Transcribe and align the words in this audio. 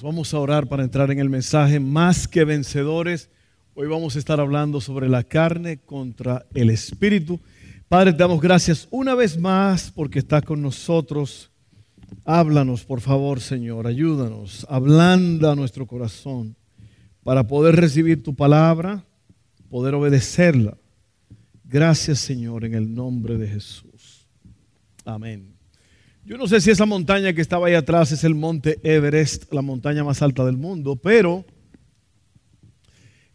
Vamos 0.00 0.32
a 0.32 0.38
orar 0.38 0.68
para 0.68 0.84
entrar 0.84 1.10
en 1.10 1.18
el 1.18 1.28
mensaje 1.28 1.80
más 1.80 2.28
que 2.28 2.44
vencedores. 2.44 3.30
Hoy 3.74 3.88
vamos 3.88 4.14
a 4.14 4.20
estar 4.20 4.38
hablando 4.38 4.80
sobre 4.80 5.08
la 5.08 5.24
carne 5.24 5.78
contra 5.78 6.46
el 6.54 6.70
espíritu. 6.70 7.40
Padre, 7.88 8.12
te 8.12 8.18
damos 8.18 8.40
gracias 8.40 8.86
una 8.92 9.16
vez 9.16 9.36
más 9.36 9.90
porque 9.90 10.20
estás 10.20 10.44
con 10.44 10.62
nosotros. 10.62 11.50
Háblanos, 12.24 12.84
por 12.84 13.00
favor, 13.00 13.40
Señor. 13.40 13.88
Ayúdanos. 13.88 14.64
Ablanda 14.70 15.56
nuestro 15.56 15.84
corazón 15.84 16.54
para 17.24 17.48
poder 17.48 17.74
recibir 17.74 18.22
tu 18.22 18.36
palabra, 18.36 19.04
poder 19.68 19.94
obedecerla. 19.94 20.78
Gracias, 21.64 22.20
Señor, 22.20 22.64
en 22.64 22.74
el 22.74 22.94
nombre 22.94 23.36
de 23.36 23.48
Jesús. 23.48 24.28
Amén. 25.04 25.57
Yo 26.28 26.36
no 26.36 26.46
sé 26.46 26.60
si 26.60 26.70
esa 26.70 26.84
montaña 26.84 27.32
que 27.32 27.40
estaba 27.40 27.68
ahí 27.68 27.74
atrás 27.74 28.12
es 28.12 28.22
el 28.22 28.34
monte 28.34 28.78
Everest, 28.82 29.50
la 29.50 29.62
montaña 29.62 30.04
más 30.04 30.20
alta 30.20 30.44
del 30.44 30.58
mundo, 30.58 30.94
pero 30.94 31.46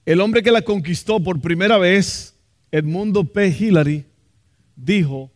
el 0.06 0.22
hombre 0.22 0.44
que 0.44 0.52
la 0.52 0.62
conquistó 0.62 1.20
por 1.20 1.42
primera 1.42 1.80
vez, 1.80 2.36
Edmundo 2.72 3.24
P. 3.24 3.48
Hillary, 3.48 4.06
dijo, 4.76 5.32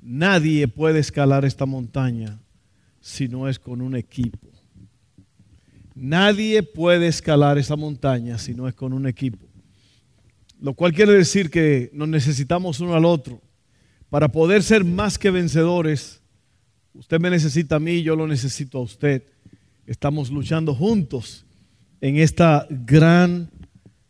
nadie 0.00 0.66
puede 0.66 0.98
escalar 0.98 1.44
esta 1.44 1.66
montaña 1.66 2.40
si 3.02 3.28
no 3.28 3.50
es 3.50 3.58
con 3.58 3.82
un 3.82 3.96
equipo. 3.96 4.48
Nadie 5.94 6.62
puede 6.62 7.08
escalar 7.08 7.58
esa 7.58 7.76
montaña 7.76 8.38
si 8.38 8.54
no 8.54 8.66
es 8.66 8.72
con 8.72 8.94
un 8.94 9.06
equipo. 9.06 9.46
Lo 10.58 10.72
cual 10.72 10.94
quiere 10.94 11.12
decir 11.12 11.50
que 11.50 11.90
nos 11.92 12.08
necesitamos 12.08 12.80
uno 12.80 12.94
al 12.94 13.04
otro 13.04 13.42
para 14.08 14.32
poder 14.32 14.62
ser 14.62 14.84
más 14.86 15.18
que 15.18 15.30
vencedores 15.30 16.23
Usted 16.96 17.18
me 17.18 17.28
necesita 17.28 17.74
a 17.74 17.80
mí, 17.80 18.04
yo 18.04 18.14
lo 18.14 18.24
necesito 18.28 18.78
a 18.78 18.82
usted. 18.82 19.24
Estamos 19.84 20.30
luchando 20.30 20.72
juntos 20.72 21.44
en 22.00 22.18
esta 22.18 22.68
gran 22.70 23.50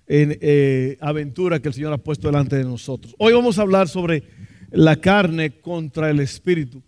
eh, 0.07 0.99
aventura 1.01 1.61
que 1.61 1.69
el 1.69 1.75
Señor 1.75 1.95
ha 1.95 1.99
puesto 1.99 2.29
delante 2.29 2.57
de 2.57 2.65
nosotros. 2.65 3.15
Hoy 3.17 3.33
vamos 3.33 3.59
a 3.59 3.63
hablar 3.63 3.89
sobre 3.89 4.25
la 4.71 4.97
carne 4.97 5.63
contra 5.63 6.11
el 6.11 6.21
espíritu. 6.21 6.83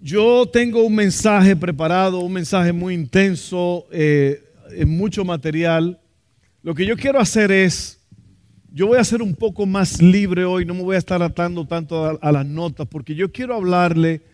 Yo 0.00 0.48
tengo 0.50 0.82
un 0.82 0.94
mensaje 0.94 1.54
preparado, 1.54 2.20
un 2.20 2.32
mensaje 2.32 2.72
muy 2.72 2.94
intenso, 2.94 3.86
eh, 3.92 4.42
en 4.70 4.88
mucho 4.88 5.22
material. 5.22 6.00
Lo 6.62 6.74
que 6.74 6.86
yo 6.86 6.96
quiero 6.96 7.20
hacer 7.20 7.52
es, 7.52 8.00
yo 8.72 8.86
voy 8.86 8.96
a 8.96 9.04
ser 9.04 9.20
un 9.20 9.34
poco 9.34 9.66
más 9.66 10.00
libre 10.00 10.46
hoy, 10.46 10.64
no 10.64 10.72
me 10.72 10.82
voy 10.82 10.96
a 10.96 10.98
estar 10.98 11.22
atando 11.22 11.66
tanto 11.66 12.18
a 12.22 12.32
las 12.32 12.46
notas, 12.46 12.88
porque 12.88 13.14
yo 13.14 13.30
quiero 13.30 13.54
hablarle 13.54 14.32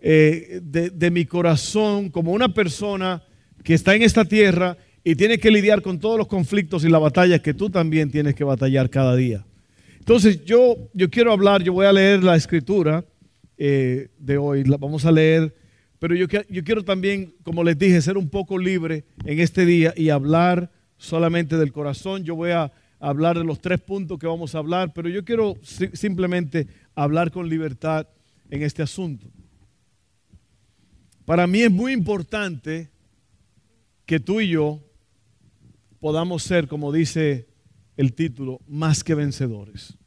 eh, 0.00 0.60
de, 0.62 1.10
mi 1.10 1.24
corazón 1.24 2.10
como 2.10 2.32
una 2.32 2.52
persona 2.54 3.22
que 3.64 3.74
está 3.74 3.94
en 3.94 4.02
esta 4.02 4.24
tierra 4.24 4.76
y 5.02 5.16
tiene 5.16 5.38
que 5.38 5.50
lidiar 5.50 5.82
con 5.82 5.98
todos 5.98 6.18
los 6.18 6.28
conflictos 6.28 6.84
y 6.84 6.88
las 6.88 7.00
batallas 7.00 7.40
que 7.40 7.54
tú 7.54 7.68
también 7.68 8.10
tienes 8.10 8.34
que 8.34 8.44
batallar 8.44 8.90
cada 8.90 9.16
día. 9.16 9.44
Entonces 9.98 10.44
yo, 10.44 10.76
yo 10.94 11.10
quiero 11.10 11.32
hablar, 11.32 11.62
yo 11.62 11.72
voy 11.72 11.86
a 11.86 11.92
leer 11.92 12.22
la 12.22 12.36
escritura 12.36 13.04
eh, 13.56 14.08
de 14.18 14.38
hoy, 14.38 14.64
la 14.64 14.76
vamos 14.76 15.04
a 15.04 15.12
leer, 15.12 15.54
pero 15.98 16.14
yo, 16.14 16.26
yo 16.48 16.62
quiero 16.62 16.84
también, 16.84 17.34
como 17.42 17.64
les 17.64 17.76
dije, 17.76 18.00
ser 18.00 18.16
un 18.16 18.28
poco 18.28 18.56
libre 18.56 19.04
en 19.24 19.40
este 19.40 19.66
día 19.66 19.92
y 19.96 20.10
hablar 20.10 20.70
solamente 20.96 21.56
del 21.56 21.72
corazón. 21.72 22.22
Yo 22.22 22.36
voy 22.36 22.52
a 22.52 22.70
hablar 23.00 23.36
de 23.36 23.44
los 23.44 23.60
tres 23.60 23.80
puntos 23.80 24.18
que 24.18 24.26
vamos 24.26 24.54
a 24.54 24.58
hablar, 24.58 24.92
pero 24.94 25.08
yo 25.08 25.24
quiero 25.24 25.56
simplemente 25.92 26.68
hablar 26.94 27.30
con 27.30 27.48
libertad 27.48 28.06
en 28.50 28.62
este 28.62 28.82
asunto. 28.82 29.28
Para 31.28 31.46
mí 31.46 31.60
es 31.60 31.70
muy 31.70 31.92
importante 31.92 32.88
que 34.06 34.18
tú 34.18 34.40
y 34.40 34.48
yo 34.48 34.80
podamos 36.00 36.42
ser, 36.42 36.68
como 36.68 36.90
dice 36.90 37.46
el 37.98 38.14
título, 38.14 38.62
más 38.66 39.04
que 39.04 39.14
vencedores. 39.14 39.98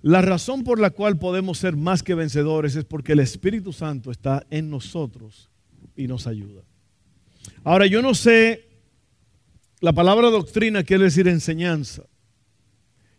La 0.00 0.22
razón 0.22 0.64
por 0.64 0.80
la 0.80 0.88
cual 0.88 1.18
podemos 1.18 1.58
ser 1.58 1.76
más 1.76 2.02
que 2.02 2.14
vencedores 2.14 2.74
es 2.74 2.86
porque 2.86 3.12
el 3.12 3.20
Espíritu 3.20 3.74
Santo 3.74 4.10
está 4.10 4.46
en 4.48 4.70
nosotros 4.70 5.50
y 5.94 6.06
nos 6.06 6.26
ayuda. 6.26 6.62
Ahora, 7.62 7.84
yo 7.84 8.00
no 8.00 8.14
sé, 8.14 8.66
la 9.82 9.92
palabra 9.92 10.30
doctrina 10.30 10.84
quiere 10.84 11.04
decir 11.04 11.28
enseñanza. 11.28 12.04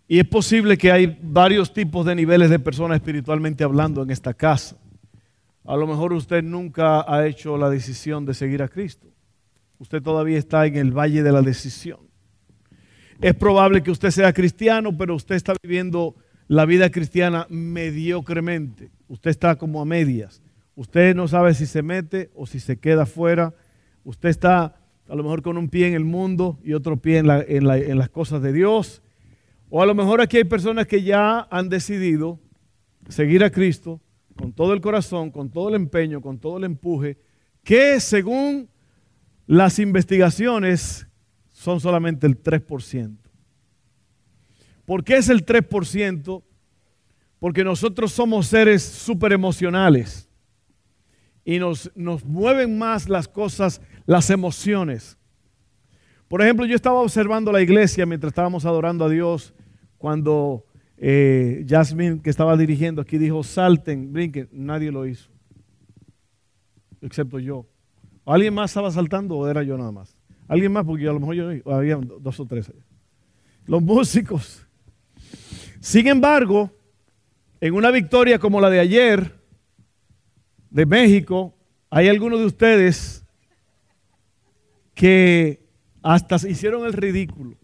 Y 0.08 0.18
es 0.18 0.28
posible 0.28 0.76
que 0.76 0.92
hay 0.92 1.20
varios 1.22 1.72
tipos 1.72 2.04
de 2.08 2.16
niveles 2.16 2.50
de 2.50 2.58
personas 2.58 2.96
espiritualmente 2.96 3.64
hablando 3.64 4.02
en 4.02 4.10
esta 4.10 4.34
casa. 4.34 4.76
A 5.70 5.78
lo 5.78 5.86
mejor 5.86 6.14
usted 6.14 6.42
nunca 6.42 7.06
ha 7.08 7.28
hecho 7.28 7.56
la 7.56 7.70
decisión 7.70 8.26
de 8.26 8.34
seguir 8.34 8.64
a 8.64 8.68
Cristo. 8.68 9.08
Usted 9.78 10.02
todavía 10.02 10.40
está 10.40 10.66
en 10.66 10.76
el 10.78 10.92
valle 10.92 11.22
de 11.22 11.32
la 11.32 11.44
decisión. 11.44 12.00
Es 13.22 13.36
probable 13.36 13.84
que 13.84 13.92
usted 13.92 14.10
sea 14.10 14.34
cristiano, 14.34 14.98
pero 14.98 15.14
usted 15.14 15.36
está 15.36 15.54
viviendo 15.62 16.16
la 16.48 16.66
vida 16.66 16.90
cristiana 16.90 17.46
mediocremente. 17.52 18.90
Usted 19.08 19.30
está 19.30 19.58
como 19.58 19.80
a 19.80 19.86
medias. 19.86 20.42
Usted 20.74 21.16
no 21.16 21.28
sabe 21.28 21.54
si 21.54 21.68
se 21.68 21.84
mete 21.84 22.32
o 22.34 22.48
si 22.48 22.60
se 22.60 22.80
queda 22.80 23.06
fuera. 23.06 23.54
Usted 24.04 24.30
está 24.30 24.76
a 25.08 25.16
lo 25.16 25.22
mejor 25.22 25.44
con 25.44 25.56
un 25.56 25.70
pie 25.70 25.88
en 25.88 25.94
el 25.94 26.04
mundo 26.04 26.58
y 26.64 26.74
otro 26.74 26.98
pie 26.98 27.20
en, 27.20 27.30
en 27.30 27.98
las 28.00 28.10
cosas 28.10 28.42
de 28.42 28.54
Dios. 28.54 29.04
O 29.70 29.84
a 29.84 29.86
lo 29.86 29.94
mejor 29.94 30.20
aquí 30.20 30.38
hay 30.38 30.46
personas 30.46 30.88
que 30.88 31.04
ya 31.04 31.48
han 31.52 31.70
decidido 31.70 32.40
seguir 33.08 33.44
a 33.44 33.52
Cristo, 33.52 34.02
con 34.40 34.54
todo 34.54 34.72
el 34.72 34.80
corazón, 34.80 35.32
con 35.32 35.50
todo 35.50 35.68
el 35.68 35.76
empeño, 35.76 36.22
con 36.22 36.40
todo 36.40 36.58
el 36.58 36.64
empuje, 36.64 37.18
que 37.62 38.00
según 38.00 38.70
las 39.46 39.80
investigaciones 39.80 41.06
son 41.52 41.82
solamente 41.82 42.26
el 42.26 42.42
3%. 42.42 43.18
¿Por 44.86 45.04
qué 45.04 45.18
es 45.18 45.28
el 45.28 45.46
3%? 45.46 46.42
Porque 47.38 47.66
nosotros 47.66 48.14
somos 48.14 48.48
seres 48.48 48.82
súper 48.82 49.34
emocionales 49.34 50.30
y 51.44 51.60
nos, 51.60 51.92
nos 51.94 52.24
mueven 52.24 52.78
más 52.78 53.10
las 53.10 53.28
cosas, 53.28 53.82
las 54.06 54.30
emociones. 54.30 55.18
Por 56.30 56.42
ejemplo, 56.42 56.66
yo 56.66 56.76
estaba 56.76 57.02
observando 57.02 57.52
la 57.52 57.62
iglesia 57.62 58.06
mientras 58.06 58.32
estábamos 58.32 58.64
adorando 58.66 59.04
a 59.04 59.10
Dios 59.10 59.54
cuando 59.98 60.64
eh, 61.02 61.66
Jasmine, 61.68 62.22
que 62.22 62.30
estaba 62.30 62.58
dirigiendo 62.58 63.02
aquí, 63.02 63.18
dijo, 63.18 63.42
salten, 63.42 64.12
brinquen. 64.12 64.50
Nadie 64.52 64.92
lo 64.92 65.08
hizo, 65.08 65.30
excepto 67.02 67.40
yo. 67.40 67.66
¿Alguien 68.26 68.54
más 68.54 68.72
estaba 68.72 68.92
saltando 68.92 69.38
o 69.38 69.48
era 69.48 69.64
yo 69.64 69.78
nada 69.78 69.92
más? 69.92 70.16
¿Alguien 70.48 70.74
más? 70.74 70.86
Porque 70.86 71.08
a 71.08 71.14
lo 71.14 71.20
mejor 71.20 71.36
yo 71.36 71.74
había 71.74 71.96
dos 71.96 72.40
o 72.40 72.46
tres. 72.46 72.72
Los 73.66 73.82
músicos. 73.82 74.66
Sin 75.80 76.08
embargo, 76.08 76.70
en 77.62 77.74
una 77.74 77.92
victoria 77.92 78.38
como 78.38 78.60
la 78.60 78.70
de 78.70 78.80
ayer 78.80 79.40
de 80.70 80.86
México, 80.86 81.56
hay 81.90 82.10
algunos 82.10 82.40
de 82.40 82.46
ustedes 82.46 83.26
que 84.94 85.66
hasta 86.04 86.36
hicieron 86.48 86.86
el 86.86 86.94
ridículo. 86.94 87.56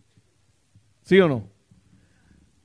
¿Sí 1.03 1.20
o 1.20 1.28
no? 1.28 1.54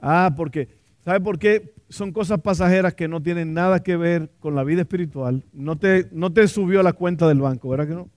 Ah, 0.01 0.33
porque, 0.37 0.69
¿sabe 1.05 1.21
por 1.21 1.39
qué? 1.39 1.75
Son 1.89 2.13
cosas 2.13 2.41
pasajeras 2.41 2.95
que 2.95 3.09
no 3.09 3.23
tienen 3.23 3.53
nada 3.53 3.83
que 3.83 3.97
ver 3.97 4.31
con 4.41 4.55
la 4.55 4.65
vida 4.65 4.83
espiritual. 4.83 5.45
No 5.53 5.77
te, 5.77 6.09
no 6.13 6.33
te 6.33 6.49
subió 6.49 6.83
la 6.83 6.93
cuenta 6.93 7.29
del 7.29 7.41
banco, 7.41 7.69
¿verdad 7.69 7.89
que 7.89 7.95
no? 7.95 8.09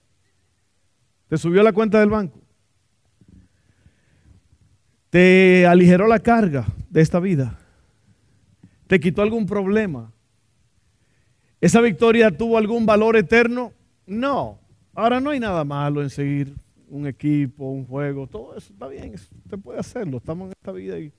Te 1.28 1.36
subió 1.36 1.62
la 1.62 1.72
cuenta 1.72 2.00
del 2.00 2.10
banco. 2.10 2.40
Te 5.10 5.66
aligeró 5.66 6.06
la 6.06 6.18
carga 6.18 6.66
de 6.90 7.00
esta 7.00 7.20
vida. 7.20 7.58
Te 8.86 9.00
quitó 9.00 9.22
algún 9.22 9.46
problema. 9.46 10.12
¿Esa 11.60 11.80
victoria 11.80 12.36
tuvo 12.36 12.58
algún 12.58 12.86
valor 12.86 13.16
eterno? 13.16 13.72
No. 14.06 14.58
Ahora 14.94 15.20
no 15.20 15.30
hay 15.30 15.40
nada 15.40 15.64
malo 15.64 16.02
en 16.02 16.10
seguir 16.10 16.54
un 16.88 17.06
equipo, 17.06 17.64
un 17.70 17.86
juego, 17.86 18.26
todo 18.26 18.56
eso 18.56 18.72
está 18.72 18.86
bien, 18.86 19.14
usted 19.14 19.58
puede 19.58 19.80
hacerlo, 19.80 20.18
estamos 20.18 20.46
en 20.46 20.52
esta 20.52 20.70
vida 20.70 20.98
y 20.98 21.12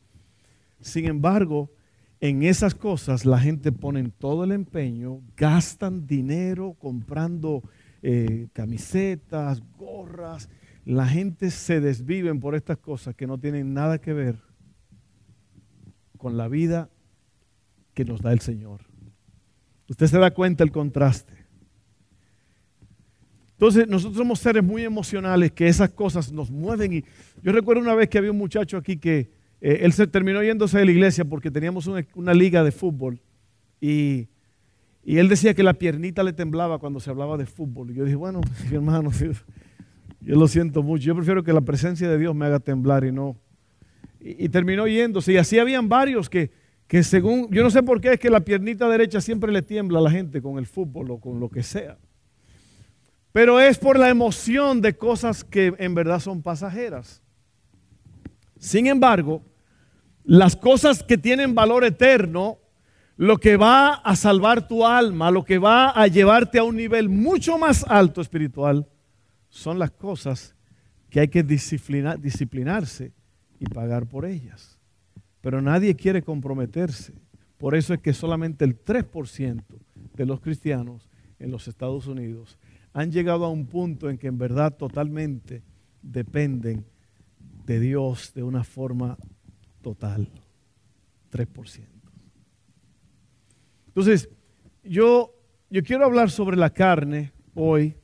sin 0.81 1.05
embargo, 1.05 1.71
en 2.19 2.43
esas 2.43 2.73
cosas 2.75 3.25
la 3.25 3.39
gente 3.39 3.71
pone 3.71 4.09
todo 4.09 4.43
el 4.43 4.51
empeño, 4.51 5.21
gastan 5.35 6.07
dinero 6.07 6.75
comprando 6.79 7.63
eh, 8.01 8.47
camisetas, 8.53 9.61
gorras, 9.77 10.49
la 10.85 11.07
gente 11.07 11.51
se 11.51 11.81
desviven 11.81 12.39
por 12.39 12.55
estas 12.55 12.77
cosas 12.77 13.15
que 13.15 13.27
no 13.27 13.39
tienen 13.39 13.73
nada 13.73 13.99
que 13.99 14.13
ver 14.13 14.39
con 16.17 16.37
la 16.37 16.47
vida 16.47 16.89
que 17.93 18.05
nos 18.05 18.21
da 18.21 18.31
el 18.31 18.39
Señor. 18.39 18.81
Usted 19.89 20.07
se 20.07 20.19
da 20.19 20.31
cuenta 20.31 20.63
el 20.63 20.71
contraste. 20.71 21.45
Entonces, 23.51 23.87
nosotros 23.87 24.17
somos 24.17 24.39
seres 24.39 24.63
muy 24.63 24.83
emocionales 24.83 25.51
que 25.51 25.67
esas 25.67 25.89
cosas 25.91 26.31
nos 26.31 26.51
mueven. 26.51 26.93
Y 26.93 27.05
yo 27.41 27.51
recuerdo 27.51 27.81
una 27.81 27.95
vez 27.95 28.09
que 28.09 28.17
había 28.17 28.31
un 28.31 28.37
muchacho 28.37 28.77
aquí 28.77 28.97
que 28.97 29.31
eh, 29.61 29.79
él 29.81 29.93
se 29.93 30.07
terminó 30.07 30.43
yéndose 30.43 30.77
de 30.77 30.85
la 30.85 30.91
iglesia 30.91 31.25
porque 31.25 31.51
teníamos 31.51 31.87
una, 31.87 32.33
liga 32.33 32.63
de 32.63 32.71
fútbol 32.71 33.21
y, 33.81 34.27
y, 35.03 35.17
él 35.17 35.29
decía 35.29 35.53
que 35.53 35.63
la 35.63 35.73
piernita 35.73 36.23
le 36.23 36.33
temblaba 36.33 36.79
cuando 36.79 36.99
se 36.99 37.09
hablaba 37.09 37.37
de 37.37 37.45
fútbol. 37.45 37.91
Y 37.91 37.95
yo 37.95 38.03
dije, 38.03 38.15
bueno, 38.15 38.41
hermano, 38.71 39.11
yo 40.21 40.35
lo 40.35 40.47
siento 40.47 40.83
mucho. 40.83 41.05
Yo 41.05 41.15
prefiero 41.15 41.43
que 41.43 41.53
la 41.53 41.61
presencia 41.61 42.09
de 42.09 42.17
Dios 42.17 42.35
me 42.35 42.45
haga 42.45 42.59
temblar 42.59 43.05
y 43.05 43.11
no. 43.11 43.37
Y, 44.19 44.45
y 44.45 44.49
terminó 44.49 44.87
yéndose. 44.87 45.33
Y 45.33 45.37
así 45.37 45.59
habían 45.59 45.87
varios 45.87 46.29
que, 46.29 46.51
que 46.87 47.03
según, 47.03 47.49
yo 47.51 47.63
no 47.63 47.69
sé 47.69 47.81
por 47.83 47.99
qué 48.01 48.13
es 48.13 48.19
que 48.19 48.29
la 48.29 48.41
piernita 48.41 48.87
derecha 48.89 49.21
siempre 49.21 49.51
le 49.51 49.61
tiembla 49.61 49.99
a 49.99 50.01
la 50.01 50.11
gente 50.11 50.41
con 50.41 50.57
el 50.57 50.67
fútbol 50.67 51.11
o 51.11 51.19
con 51.19 51.39
lo 51.39 51.49
que 51.49 51.63
sea. 51.63 51.97
Pero 53.31 53.59
es 53.59 53.77
por 53.77 53.99
la 53.99 54.09
emoción 54.09 54.81
de 54.81 54.95
cosas 54.95 55.43
que 55.43 55.73
en 55.77 55.93
verdad 55.93 56.19
son 56.19 56.41
pasajeras. 56.41 57.21
Sin 58.57 58.87
embargo, 58.87 59.41
las 60.23 60.55
cosas 60.55 61.03
que 61.03 61.17
tienen 61.17 61.53
valor 61.55 61.83
eterno, 61.83 62.57
lo 63.17 63.37
que 63.37 63.57
va 63.57 63.93
a 63.93 64.15
salvar 64.15 64.67
tu 64.67 64.85
alma, 64.85 65.31
lo 65.31 65.43
que 65.43 65.57
va 65.57 65.89
a 65.91 66.07
llevarte 66.07 66.59
a 66.59 66.63
un 66.63 66.75
nivel 66.75 67.09
mucho 67.09 67.57
más 67.57 67.85
alto 67.87 68.21
espiritual, 68.21 68.87
son 69.49 69.79
las 69.79 69.91
cosas 69.91 70.55
que 71.09 71.19
hay 71.19 71.27
que 71.27 71.43
disciplinar, 71.43 72.19
disciplinarse 72.19 73.13
y 73.59 73.65
pagar 73.65 74.07
por 74.07 74.25
ellas. 74.25 74.79
Pero 75.41 75.61
nadie 75.61 75.95
quiere 75.95 76.23
comprometerse. 76.23 77.13
Por 77.57 77.75
eso 77.75 77.93
es 77.93 78.01
que 78.01 78.13
solamente 78.13 78.65
el 78.65 78.83
3% 78.83 79.63
de 80.13 80.25
los 80.25 80.41
cristianos 80.41 81.09
en 81.39 81.51
los 81.51 81.67
Estados 81.67 82.07
Unidos 82.07 82.57
han 82.93 83.11
llegado 83.11 83.45
a 83.45 83.49
un 83.49 83.65
punto 83.65 84.09
en 84.09 84.17
que 84.17 84.27
en 84.27 84.37
verdad 84.37 84.75
totalmente 84.75 85.63
dependen 86.01 86.85
de 87.65 87.79
Dios 87.79 88.33
de 88.33 88.43
una 88.43 88.63
forma 88.63 89.17
total. 89.81 90.27
3%. 91.31 91.81
Entonces, 93.87 94.29
yo, 94.83 95.33
yo 95.69 95.83
quiero 95.83 96.05
hablar 96.05 96.29
sobre 96.29 96.57
la 96.57 96.69
carne 96.69 97.31
hoy 97.53 97.95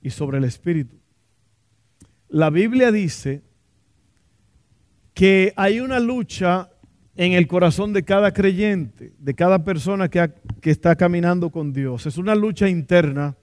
y 0.00 0.10
sobre 0.10 0.38
el 0.38 0.44
espíritu. 0.44 0.96
La 2.28 2.50
Biblia 2.50 2.90
dice 2.92 3.42
que 5.14 5.52
hay 5.56 5.80
una 5.80 6.00
lucha 6.00 6.70
en 7.14 7.32
el 7.32 7.46
corazón 7.46 7.92
de 7.92 8.04
cada 8.04 8.32
creyente, 8.32 9.12
de 9.18 9.34
cada 9.34 9.64
persona 9.64 10.08
que, 10.08 10.32
que 10.60 10.70
está 10.70 10.96
caminando 10.96 11.50
con 11.50 11.72
Dios. 11.72 12.06
Es 12.06 12.16
una 12.16 12.34
lucha 12.34 12.68
interna 12.68 13.36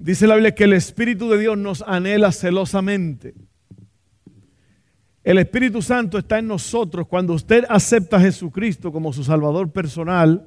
Dice 0.00 0.26
la 0.26 0.34
Biblia 0.34 0.54
que 0.54 0.64
el 0.64 0.72
Espíritu 0.72 1.28
de 1.28 1.38
Dios 1.38 1.58
nos 1.58 1.82
anhela 1.82 2.32
celosamente. 2.32 3.34
El 5.22 5.38
Espíritu 5.38 5.82
Santo 5.82 6.18
está 6.18 6.38
en 6.38 6.46
nosotros. 6.46 7.06
Cuando 7.06 7.34
usted 7.34 7.64
acepta 7.68 8.16
a 8.16 8.20
Jesucristo 8.20 8.90
como 8.90 9.12
su 9.12 9.22
Salvador 9.24 9.70
personal, 9.70 10.46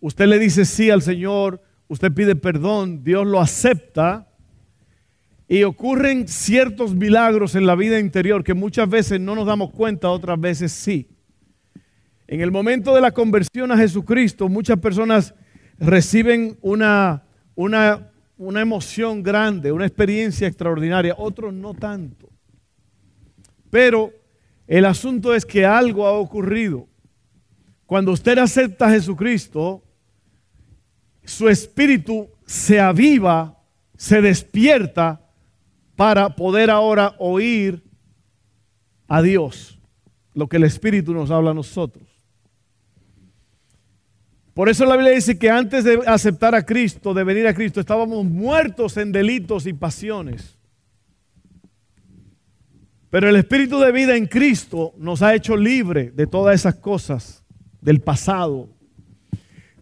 usted 0.00 0.26
le 0.26 0.38
dice 0.38 0.64
sí 0.64 0.90
al 0.90 1.02
Señor, 1.02 1.60
usted 1.88 2.12
pide 2.12 2.36
perdón, 2.36 3.02
Dios 3.02 3.26
lo 3.26 3.40
acepta 3.40 4.28
y 5.48 5.62
ocurren 5.64 6.28
ciertos 6.28 6.94
milagros 6.94 7.54
en 7.54 7.66
la 7.66 7.74
vida 7.74 7.98
interior 7.98 8.42
que 8.42 8.54
muchas 8.54 8.88
veces 8.88 9.20
no 9.20 9.34
nos 9.34 9.46
damos 9.46 9.70
cuenta, 9.70 10.10
otras 10.10 10.40
veces 10.40 10.72
sí. 10.72 11.08
En 12.28 12.40
el 12.40 12.50
momento 12.50 12.94
de 12.94 13.00
la 13.00 13.12
conversión 13.12 13.70
a 13.70 13.76
Jesucristo, 13.76 14.48
muchas 14.48 14.78
personas 14.78 15.34
reciben 15.78 16.58
una, 16.62 17.24
una 17.54 18.10
una 18.38 18.60
emoción 18.60 19.22
grande, 19.22 19.72
una 19.72 19.86
experiencia 19.86 20.46
extraordinaria, 20.46 21.14
otros 21.16 21.52
no 21.54 21.74
tanto. 21.74 22.28
Pero 23.70 24.12
el 24.66 24.84
asunto 24.84 25.34
es 25.34 25.44
que 25.44 25.64
algo 25.64 26.06
ha 26.06 26.12
ocurrido. 26.12 26.88
Cuando 27.86 28.12
usted 28.12 28.38
acepta 28.38 28.86
a 28.86 28.90
Jesucristo, 28.90 29.82
su 31.24 31.48
espíritu 31.48 32.28
se 32.46 32.80
aviva, 32.80 33.58
se 33.96 34.20
despierta 34.22 35.20
para 35.96 36.36
poder 36.36 36.70
ahora 36.70 37.14
oír 37.18 37.82
a 39.08 39.22
Dios, 39.22 39.78
lo 40.34 40.48
que 40.48 40.58
el 40.58 40.64
Espíritu 40.64 41.14
nos 41.14 41.30
habla 41.30 41.50
a 41.50 41.54
nosotros. 41.54 42.04
Por 44.52 44.68
eso 44.68 44.86
la 44.86 44.96
Biblia 44.96 45.14
dice 45.14 45.38
que 45.38 45.50
antes 45.50 45.84
de 45.84 46.00
aceptar 46.06 46.54
a 46.54 46.64
Cristo, 46.64 47.12
de 47.12 47.24
venir 47.24 47.46
a 47.46 47.54
Cristo, 47.54 47.80
estábamos 47.80 48.24
muertos 48.24 48.96
en 48.96 49.12
delitos 49.12 49.66
y 49.66 49.72
pasiones. 49.72 50.55
Pero 53.16 53.30
el 53.30 53.36
Espíritu 53.36 53.78
de 53.78 53.92
vida 53.92 54.14
en 54.14 54.26
Cristo 54.26 54.92
nos 54.98 55.22
ha 55.22 55.34
hecho 55.34 55.56
libre 55.56 56.10
de 56.10 56.26
todas 56.26 56.54
esas 56.54 56.74
cosas 56.74 57.42
del 57.80 58.02
pasado. 58.02 58.68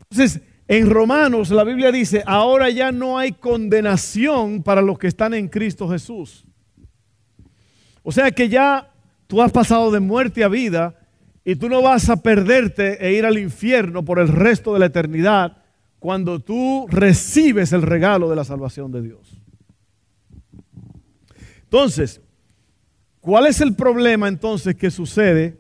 Entonces, 0.09 0.41
en 0.69 0.89
Romanos 0.89 1.51
la 1.51 1.65
Biblia 1.65 1.91
dice, 1.91 2.23
ahora 2.27 2.71
ya 2.71 2.93
no 2.93 3.19
hay 3.19 3.33
condenación 3.33 4.63
para 4.63 4.83
los 4.83 5.01
que 5.01 5.09
están 5.09 5.35
en 5.35 5.49
Cristo 5.49 5.89
Jesús. 5.89 6.47
O 8.05 8.13
sea 8.13 8.31
que 8.31 8.49
ya 8.49 8.93
tú 9.27 9.43
has 9.43 9.51
pasado 9.51 9.91
de 9.91 9.99
muerte 9.99 10.45
a 10.45 10.49
vida 10.49 10.95
y 11.45 11.57
tú 11.57 11.69
no 11.69 11.83
vas 11.83 12.09
a 12.11 12.23
perderte 12.23 13.05
e 13.05 13.15
ir 13.15 13.27
al 13.27 13.37
infierno 13.37 14.05
por 14.05 14.21
el 14.21 14.29
resto 14.29 14.75
de 14.75 14.79
la 14.79 14.87
eternidad 14.87 15.57
cuando 15.99 16.39
tú 16.39 16.87
recibes 16.89 17.73
el 17.73 17.83
regalo 17.83 18.31
de 18.31 18.37
la 18.37 18.45
salvación 18.45 18.93
de 18.93 19.03
Dios. 19.03 19.43
Entonces, 21.65 22.21
¿cuál 23.25 23.47
es 23.47 23.63
el 23.63 23.75
problema 23.75 24.29
entonces 24.29 24.77
que 24.77 24.91
sucede? 24.91 25.57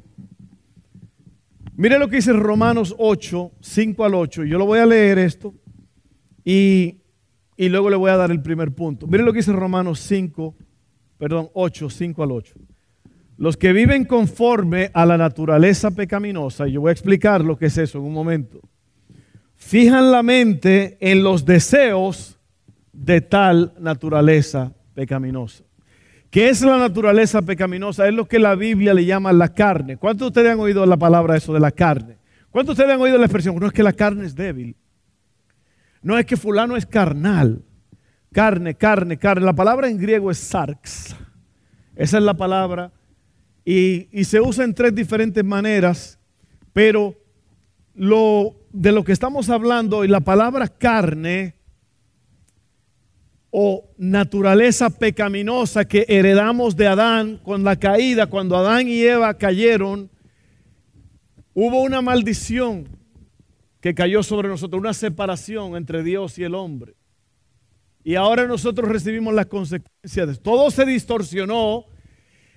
Mire 1.76 1.98
lo 1.98 2.08
que 2.08 2.16
dice 2.16 2.32
Romanos 2.34 2.94
8, 2.98 3.52
5 3.58 4.04
al 4.04 4.14
8. 4.14 4.44
Yo 4.44 4.58
lo 4.58 4.66
voy 4.66 4.78
a 4.78 4.86
leer 4.86 5.18
esto 5.18 5.54
y, 6.44 6.98
y 7.56 7.68
luego 7.70 7.88
le 7.88 7.96
voy 7.96 8.10
a 8.10 8.16
dar 8.16 8.30
el 8.30 8.42
primer 8.42 8.72
punto. 8.72 9.06
Mire 9.06 9.24
lo 9.24 9.32
que 9.32 9.38
dice 9.38 9.52
Romanos 9.52 9.98
5, 10.00 10.54
perdón, 11.16 11.48
8, 11.54 11.88
5 11.88 12.22
al 12.22 12.32
8. 12.32 12.54
Los 13.38 13.56
que 13.56 13.72
viven 13.72 14.04
conforme 14.04 14.90
a 14.92 15.06
la 15.06 15.16
naturaleza 15.16 15.90
pecaminosa, 15.90 16.68
y 16.68 16.72
yo 16.72 16.82
voy 16.82 16.90
a 16.90 16.92
explicar 16.92 17.42
lo 17.42 17.56
que 17.56 17.66
es 17.66 17.78
eso 17.78 17.98
en 17.98 18.04
un 18.04 18.12
momento, 18.12 18.60
fijan 19.56 20.12
la 20.12 20.22
mente 20.22 20.98
en 21.00 21.22
los 21.22 21.44
deseos 21.44 22.38
de 22.92 23.22
tal 23.22 23.72
naturaleza 23.80 24.72
pecaminosa. 24.94 25.64
¿Qué 26.34 26.48
es 26.48 26.62
la 26.62 26.78
naturaleza 26.78 27.42
pecaminosa? 27.42 28.08
Es 28.08 28.12
lo 28.12 28.26
que 28.26 28.40
la 28.40 28.56
Biblia 28.56 28.92
le 28.92 29.04
llama 29.04 29.32
la 29.32 29.54
carne. 29.54 29.96
¿Cuántos 29.96 30.22
de 30.22 30.26
ustedes 30.30 30.50
han 30.50 30.58
oído 30.58 30.84
la 30.84 30.96
palabra 30.96 31.36
eso 31.36 31.52
de 31.52 31.60
la 31.60 31.70
carne? 31.70 32.18
¿Cuántos 32.50 32.76
de 32.76 32.82
ustedes 32.82 32.96
han 32.96 33.00
oído 33.00 33.18
la 33.18 33.26
expresión? 33.26 33.54
No 33.54 33.68
es 33.68 33.72
que 33.72 33.84
la 33.84 33.92
carne 33.92 34.26
es 34.26 34.34
débil. 34.34 34.74
No 36.02 36.18
es 36.18 36.26
que 36.26 36.36
fulano 36.36 36.76
es 36.76 36.86
carnal. 36.86 37.62
Carne, 38.32 38.74
carne, 38.74 39.16
carne. 39.16 39.46
La 39.46 39.52
palabra 39.52 39.88
en 39.88 39.96
griego 39.96 40.28
es 40.28 40.38
sarx. 40.38 41.14
Esa 41.94 42.18
es 42.18 42.24
la 42.24 42.34
palabra 42.34 42.90
y, 43.64 44.08
se 44.24 44.40
usa 44.40 44.64
en 44.64 44.74
tres 44.74 44.92
diferentes 44.92 45.44
maneras, 45.44 46.18
pero 46.72 47.14
lo, 47.94 48.56
de 48.72 48.90
lo 48.90 49.04
que 49.04 49.12
estamos 49.12 49.50
hablando 49.50 50.04
y 50.04 50.08
la 50.08 50.18
palabra 50.18 50.66
carne 50.66 51.54
o 53.56 53.88
naturaleza 53.96 54.90
pecaminosa 54.90 55.84
que 55.84 56.04
heredamos 56.08 56.74
de 56.74 56.88
Adán 56.88 57.36
con 57.36 57.62
la 57.62 57.76
caída, 57.76 58.26
cuando 58.26 58.56
Adán 58.56 58.88
y 58.88 59.00
Eva 59.00 59.38
cayeron, 59.38 60.10
hubo 61.54 61.80
una 61.82 62.02
maldición 62.02 62.88
que 63.80 63.94
cayó 63.94 64.24
sobre 64.24 64.48
nosotros, 64.48 64.80
una 64.80 64.92
separación 64.92 65.76
entre 65.76 66.02
Dios 66.02 66.36
y 66.36 66.42
el 66.42 66.56
hombre. 66.56 66.96
Y 68.02 68.16
ahora 68.16 68.44
nosotros 68.48 68.88
recibimos 68.88 69.32
las 69.32 69.46
consecuencias 69.46 70.26
de 70.26 70.34
Todo 70.34 70.72
se 70.72 70.84
distorsionó 70.84 71.86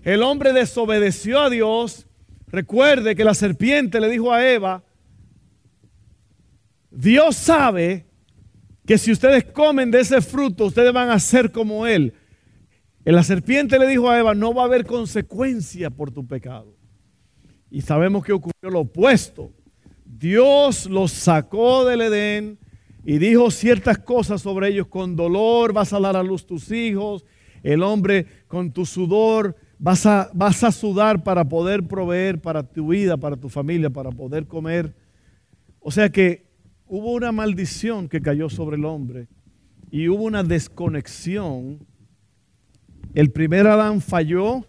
el 0.04 0.24
hombre 0.24 0.52
desobedeció 0.52 1.42
a 1.42 1.52
Dios. 1.52 2.08
Recuerde 2.48 3.16
que 3.16 3.24
la 3.24 3.36
serpiente 3.36 4.00
le 4.00 4.10
dijo 4.10 4.34
a 4.34 4.50
Eva, 4.50 4.84
Dios 6.90 7.36
sabe 7.36 8.07
que 8.88 8.98
si 8.98 9.12
ustedes 9.12 9.44
comen 9.44 9.92
de 9.92 10.00
ese 10.00 10.22
fruto, 10.22 10.66
ustedes 10.66 10.94
van 10.94 11.10
a 11.10 11.20
ser 11.20 11.52
como 11.52 11.86
Él. 11.86 12.14
La 13.04 13.22
serpiente 13.22 13.78
le 13.78 13.86
dijo 13.86 14.10
a 14.10 14.18
Eva, 14.18 14.34
no 14.34 14.54
va 14.54 14.62
a 14.62 14.66
haber 14.66 14.86
consecuencia 14.86 15.90
por 15.90 16.10
tu 16.10 16.26
pecado. 16.26 16.74
Y 17.70 17.82
sabemos 17.82 18.24
que 18.24 18.32
ocurrió 18.32 18.70
lo 18.72 18.80
opuesto. 18.80 19.52
Dios 20.06 20.86
los 20.90 21.12
sacó 21.12 21.84
del 21.84 22.02
Edén 22.02 22.60
y 23.04 23.18
dijo 23.18 23.52
ciertas 23.52 23.98
cosas 23.98 24.42
sobre 24.42 24.70
ellos. 24.70 24.88
Con 24.88 25.18
dolor 25.18 25.74
vas 25.74 25.92
a 25.92 26.00
dar 26.00 26.16
a 26.16 26.24
luz 26.24 26.48
tus 26.48 26.72
hijos 26.72 27.26
El 27.64 27.84
hombre 27.84 28.26
con 28.48 28.72
tu 28.72 28.86
sudor 28.86 29.58
vas 29.80 30.06
a, 30.06 30.32
vas 30.34 30.64
a 30.64 30.72
sudar 30.72 31.24
para 31.24 31.44
poder 31.50 31.86
proveer 31.86 32.40
para 32.40 32.64
tu 32.64 32.88
vida, 32.88 33.18
para 33.18 33.36
tu 33.36 33.50
familia, 33.50 33.90
para 33.90 34.12
poder 34.12 34.48
comer. 34.48 34.96
O 35.82 35.92
sea 35.92 36.10
que 36.10 36.47
hubo 36.90 37.14
una 37.14 37.32
maldición 37.32 38.08
que 38.08 38.22
cayó 38.22 38.50
sobre 38.50 38.78
el 38.78 38.86
hombre 38.86 39.28
y 39.92 40.08
hubo 40.10 40.24
una 40.24 40.44
desconexión. 40.44 41.80
El 43.14 43.32
primer 43.32 43.68
Adán 43.68 44.02
falló, 44.02 44.66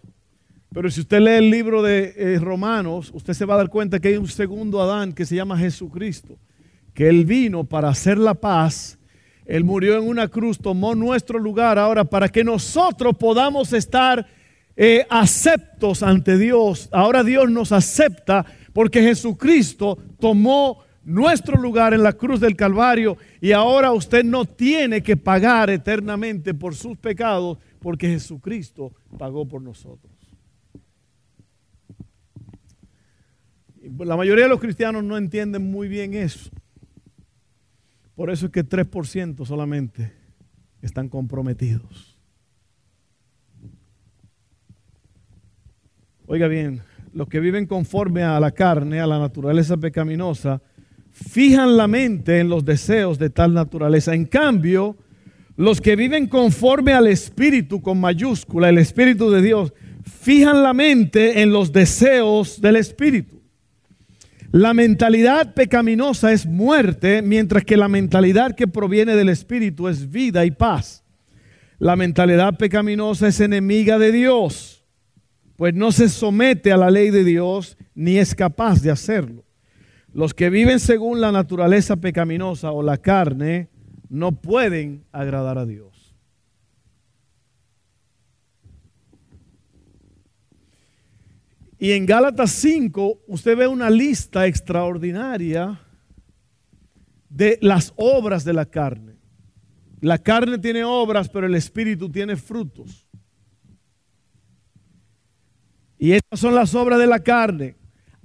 pero 0.73 0.89
si 0.89 1.01
usted 1.01 1.19
lee 1.19 1.45
el 1.45 1.49
libro 1.49 1.81
de 1.81 2.13
eh, 2.15 2.39
Romanos, 2.39 3.11
usted 3.13 3.33
se 3.33 3.45
va 3.45 3.55
a 3.55 3.57
dar 3.57 3.69
cuenta 3.69 3.99
que 3.99 4.09
hay 4.09 4.17
un 4.17 4.27
segundo 4.27 4.81
Adán 4.81 5.13
que 5.13 5.25
se 5.25 5.35
llama 5.35 5.57
Jesucristo, 5.57 6.37
que 6.93 7.09
él 7.09 7.25
vino 7.25 7.63
para 7.63 7.89
hacer 7.89 8.17
la 8.17 8.33
paz. 8.33 8.97
Él 9.45 9.63
murió 9.63 9.97
en 9.97 10.07
una 10.07 10.27
cruz, 10.27 10.59
tomó 10.59 10.93
nuestro 10.93 11.39
lugar 11.39 11.79
ahora 11.79 12.03
para 12.03 12.29
que 12.29 12.43
nosotros 12.43 13.15
podamos 13.17 13.73
estar 13.73 14.27
eh, 14.75 15.05
aceptos 15.09 16.03
ante 16.03 16.37
Dios. 16.37 16.87
Ahora 16.91 17.23
Dios 17.23 17.49
nos 17.49 17.71
acepta 17.71 18.45
porque 18.73 19.01
Jesucristo 19.01 19.97
tomó 20.19 20.83
nuestro 21.03 21.59
lugar 21.59 21.93
en 21.93 22.03
la 22.03 22.13
cruz 22.13 22.39
del 22.39 22.55
Calvario 22.55 23.17
y 23.41 23.51
ahora 23.51 23.91
usted 23.91 24.23
no 24.23 24.45
tiene 24.45 25.01
que 25.01 25.17
pagar 25.17 25.69
eternamente 25.69 26.53
por 26.53 26.75
sus 26.75 26.97
pecados 26.97 27.57
porque 27.79 28.07
Jesucristo 28.07 28.93
pagó 29.17 29.47
por 29.47 29.61
nosotros. 29.61 30.11
La 33.99 34.17
mayoría 34.17 34.45
de 34.45 34.49
los 34.49 34.59
cristianos 34.59 35.03
no 35.03 35.17
entienden 35.17 35.71
muy 35.71 35.87
bien 35.87 36.13
eso. 36.13 36.51
Por 38.15 38.29
eso 38.29 38.47
es 38.47 38.51
que 38.51 38.65
3% 38.65 39.45
solamente 39.45 40.11
están 40.81 41.07
comprometidos. 41.09 42.17
Oiga 46.25 46.47
bien, 46.47 46.81
los 47.13 47.27
que 47.27 47.39
viven 47.39 47.65
conforme 47.65 48.23
a 48.23 48.39
la 48.39 48.51
carne, 48.51 48.99
a 48.99 49.07
la 49.07 49.17
naturaleza 49.17 49.77
pecaminosa, 49.77 50.61
fijan 51.27 51.75
la 51.75 51.87
mente 51.87 52.39
en 52.39 52.49
los 52.49 52.65
deseos 52.65 53.19
de 53.19 53.29
tal 53.29 53.53
naturaleza. 53.53 54.13
En 54.13 54.25
cambio, 54.25 54.97
los 55.57 55.81
que 55.81 55.95
viven 55.95 56.27
conforme 56.27 56.93
al 56.93 57.07
Espíritu 57.07 57.81
con 57.81 57.99
mayúscula, 57.99 58.69
el 58.69 58.77
Espíritu 58.77 59.29
de 59.29 59.41
Dios, 59.41 59.73
fijan 60.21 60.63
la 60.63 60.73
mente 60.73 61.41
en 61.41 61.51
los 61.51 61.71
deseos 61.71 62.61
del 62.61 62.77
Espíritu. 62.77 63.41
La 64.51 64.73
mentalidad 64.73 65.53
pecaminosa 65.53 66.31
es 66.31 66.45
muerte, 66.45 67.21
mientras 67.21 67.63
que 67.63 67.77
la 67.77 67.87
mentalidad 67.87 68.55
que 68.55 68.67
proviene 68.67 69.15
del 69.15 69.29
Espíritu 69.29 69.87
es 69.87 70.09
vida 70.09 70.45
y 70.45 70.51
paz. 70.51 71.03
La 71.77 71.95
mentalidad 71.95 72.57
pecaminosa 72.57 73.27
es 73.27 73.39
enemiga 73.39 73.99
de 73.99 74.11
Dios, 74.11 74.83
pues 75.55 75.73
no 75.73 75.91
se 75.91 76.09
somete 76.09 76.71
a 76.71 76.77
la 76.77 76.89
ley 76.89 77.09
de 77.09 77.23
Dios 77.23 77.77
ni 77.93 78.17
es 78.17 78.33
capaz 78.33 78.81
de 78.81 78.91
hacerlo. 78.91 79.43
Los 80.13 80.33
que 80.33 80.49
viven 80.49 80.79
según 80.79 81.21
la 81.21 81.31
naturaleza 81.31 81.97
pecaminosa 81.97 82.71
o 82.71 82.81
la 82.81 82.97
carne 82.97 83.69
no 84.09 84.31
pueden 84.31 85.05
agradar 85.11 85.57
a 85.57 85.65
Dios. 85.65 86.15
Y 91.77 91.93
en 91.93 92.05
Gálatas 92.05 92.51
5 92.51 93.21
usted 93.27 93.55
ve 93.55 93.67
una 93.67 93.89
lista 93.89 94.45
extraordinaria 94.47 95.79
de 97.29 97.57
las 97.61 97.93
obras 97.95 98.43
de 98.43 98.53
la 98.53 98.65
carne. 98.65 99.15
La 100.01 100.17
carne 100.17 100.57
tiene 100.57 100.83
obras, 100.83 101.29
pero 101.29 101.47
el 101.47 101.55
espíritu 101.55 102.09
tiene 102.09 102.35
frutos. 102.35 103.05
Y 105.97 106.13
estas 106.13 106.39
son 106.39 106.55
las 106.55 106.73
obras 106.75 106.99
de 106.99 107.07
la 107.07 107.19
carne. 107.19 107.78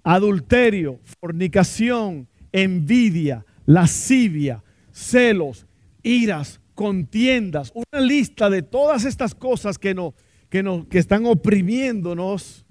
Adulterio, 0.04 1.00
fornicación, 1.20 2.28
envidia, 2.52 3.44
lascivia, 3.66 4.62
celos, 4.92 5.66
iras, 6.02 6.60
contiendas. 6.74 7.72
Una 7.74 8.00
lista 8.00 8.50
de 8.50 8.62
todas 8.62 9.04
estas 9.04 9.34
cosas 9.34 9.78
que, 9.78 9.94
no, 9.94 10.14
que, 10.48 10.62
no, 10.62 10.88
que 10.88 10.98
están 10.98 11.26
oprimiéndonos 11.26 12.64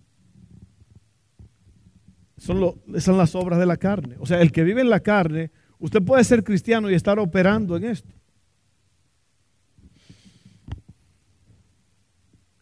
son, 2.37 2.81
son 2.99 3.17
las 3.17 3.35
obras 3.35 3.57
de 3.59 3.65
la 3.65 3.77
carne. 3.77 4.15
O 4.19 4.25
sea, 4.25 4.41
el 4.41 4.51
que 4.51 4.63
vive 4.63 4.81
en 4.81 4.89
la 4.89 4.99
carne, 4.99 5.51
usted 5.79 6.01
puede 6.01 6.23
ser 6.23 6.43
cristiano 6.43 6.89
y 6.89 6.93
estar 6.93 7.17
operando 7.17 7.77
en 7.77 7.85
esto. 7.85 8.13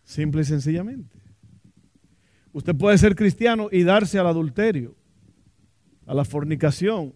Simple 0.03 0.41
y 0.41 0.45
sencillamente. 0.45 1.11
Usted 2.53 2.75
puede 2.75 2.98
ser 2.98 3.15
cristiano 3.15 3.70
y 3.72 3.84
darse 3.84 4.20
al 4.20 4.27
adulterio, 4.27 4.96
a 6.05 6.13
la 6.13 6.25
fornicación 6.25 7.13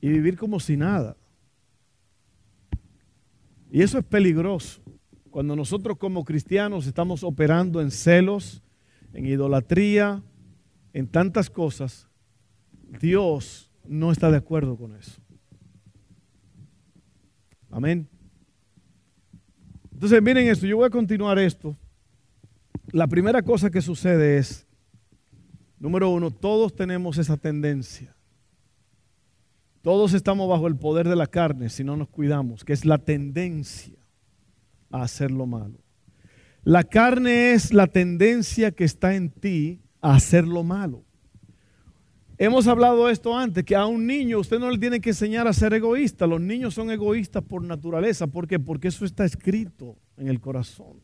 y 0.00 0.08
vivir 0.08 0.36
como 0.36 0.60
si 0.60 0.76
nada. 0.76 1.16
Y 3.70 3.82
eso 3.82 3.98
es 3.98 4.04
peligroso. 4.04 4.80
Cuando 5.30 5.56
nosotros 5.56 5.98
como 5.98 6.24
cristianos 6.24 6.86
estamos 6.86 7.24
operando 7.24 7.80
en 7.80 7.90
celos, 7.90 8.62
en 9.12 9.26
idolatría, 9.26 10.22
en 10.92 11.08
tantas 11.08 11.50
cosas, 11.50 12.08
Dios 13.00 13.70
no 13.84 14.12
está 14.12 14.30
de 14.30 14.36
acuerdo 14.36 14.76
con 14.76 14.94
eso. 14.94 15.20
Amén. 17.70 18.08
Entonces, 19.92 20.22
miren 20.22 20.48
esto, 20.48 20.66
yo 20.66 20.76
voy 20.76 20.86
a 20.86 20.90
continuar 20.90 21.38
esto. 21.38 21.76
La 22.94 23.08
primera 23.08 23.42
cosa 23.42 23.72
que 23.72 23.82
sucede 23.82 24.38
es, 24.38 24.68
número 25.80 26.10
uno, 26.10 26.30
todos 26.30 26.76
tenemos 26.76 27.18
esa 27.18 27.36
tendencia. 27.36 28.14
Todos 29.82 30.14
estamos 30.14 30.48
bajo 30.48 30.68
el 30.68 30.76
poder 30.76 31.08
de 31.08 31.16
la 31.16 31.26
carne 31.26 31.70
si 31.70 31.82
no 31.82 31.96
nos 31.96 32.08
cuidamos, 32.08 32.64
que 32.64 32.72
es 32.72 32.84
la 32.84 32.98
tendencia 32.98 33.98
a 34.92 35.02
hacer 35.02 35.32
lo 35.32 35.44
malo. 35.44 35.80
La 36.62 36.84
carne 36.84 37.50
es 37.50 37.74
la 37.74 37.88
tendencia 37.88 38.70
que 38.70 38.84
está 38.84 39.16
en 39.16 39.30
ti 39.30 39.80
a 40.00 40.14
hacer 40.14 40.46
lo 40.46 40.62
malo. 40.62 41.02
Hemos 42.38 42.68
hablado 42.68 43.10
esto 43.10 43.36
antes, 43.36 43.64
que 43.64 43.74
a 43.74 43.86
un 43.86 44.06
niño 44.06 44.38
usted 44.38 44.60
no 44.60 44.70
le 44.70 44.78
tiene 44.78 45.00
que 45.00 45.10
enseñar 45.10 45.48
a 45.48 45.52
ser 45.52 45.74
egoísta. 45.74 46.28
Los 46.28 46.40
niños 46.40 46.74
son 46.74 46.92
egoístas 46.92 47.42
por 47.42 47.60
naturaleza. 47.64 48.28
¿Por 48.28 48.46
qué? 48.46 48.60
Porque 48.60 48.86
eso 48.86 49.04
está 49.04 49.24
escrito 49.24 49.96
en 50.16 50.28
el 50.28 50.40
corazón. 50.40 51.03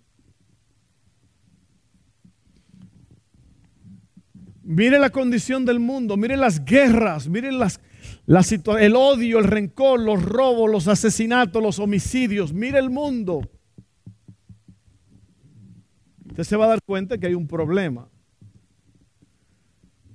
Mire 4.73 5.01
la 5.01 5.11
condición 5.11 5.65
del 5.65 5.81
mundo, 5.81 6.17
mire 6.17 6.37
las 6.37 6.65
guerras, 6.65 7.29
mire 7.29 7.51
las, 7.51 7.81
la 8.25 8.41
el 8.79 8.95
odio, 8.95 9.41
el 9.41 9.45
rencor, 9.45 9.99
los 9.99 10.23
robos, 10.25 10.71
los 10.71 10.87
asesinatos, 10.87 11.61
los 11.61 11.81
homicidios. 11.81 12.53
Mire 12.53 12.79
el 12.79 12.89
mundo. 12.89 13.41
Usted 16.25 16.45
se 16.45 16.57
va 16.57 16.67
a 16.67 16.69
dar 16.69 16.79
cuenta 16.87 17.19
que 17.19 17.27
hay 17.27 17.35
un 17.35 17.49
problema. 17.49 18.09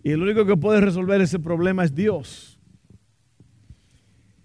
Y 0.01 0.11
el 0.11 0.21
único 0.21 0.45
que 0.45 0.55
puede 0.55 0.79
resolver 0.79 1.19
ese 1.19 1.39
problema 1.39 1.83
es 1.83 1.93
Dios. 1.93 2.57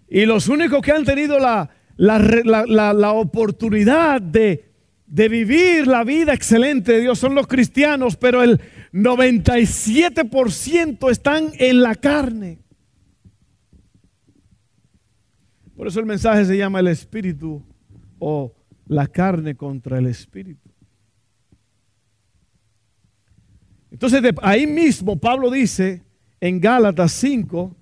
Y 0.09 0.25
los 0.25 0.49
únicos 0.49 0.81
que 0.81 0.91
han 0.91 1.05
tenido 1.05 1.39
la, 1.39 1.69
la, 1.95 3.11
oportunidad 3.13 4.21
de, 4.21 4.70
de 5.11 5.27
vivir 5.27 5.85
la 5.87 6.05
vida 6.05 6.33
excelente 6.33 6.93
de 6.93 7.01
Dios 7.01 7.19
son 7.19 7.35
los 7.35 7.45
cristianos, 7.45 8.15
pero 8.15 8.41
el 8.41 8.61
97% 8.93 11.11
están 11.11 11.51
en 11.59 11.81
la 11.81 11.95
carne. 11.95 12.59
Por 15.75 15.89
eso 15.89 15.99
el 15.99 16.05
mensaje 16.05 16.45
se 16.45 16.57
llama 16.57 16.79
el 16.79 16.87
espíritu 16.87 17.61
o 18.19 18.55
la 18.87 19.05
carne 19.05 19.55
contra 19.55 19.99
el 19.99 20.07
espíritu. 20.07 20.71
Entonces 23.91 24.23
ahí 24.41 24.65
mismo 24.65 25.19
Pablo 25.19 25.51
dice 25.51 26.05
en 26.39 26.61
Gálatas 26.61 27.11
5, 27.11 27.75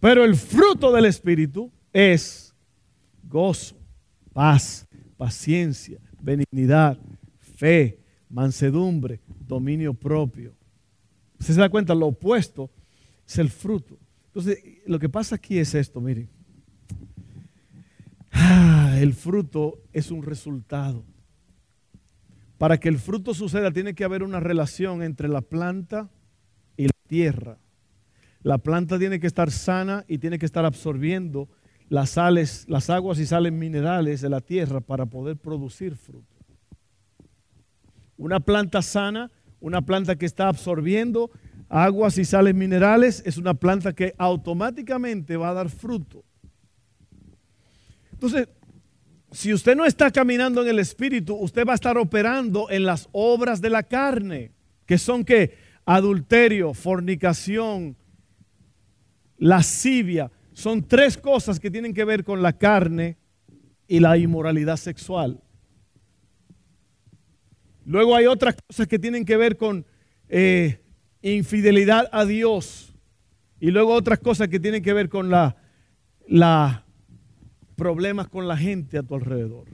pero 0.00 0.24
el 0.24 0.34
fruto 0.34 0.90
del 0.90 1.04
Espíritu 1.04 1.70
es 1.92 2.56
gozo, 3.22 3.76
paz, 4.32 4.88
paciencia, 5.16 6.00
benignidad, 6.26 6.98
fe, 7.38 8.00
mansedumbre, 8.28 9.20
dominio 9.46 9.94
propio. 9.94 10.52
¿Se 11.38 11.54
da 11.54 11.68
cuenta? 11.68 11.94
Lo 11.94 12.08
opuesto 12.08 12.68
es 13.24 13.38
el 13.38 13.48
fruto. 13.48 13.96
Entonces, 14.26 14.58
lo 14.86 14.98
que 14.98 15.08
pasa 15.08 15.36
aquí 15.36 15.56
es 15.58 15.74
esto, 15.74 16.00
miren. 16.00 16.28
Ah, 18.32 18.96
el 18.98 19.14
fruto 19.14 19.78
es 19.92 20.10
un 20.10 20.24
resultado. 20.24 21.04
Para 22.58 22.78
que 22.78 22.88
el 22.88 22.98
fruto 22.98 23.32
suceda 23.32 23.70
tiene 23.70 23.94
que 23.94 24.04
haber 24.04 24.24
una 24.24 24.40
relación 24.40 25.02
entre 25.02 25.28
la 25.28 25.42
planta 25.42 26.10
y 26.76 26.86
la 26.86 26.98
tierra. 27.06 27.58
La 28.42 28.58
planta 28.58 28.98
tiene 28.98 29.20
que 29.20 29.28
estar 29.28 29.52
sana 29.52 30.04
y 30.08 30.18
tiene 30.18 30.38
que 30.40 30.46
estar 30.46 30.64
absorbiendo 30.64 31.48
las 31.88 32.10
sales, 32.10 32.64
las 32.68 32.90
aguas 32.90 33.18
y 33.18 33.26
sales 33.26 33.52
minerales 33.52 34.20
de 34.20 34.28
la 34.28 34.40
tierra 34.40 34.80
para 34.80 35.06
poder 35.06 35.36
producir 35.36 35.96
fruto. 35.96 36.34
Una 38.16 38.40
planta 38.40 38.82
sana, 38.82 39.30
una 39.60 39.82
planta 39.82 40.16
que 40.16 40.26
está 40.26 40.48
absorbiendo 40.48 41.30
aguas 41.68 42.18
y 42.18 42.24
sales 42.24 42.54
minerales, 42.54 43.22
es 43.26 43.36
una 43.36 43.54
planta 43.54 43.92
que 43.92 44.14
automáticamente 44.18 45.36
va 45.36 45.50
a 45.50 45.54
dar 45.54 45.68
fruto. 45.68 46.24
Entonces, 48.12 48.48
si 49.32 49.52
usted 49.52 49.76
no 49.76 49.84
está 49.84 50.10
caminando 50.10 50.62
en 50.62 50.68
el 50.68 50.78
Espíritu, 50.78 51.34
usted 51.34 51.66
va 51.66 51.72
a 51.72 51.74
estar 51.74 51.98
operando 51.98 52.70
en 52.70 52.84
las 52.84 53.08
obras 53.12 53.60
de 53.60 53.70
la 53.70 53.82
carne, 53.82 54.52
que 54.86 54.96
son 54.96 55.24
que 55.24 55.54
adulterio, 55.84 56.72
fornicación, 56.72 57.96
lascivia. 59.36 60.30
Son 60.56 60.82
tres 60.82 61.18
cosas 61.18 61.60
que 61.60 61.70
tienen 61.70 61.92
que 61.92 62.02
ver 62.06 62.24
con 62.24 62.40
la 62.40 62.54
carne 62.54 63.18
y 63.86 64.00
la 64.00 64.16
inmoralidad 64.16 64.78
sexual. 64.78 65.38
Luego 67.84 68.16
hay 68.16 68.24
otras 68.24 68.56
cosas 68.66 68.88
que 68.88 68.98
tienen 68.98 69.26
que 69.26 69.36
ver 69.36 69.58
con 69.58 69.84
eh, 70.30 70.80
infidelidad 71.20 72.08
a 72.10 72.24
Dios. 72.24 72.94
Y 73.60 73.70
luego 73.70 73.92
otras 73.92 74.18
cosas 74.18 74.48
que 74.48 74.58
tienen 74.58 74.82
que 74.82 74.94
ver 74.94 75.10
con 75.10 75.28
la, 75.28 75.58
la 76.26 76.86
problemas 77.76 78.26
con 78.26 78.48
la 78.48 78.56
gente 78.56 78.96
a 78.96 79.02
tu 79.02 79.14
alrededor. 79.14 79.68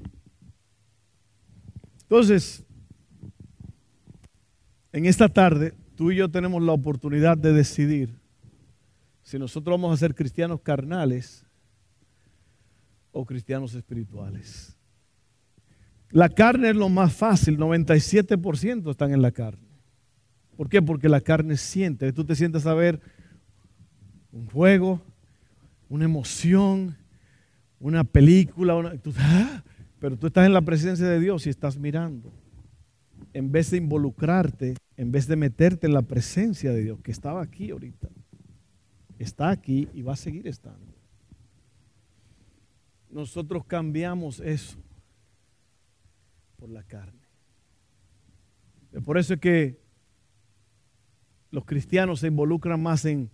Entonces, 2.02 2.64
en 4.92 5.06
esta 5.06 5.28
tarde, 5.28 5.74
tú 5.94 6.10
y 6.10 6.16
yo 6.16 6.28
tenemos 6.28 6.60
la 6.60 6.72
oportunidad 6.72 7.38
de 7.38 7.52
decidir 7.52 8.21
si 9.32 9.38
nosotros 9.38 9.72
vamos 9.72 9.94
a 9.94 9.96
ser 9.96 10.14
cristianos 10.14 10.60
carnales 10.60 11.46
o 13.12 13.24
cristianos 13.24 13.74
espirituales. 13.74 14.76
La 16.10 16.28
carne 16.28 16.68
es 16.68 16.76
lo 16.76 16.90
más 16.90 17.14
fácil, 17.14 17.56
97% 17.56 18.90
están 18.90 19.14
en 19.14 19.22
la 19.22 19.30
carne. 19.30 19.66
¿Por 20.54 20.68
qué? 20.68 20.82
Porque 20.82 21.08
la 21.08 21.22
carne 21.22 21.56
siente. 21.56 22.12
Tú 22.12 22.26
te 22.26 22.36
sientes 22.36 22.66
a 22.66 22.74
ver 22.74 23.00
un 24.32 24.48
juego, 24.48 25.00
una 25.88 26.04
emoción, 26.04 26.94
una 27.80 28.04
película, 28.04 29.00
¡ah! 29.16 29.64
pero 29.98 30.18
tú 30.18 30.26
estás 30.26 30.44
en 30.44 30.52
la 30.52 30.60
presencia 30.60 31.08
de 31.08 31.18
Dios 31.18 31.46
y 31.46 31.48
estás 31.48 31.78
mirando. 31.78 32.30
En 33.32 33.50
vez 33.50 33.70
de 33.70 33.78
involucrarte, 33.78 34.74
en 34.98 35.10
vez 35.10 35.26
de 35.26 35.36
meterte 35.36 35.86
en 35.86 35.94
la 35.94 36.02
presencia 36.02 36.70
de 36.70 36.82
Dios, 36.82 37.00
que 37.00 37.12
estaba 37.12 37.40
aquí 37.40 37.70
ahorita, 37.70 38.10
está 39.22 39.50
aquí 39.50 39.88
y 39.94 40.02
va 40.02 40.12
a 40.12 40.16
seguir 40.16 40.46
estando. 40.46 40.94
Nosotros 43.10 43.64
cambiamos 43.66 44.40
eso 44.40 44.78
por 46.56 46.70
la 46.70 46.82
carne. 46.82 47.20
Por 49.04 49.18
eso 49.18 49.34
es 49.34 49.40
que 49.40 49.80
los 51.50 51.64
cristianos 51.64 52.20
se 52.20 52.28
involucran 52.28 52.82
más 52.82 53.04
en 53.04 53.30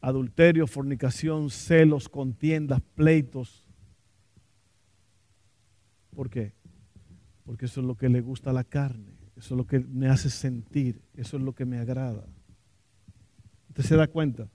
adulterio, 0.00 0.66
fornicación, 0.66 1.50
celos, 1.50 2.08
contiendas, 2.08 2.80
pleitos, 2.94 3.68
¿Por 6.18 6.30
qué? 6.30 6.52
Porque 7.44 7.66
eso 7.66 7.80
es 7.80 7.86
lo 7.86 7.94
que 7.94 8.08
le 8.08 8.20
gusta 8.20 8.50
a 8.50 8.52
la 8.52 8.64
carne, 8.64 9.12
eso 9.36 9.54
es 9.54 9.56
lo 9.56 9.68
que 9.68 9.78
me 9.78 10.08
hace 10.08 10.30
sentir, 10.30 11.00
eso 11.14 11.36
es 11.36 11.44
lo 11.44 11.54
que 11.54 11.64
me 11.64 11.78
agrada. 11.78 12.26
¿Usted 13.68 13.84
se 13.84 13.94
da 13.94 14.08
cuenta? 14.08 14.48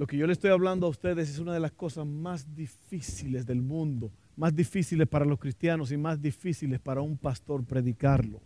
Lo 0.00 0.06
que 0.06 0.16
yo 0.16 0.26
le 0.26 0.32
estoy 0.32 0.50
hablando 0.50 0.86
a 0.86 0.88
ustedes 0.88 1.28
es 1.28 1.38
una 1.40 1.52
de 1.52 1.60
las 1.60 1.72
cosas 1.72 2.06
más 2.06 2.56
difíciles 2.56 3.44
del 3.44 3.60
mundo, 3.60 4.10
más 4.34 4.56
difíciles 4.56 5.06
para 5.06 5.26
los 5.26 5.38
cristianos 5.38 5.92
y 5.92 5.98
más 5.98 6.22
difíciles 6.22 6.80
para 6.80 7.02
un 7.02 7.18
pastor 7.18 7.66
predicarlo. 7.66 8.40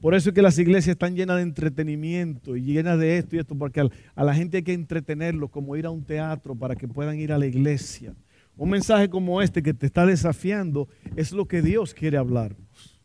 Por 0.00 0.14
eso 0.14 0.28
es 0.28 0.34
que 0.36 0.40
las 0.40 0.56
iglesias 0.60 0.92
están 0.92 1.16
llenas 1.16 1.38
de 1.38 1.42
entretenimiento 1.42 2.56
y 2.56 2.62
llenas 2.62 2.96
de 3.00 3.18
esto 3.18 3.34
y 3.34 3.40
esto, 3.40 3.56
porque 3.56 3.80
a 4.14 4.22
la 4.24 4.34
gente 4.36 4.58
hay 4.58 4.62
que 4.62 4.72
entretenerlo, 4.72 5.48
como 5.48 5.74
ir 5.74 5.84
a 5.84 5.90
un 5.90 6.04
teatro 6.04 6.54
para 6.54 6.76
que 6.76 6.86
puedan 6.86 7.18
ir 7.18 7.32
a 7.32 7.38
la 7.38 7.46
iglesia. 7.46 8.14
Un 8.56 8.70
mensaje 8.70 9.10
como 9.10 9.42
este 9.42 9.64
que 9.64 9.74
te 9.74 9.86
está 9.86 10.06
desafiando 10.06 10.88
es 11.16 11.32
lo 11.32 11.48
que 11.48 11.60
Dios 11.60 11.92
quiere 11.92 12.18
hablarnos. 12.18 13.00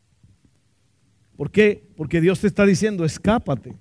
¿Por 1.36 1.50
qué? 1.50 1.89
Porque 1.96 2.22
Dios 2.22 2.39
te 2.39 2.46
está 2.46 2.67
diciendo, 2.67 3.04
escápate. 3.04 3.74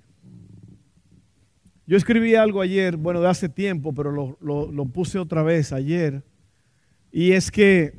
Yo 1.87 1.95
escribí 1.95 2.35
algo 2.35 2.59
ayer, 2.59 2.97
bueno, 2.97 3.21
de 3.21 3.29
hace 3.29 3.47
tiempo, 3.47 3.93
pero 3.93 4.11
lo, 4.11 4.85
puse 4.87 5.17
otra 5.17 5.41
vez 5.41 5.71
ayer. 5.71 6.21
Y 7.13 7.31
es 7.31 7.49
que 7.49 7.97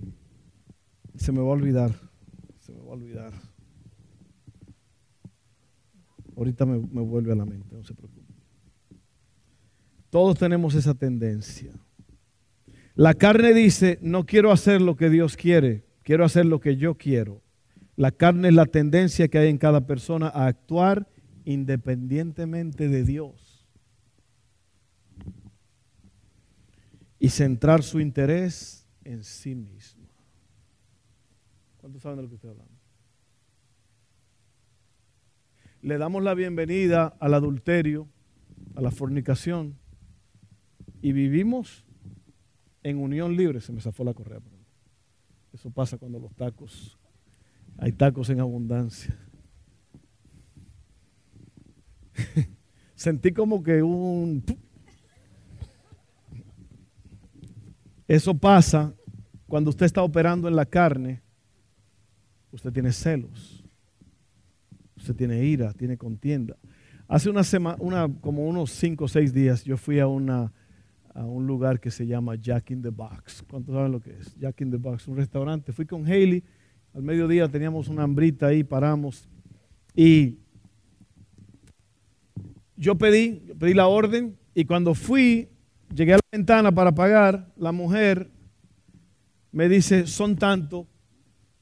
se 1.17 1.33
me 1.33 1.41
va 1.41 1.47
a 1.47 1.53
olvidar, 1.53 1.95
se 2.59 2.71
me 2.71 2.81
va 2.81 2.91
a 2.91 2.93
olvidar. 2.93 3.33
Ahorita 6.37 6.67
me, 6.67 6.79
me 6.79 7.01
vuelve 7.01 7.33
a 7.33 7.37
la 7.37 7.47
mente, 7.47 7.75
no 7.75 7.83
se 7.83 7.95
preocupe. 7.95 8.31
Todos 10.11 10.39
tenemos 10.39 10.75
esa 10.75 10.93
tendencia. 10.93 11.73
La 12.95 13.15
carne 13.15 13.55
dice, 13.55 13.99
no 14.03 14.27
quiero 14.27 14.53
hacer 14.53 14.83
lo 14.83 14.97
que 14.97 15.09
Dios 15.09 15.35
quiere, 15.35 15.87
quiero 16.03 16.27
hacer 16.27 16.45
lo 16.45 16.61
que 16.61 16.77
yo 16.77 16.97
quiero. 16.97 17.43
La 17.97 18.11
carne 18.11 18.49
es 18.49 18.55
la 18.55 18.67
tendencia 18.67 19.29
que 19.29 19.39
hay 19.39 19.49
en 19.49 19.57
cada 19.57 19.87
persona 19.87 20.29
a 20.29 20.47
actuar 20.47 21.09
independientemente 21.47 22.89
de 22.89 23.05
Dios. 23.05 23.48
Y 27.19 27.31
centrar 27.31 27.83
su 27.83 28.01
interés 28.01 28.87
en 29.05 29.25
sí 29.25 29.55
mismo. 29.55 30.07
¿Cuántos 31.79 32.03
saben 32.03 32.19
de 32.19 32.23
lo 32.23 32.29
que 32.29 32.35
estoy 32.37 32.51
hablando? 32.51 32.73
Le 35.81 35.97
damos 35.99 36.23
la 36.23 36.35
bienvenida 36.35 37.07
al 37.21 37.35
adulterio, 37.35 38.09
a 38.75 38.81
la 38.81 38.91
fornicación, 38.91 39.77
y 41.01 41.13
vivimos 41.13 41.85
en 42.83 42.99
unión 42.99 43.37
libre, 43.37 43.61
se 43.61 43.73
me 43.73 43.81
zafó 43.81 44.05
la 44.05 44.15
correa. 44.15 44.41
Eso 45.53 45.71
pasa 45.71 45.97
cuando 45.99 46.19
los 46.19 46.35
tacos, 46.35 46.99
hay 47.77 47.93
tacos 47.93 48.29
en 48.31 48.41
abundancia. 48.41 49.17
Sentí 52.95 53.33
como 53.33 53.63
que 53.63 53.83
un... 53.83 54.45
Eso 58.09 58.35
pasa 58.35 58.93
cuando 59.47 59.71
usted 59.71 59.87
está 59.87 60.03
operando 60.03 60.49
en 60.49 60.57
la 60.57 60.67
carne, 60.67 61.23
usted 62.51 62.73
tiene 62.73 62.91
celos, 62.91 63.63
usted 64.97 65.15
tiene 65.15 65.45
ira, 65.45 65.73
tiene 65.75 65.97
contienda. 65.97 66.57
Hace 67.07 67.31
una 67.31 67.45
semana, 67.45 67.77
una, 67.81 68.09
como 68.21 68.49
unos 68.49 68.71
cinco 68.71 69.05
o 69.05 69.09
seis 69.09 69.33
días, 69.33 69.63
yo 69.63 69.77
fui 69.77 70.01
a 70.01 70.07
una 70.07 70.53
a 71.19 71.25
un 71.25 71.49
lugar 71.49 71.81
que 71.81 71.91
se 71.91 72.07
llama 72.07 72.37
Jack 72.37 72.71
in 72.71 72.81
the 72.81 72.91
Box. 72.91 73.43
¿Cuántos 73.51 73.75
saben 73.75 73.91
lo 73.91 74.01
que 74.01 74.11
es? 74.13 74.37
Jack 74.37 74.61
in 74.61 74.71
the 74.71 74.77
Box, 74.77 75.09
un 75.09 75.17
restaurante. 75.17 75.73
Fui 75.73 75.85
con 75.85 76.05
Haley, 76.05 76.45
al 76.95 77.03
mediodía 77.03 77.49
teníamos 77.49 77.89
una 77.89 78.05
hambrita 78.05 78.47
ahí, 78.47 78.63
paramos. 78.63 79.29
Y 79.97 80.39
yo 82.77 82.97
pedí, 82.97 83.43
pedí 83.59 83.75
la 83.75 83.89
orden 83.89 84.37
y 84.55 84.65
cuando 84.65 84.95
fui, 84.95 85.49
llegué 85.95 86.15
a 86.15 86.17
la 86.17 86.23
ventana 86.33 86.73
para 86.73 86.93
pagar, 86.93 87.53
la 87.57 87.73
mujer 87.73 88.31
me 89.53 89.69
dice, 89.69 90.07
son 90.07 90.37
tanto, 90.37 90.87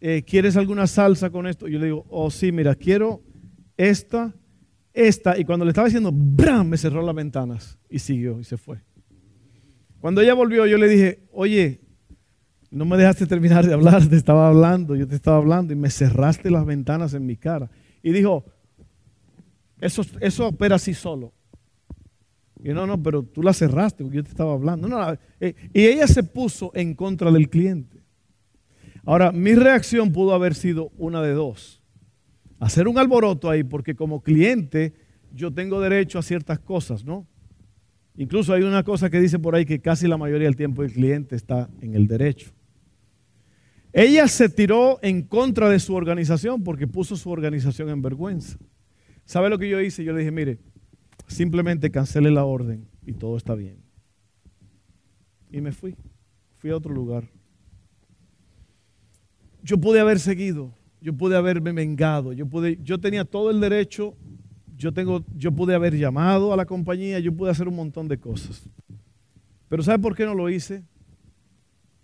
eh, 0.00 0.22
¿quieres 0.22 0.56
alguna 0.56 0.86
salsa 0.86 1.30
con 1.30 1.46
esto? 1.46 1.68
Yo 1.68 1.78
le 1.78 1.86
digo, 1.86 2.04
oh 2.08 2.30
sí, 2.30 2.52
mira, 2.52 2.74
quiero 2.74 3.22
esta, 3.76 4.34
esta. 4.92 5.38
Y 5.38 5.44
cuando 5.44 5.64
le 5.64 5.70
estaba 5.70 5.86
diciendo, 5.86 6.10
¡bram! 6.12 6.68
me 6.68 6.76
cerró 6.76 7.02
las 7.02 7.14
ventanas 7.14 7.78
y 7.88 7.98
siguió 7.98 8.40
y 8.40 8.44
se 8.44 8.56
fue. 8.56 8.82
Cuando 10.00 10.20
ella 10.20 10.34
volvió, 10.34 10.66
yo 10.66 10.78
le 10.78 10.88
dije, 10.88 11.26
oye, 11.32 11.80
no 12.70 12.84
me 12.84 12.96
dejaste 12.96 13.26
terminar 13.26 13.66
de 13.66 13.72
hablar, 13.72 14.06
te 14.06 14.16
estaba 14.16 14.48
hablando, 14.48 14.94
yo 14.96 15.06
te 15.06 15.14
estaba 15.14 15.38
hablando 15.38 15.72
y 15.72 15.76
me 15.76 15.90
cerraste 15.90 16.50
las 16.50 16.66
ventanas 16.66 17.14
en 17.14 17.24
mi 17.24 17.36
cara. 17.36 17.70
Y 18.02 18.12
dijo, 18.12 18.44
eso, 19.80 20.02
eso 20.20 20.48
opera 20.48 20.76
así 20.76 20.94
solo. 20.94 21.32
Y 22.66 22.70
no, 22.70 22.84
no, 22.84 23.00
pero 23.00 23.22
tú 23.22 23.44
la 23.44 23.52
cerraste 23.52 24.02
porque 24.02 24.16
yo 24.16 24.24
te 24.24 24.30
estaba 24.30 24.52
hablando. 24.52 24.88
Eh, 25.38 25.54
y 25.72 25.86
ella 25.86 26.08
se 26.08 26.24
puso 26.24 26.72
en 26.74 26.94
contra 26.96 27.30
del 27.30 27.48
cliente. 27.48 28.02
Ahora, 29.04 29.30
mi 29.30 29.54
reacción 29.54 30.12
pudo 30.12 30.34
haber 30.34 30.56
sido 30.56 30.90
una 30.98 31.22
de 31.22 31.30
dos. 31.30 31.80
Hacer 32.58 32.88
un 32.88 32.98
alboroto 32.98 33.48
ahí 33.48 33.62
porque 33.62 33.94
como 33.94 34.20
cliente 34.20 34.94
yo 35.32 35.54
tengo 35.54 35.80
derecho 35.80 36.18
a 36.18 36.22
ciertas 36.22 36.58
cosas, 36.58 37.04
¿no? 37.04 37.28
Incluso 38.16 38.52
hay 38.52 38.62
una 38.62 38.82
cosa 38.82 39.10
que 39.10 39.20
dice 39.20 39.38
por 39.38 39.54
ahí 39.54 39.64
que 39.64 39.78
casi 39.78 40.08
la 40.08 40.16
mayoría 40.16 40.48
del 40.48 40.56
tiempo 40.56 40.82
el 40.82 40.92
cliente 40.92 41.36
está 41.36 41.70
en 41.80 41.94
el 41.94 42.08
derecho. 42.08 42.50
Ella 43.92 44.26
se 44.26 44.48
tiró 44.48 44.98
en 45.02 45.22
contra 45.22 45.68
de 45.68 45.78
su 45.78 45.94
organización 45.94 46.64
porque 46.64 46.88
puso 46.88 47.14
su 47.14 47.30
organización 47.30 47.90
en 47.90 48.02
vergüenza. 48.02 48.58
¿Sabe 49.24 49.50
lo 49.50 49.56
que 49.56 49.68
yo 49.68 49.80
hice? 49.80 50.02
Yo 50.02 50.12
le 50.12 50.18
dije, 50.18 50.32
mire, 50.32 50.58
simplemente 51.36 51.90
cancele 51.90 52.30
la 52.30 52.44
orden 52.46 52.88
y 53.04 53.12
todo 53.12 53.36
está 53.36 53.54
bien. 53.54 53.76
Y 55.52 55.60
me 55.60 55.70
fui. 55.70 55.94
Fui 56.56 56.70
a 56.70 56.76
otro 56.76 56.94
lugar. 56.94 57.28
Yo 59.62 59.78
pude 59.78 60.00
haber 60.00 60.18
seguido. 60.18 60.72
yo 61.00 61.12
pude 61.12 61.36
haberme 61.36 61.70
vengado, 61.72 62.32
yo, 62.32 62.46
pude, 62.46 62.78
yo 62.82 62.98
tenía 62.98 63.24
todo 63.24 63.50
el 63.50 63.60
derecho, 63.60 64.16
yo, 64.76 64.92
tengo, 64.92 65.24
yo 65.36 65.52
pude 65.52 65.74
haber 65.74 65.94
llamado 65.94 66.52
a 66.52 66.56
la 66.56 66.64
compañía, 66.64 67.20
yo 67.20 67.32
pude 67.36 67.50
hacer 67.50 67.68
un 67.68 67.76
montón 67.76 68.08
de 68.08 68.18
cosas. 68.18 68.68
Pero 69.68 69.82
¿sabe 69.82 70.00
por 70.00 70.16
qué 70.16 70.24
no 70.24 70.34
lo 70.34 70.48
hice? 70.48 70.82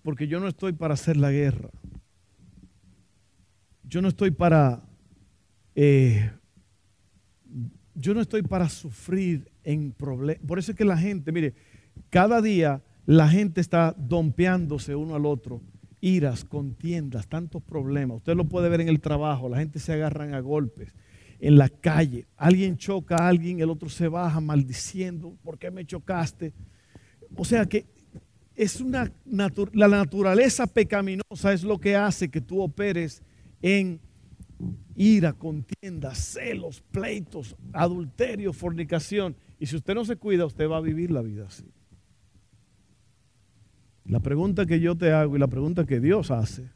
Porque 0.02 0.28
yo 0.28 0.38
no 0.38 0.46
estoy 0.46 0.72
para 0.72 0.94
hacer 0.94 1.16
la 1.16 1.32
guerra. 1.32 1.70
Yo 3.82 4.02
no 4.02 4.08
estoy 4.08 4.30
para... 4.30 4.82
Eh, 5.74 6.30
yo 7.94 8.14
no 8.14 8.20
estoy 8.20 8.42
para 8.42 8.68
sufrir 8.68 9.50
en 9.64 9.92
problemas. 9.92 10.44
Por 10.46 10.58
eso 10.58 10.72
es 10.72 10.78
que 10.78 10.84
la 10.84 10.96
gente, 10.96 11.32
mire, 11.32 11.54
cada 12.10 12.40
día 12.40 12.82
la 13.06 13.28
gente 13.28 13.60
está 13.60 13.94
dompeándose 13.96 14.94
uno 14.94 15.14
al 15.14 15.26
otro. 15.26 15.60
Iras, 16.00 16.44
contiendas, 16.44 17.28
tantos 17.28 17.62
problemas. 17.62 18.18
Usted 18.18 18.34
lo 18.34 18.44
puede 18.44 18.68
ver 18.68 18.80
en 18.80 18.88
el 18.88 19.00
trabajo, 19.00 19.48
la 19.48 19.58
gente 19.58 19.78
se 19.78 19.92
agarran 19.92 20.34
a 20.34 20.40
golpes. 20.40 20.94
En 21.38 21.58
la 21.58 21.68
calle, 21.68 22.26
alguien 22.36 22.76
choca 22.76 23.16
a 23.16 23.28
alguien, 23.28 23.60
el 23.60 23.70
otro 23.70 23.88
se 23.88 24.08
baja 24.08 24.40
maldiciendo, 24.40 25.36
¿por 25.42 25.58
qué 25.58 25.70
me 25.70 25.84
chocaste? 25.84 26.52
O 27.36 27.44
sea 27.44 27.66
que 27.66 27.86
es 28.54 28.80
una 28.80 29.10
la 29.72 29.88
naturaleza 29.88 30.66
pecaminosa 30.66 31.52
es 31.52 31.64
lo 31.64 31.78
que 31.78 31.96
hace 31.96 32.28
que 32.28 32.40
tú 32.40 32.60
operes 32.60 33.22
en 33.60 34.00
ira, 34.94 35.32
contienda, 35.32 36.14
celos, 36.14 36.80
pleitos, 36.90 37.56
adulterio, 37.72 38.52
fornicación. 38.52 39.36
Y 39.58 39.66
si 39.66 39.76
usted 39.76 39.94
no 39.94 40.04
se 40.04 40.16
cuida, 40.16 40.46
usted 40.46 40.68
va 40.68 40.78
a 40.78 40.80
vivir 40.80 41.10
la 41.10 41.22
vida 41.22 41.46
así. 41.46 41.64
La 44.04 44.20
pregunta 44.20 44.66
que 44.66 44.80
yo 44.80 44.96
te 44.96 45.12
hago 45.12 45.36
y 45.36 45.38
la 45.38 45.46
pregunta 45.46 45.86
que 45.86 46.00
Dios 46.00 46.30
hace 46.30 46.70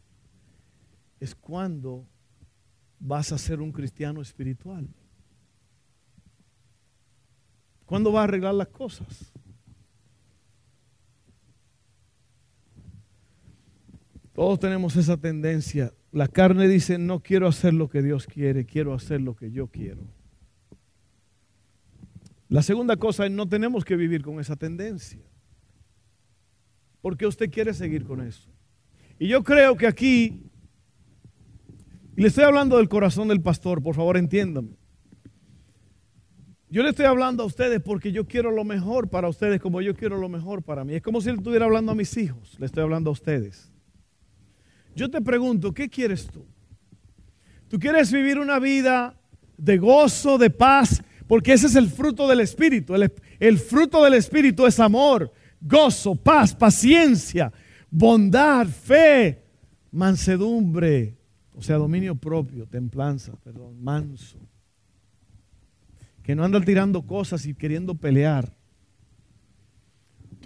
es 1.18 1.34
cuándo 1.34 2.06
vas 2.98 3.32
a 3.32 3.38
ser 3.38 3.60
un 3.60 3.72
cristiano 3.72 4.20
espiritual. 4.20 4.88
¿Cuándo 7.84 8.12
vas 8.12 8.22
a 8.22 8.24
arreglar 8.24 8.54
las 8.54 8.68
cosas? 8.68 9.32
Todos 14.36 14.60
tenemos 14.60 14.94
esa 14.96 15.16
tendencia. 15.16 15.94
La 16.12 16.28
carne 16.28 16.68
dice, 16.68 16.98
no 16.98 17.20
quiero 17.20 17.48
hacer 17.48 17.72
lo 17.72 17.88
que 17.88 18.02
Dios 18.02 18.26
quiere, 18.26 18.66
quiero 18.66 18.92
hacer 18.92 19.22
lo 19.22 19.34
que 19.34 19.50
yo 19.50 19.68
quiero. 19.68 20.02
La 22.50 22.60
segunda 22.60 22.98
cosa 22.98 23.24
es, 23.24 23.32
no 23.32 23.48
tenemos 23.48 23.82
que 23.82 23.96
vivir 23.96 24.20
con 24.20 24.38
esa 24.38 24.54
tendencia. 24.54 25.22
Porque 27.00 27.26
usted 27.26 27.50
quiere 27.50 27.72
seguir 27.72 28.04
con 28.04 28.20
eso. 28.20 28.50
Y 29.18 29.26
yo 29.26 29.42
creo 29.42 29.74
que 29.74 29.86
aquí, 29.86 30.42
y 32.14 32.20
le 32.20 32.28
estoy 32.28 32.44
hablando 32.44 32.76
del 32.76 32.90
corazón 32.90 33.28
del 33.28 33.40
pastor, 33.40 33.82
por 33.82 33.94
favor 33.94 34.18
entiéndame. 34.18 34.76
Yo 36.68 36.82
le 36.82 36.90
estoy 36.90 37.06
hablando 37.06 37.42
a 37.42 37.46
ustedes 37.46 37.80
porque 37.80 38.12
yo 38.12 38.26
quiero 38.26 38.50
lo 38.50 38.64
mejor 38.64 39.08
para 39.08 39.30
ustedes 39.30 39.62
como 39.62 39.80
yo 39.80 39.94
quiero 39.94 40.18
lo 40.18 40.28
mejor 40.28 40.62
para 40.62 40.84
mí. 40.84 40.92
Es 40.92 41.00
como 41.00 41.22
si 41.22 41.30
estuviera 41.30 41.64
hablando 41.64 41.92
a 41.92 41.94
mis 41.94 42.14
hijos, 42.18 42.54
le 42.60 42.66
estoy 42.66 42.82
hablando 42.82 43.08
a 43.08 43.14
ustedes. 43.14 43.72
Yo 44.96 45.10
te 45.10 45.20
pregunto, 45.20 45.74
¿qué 45.74 45.90
quieres 45.90 46.26
tú? 46.26 46.46
¿Tú 47.68 47.78
quieres 47.78 48.10
vivir 48.10 48.38
una 48.38 48.58
vida 48.58 49.14
de 49.58 49.76
gozo, 49.76 50.38
de 50.38 50.48
paz? 50.48 51.02
Porque 51.28 51.52
ese 51.52 51.66
es 51.66 51.76
el 51.76 51.90
fruto 51.90 52.26
del 52.26 52.40
Espíritu. 52.40 52.94
El, 52.94 53.58
fruto 53.58 54.02
del 54.02 54.14
Espíritu 54.14 54.64
es 54.66 54.80
amor, 54.80 55.30
gozo, 55.60 56.16
paz, 56.16 56.54
paciencia, 56.54 57.52
bondad, 57.90 58.66
fe, 58.68 59.44
mansedumbre, 59.90 61.18
o 61.52 61.60
sea, 61.60 61.76
dominio 61.76 62.14
propio, 62.14 62.66
templanza, 62.66 63.34
perdón, 63.44 63.82
manso. 63.82 64.38
Que 66.22 66.34
no 66.34 66.42
anda 66.42 66.58
tirando 66.62 67.02
cosas 67.02 67.44
y 67.44 67.52
queriendo 67.52 67.96
pelear. 67.96 68.55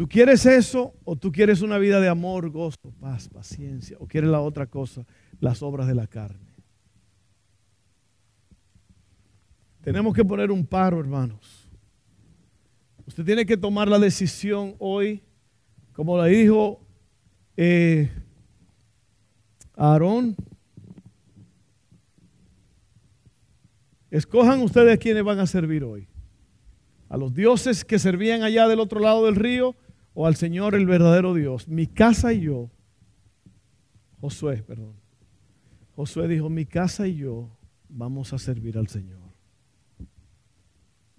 ¿Tú 0.00 0.08
quieres 0.08 0.46
eso 0.46 0.94
o 1.04 1.14
tú 1.14 1.30
quieres 1.30 1.60
una 1.60 1.76
vida 1.76 2.00
de 2.00 2.08
amor, 2.08 2.48
gozo, 2.48 2.90
paz, 2.98 3.28
paciencia? 3.28 3.98
¿O 4.00 4.06
quieres 4.06 4.30
la 4.30 4.40
otra 4.40 4.66
cosa, 4.66 5.04
las 5.40 5.62
obras 5.62 5.86
de 5.86 5.94
la 5.94 6.06
carne? 6.06 6.54
Tenemos 9.82 10.14
que 10.14 10.24
poner 10.24 10.50
un 10.50 10.64
paro, 10.64 10.98
hermanos. 11.00 11.68
Usted 13.06 13.26
tiene 13.26 13.44
que 13.44 13.58
tomar 13.58 13.88
la 13.88 13.98
decisión 13.98 14.74
hoy, 14.78 15.22
como 15.92 16.16
la 16.16 16.24
dijo 16.24 16.80
eh, 17.58 18.10
Aarón. 19.76 20.34
Escojan 24.10 24.62
ustedes 24.62 24.94
a 24.94 24.96
quienes 24.96 25.24
van 25.24 25.40
a 25.40 25.46
servir 25.46 25.84
hoy. 25.84 26.08
A 27.10 27.18
los 27.18 27.34
dioses 27.34 27.84
que 27.84 27.98
servían 27.98 28.42
allá 28.42 28.66
del 28.66 28.80
otro 28.80 28.98
lado 28.98 29.26
del 29.26 29.36
río 29.36 29.76
o 30.14 30.26
al 30.26 30.36
Señor 30.36 30.74
el 30.74 30.86
verdadero 30.86 31.34
Dios. 31.34 31.68
Mi 31.68 31.86
casa 31.86 32.32
y 32.32 32.42
yo, 32.42 32.70
Josué, 34.20 34.62
perdón. 34.62 34.94
Josué 35.96 36.28
dijo, 36.28 36.48
mi 36.50 36.66
casa 36.66 37.06
y 37.06 37.16
yo 37.16 37.50
vamos 37.88 38.32
a 38.32 38.38
servir 38.38 38.78
al 38.78 38.88
Señor. 38.88 39.20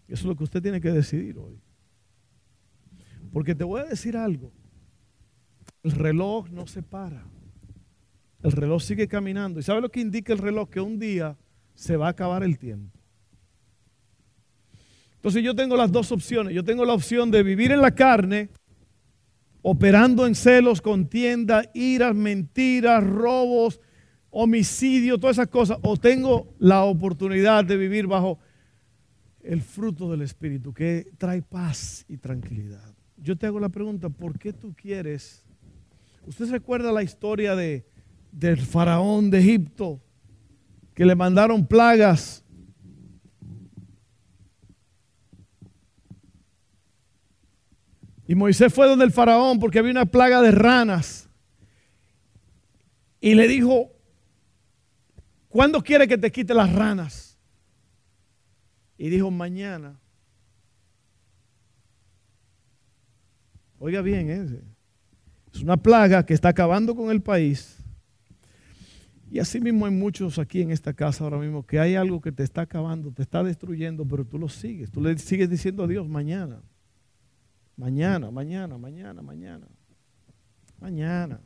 Eso 0.07 0.23
es 0.23 0.25
lo 0.25 0.35
que 0.35 0.43
usted 0.43 0.61
tiene 0.61 0.81
que 0.81 0.91
decidir 0.91 1.37
hoy. 1.37 1.59
Porque 3.31 3.55
te 3.55 3.63
voy 3.63 3.81
a 3.81 3.85
decir 3.85 4.17
algo. 4.17 4.51
El 5.83 5.91
reloj 5.91 6.49
no 6.49 6.67
se 6.67 6.83
para. 6.83 7.25
El 8.43 8.51
reloj 8.51 8.81
sigue 8.81 9.07
caminando. 9.07 9.59
¿Y 9.59 9.63
sabe 9.63 9.81
lo 9.81 9.89
que 9.89 10.01
indica 10.01 10.33
el 10.33 10.39
reloj? 10.39 10.69
Que 10.69 10.81
un 10.81 10.99
día 10.99 11.37
se 11.73 11.95
va 11.95 12.07
a 12.07 12.11
acabar 12.11 12.43
el 12.43 12.57
tiempo. 12.59 12.99
Entonces 15.15 15.43
yo 15.43 15.55
tengo 15.55 15.77
las 15.77 15.91
dos 15.91 16.11
opciones. 16.11 16.53
Yo 16.53 16.63
tengo 16.63 16.83
la 16.83 16.93
opción 16.93 17.31
de 17.31 17.43
vivir 17.43 17.71
en 17.71 17.81
la 17.81 17.91
carne 17.91 18.49
operando 19.61 20.25
en 20.25 20.35
celos, 20.35 20.81
contienda, 20.81 21.63
iras, 21.73 22.15
mentiras, 22.15 23.03
robos, 23.03 23.79
homicidio, 24.29 25.19
todas 25.19 25.37
esas 25.37 25.49
cosas, 25.49 25.77
o 25.81 25.97
tengo 25.97 26.53
la 26.57 26.83
oportunidad 26.83 27.65
de 27.65 27.77
vivir 27.77 28.07
bajo 28.07 28.39
el 29.43 29.61
fruto 29.61 30.09
del 30.09 30.21
Espíritu 30.21 30.73
que 30.73 31.11
trae 31.17 31.41
paz 31.41 32.05
y 32.07 32.17
tranquilidad. 32.17 32.93
Yo 33.17 33.37
te 33.37 33.45
hago 33.45 33.59
la 33.59 33.69
pregunta, 33.69 34.09
¿por 34.09 34.39
qué 34.39 34.53
tú 34.53 34.73
quieres? 34.73 35.43
¿Usted 36.25 36.49
recuerda 36.49 36.91
la 36.91 37.03
historia 37.03 37.55
de, 37.55 37.85
del 38.31 38.57
faraón 38.57 39.29
de 39.29 39.39
Egipto 39.39 39.99
que 40.93 41.05
le 41.05 41.15
mandaron 41.15 41.65
plagas 41.65 42.40
Y 48.31 48.35
Moisés 48.35 48.73
fue 48.73 48.87
donde 48.87 49.03
el 49.03 49.11
faraón 49.11 49.59
porque 49.59 49.77
había 49.77 49.91
una 49.91 50.05
plaga 50.05 50.41
de 50.41 50.51
ranas. 50.51 51.27
Y 53.19 53.35
le 53.35 53.45
dijo, 53.45 53.91
¿cuándo 55.49 55.83
quiere 55.83 56.07
que 56.07 56.17
te 56.17 56.31
quite 56.31 56.53
las 56.53 56.71
ranas? 56.71 57.37
Y 58.97 59.09
dijo, 59.09 59.29
mañana. 59.31 59.99
Oiga 63.79 64.01
bien, 64.01 64.29
¿eh? 64.29 64.61
es 65.53 65.61
una 65.61 65.75
plaga 65.75 66.25
que 66.25 66.33
está 66.33 66.47
acabando 66.47 66.95
con 66.95 67.11
el 67.11 67.21
país. 67.21 67.83
Y 69.29 69.39
así 69.39 69.59
mismo 69.59 69.85
hay 69.85 69.91
muchos 69.91 70.39
aquí 70.39 70.61
en 70.61 70.71
esta 70.71 70.93
casa 70.93 71.25
ahora 71.25 71.37
mismo 71.37 71.65
que 71.65 71.81
hay 71.81 71.95
algo 71.95 72.21
que 72.21 72.31
te 72.31 72.43
está 72.43 72.61
acabando, 72.61 73.11
te 73.11 73.23
está 73.23 73.43
destruyendo, 73.43 74.05
pero 74.07 74.23
tú 74.23 74.39
lo 74.39 74.47
sigues. 74.47 74.89
Tú 74.89 75.01
le 75.01 75.17
sigues 75.17 75.49
diciendo 75.49 75.83
a 75.83 75.87
Dios 75.87 76.07
mañana. 76.07 76.61
Mañana, 77.81 78.29
mañana, 78.29 78.77
mañana, 78.77 79.23
mañana. 79.23 79.67
Mañana. 80.79 81.39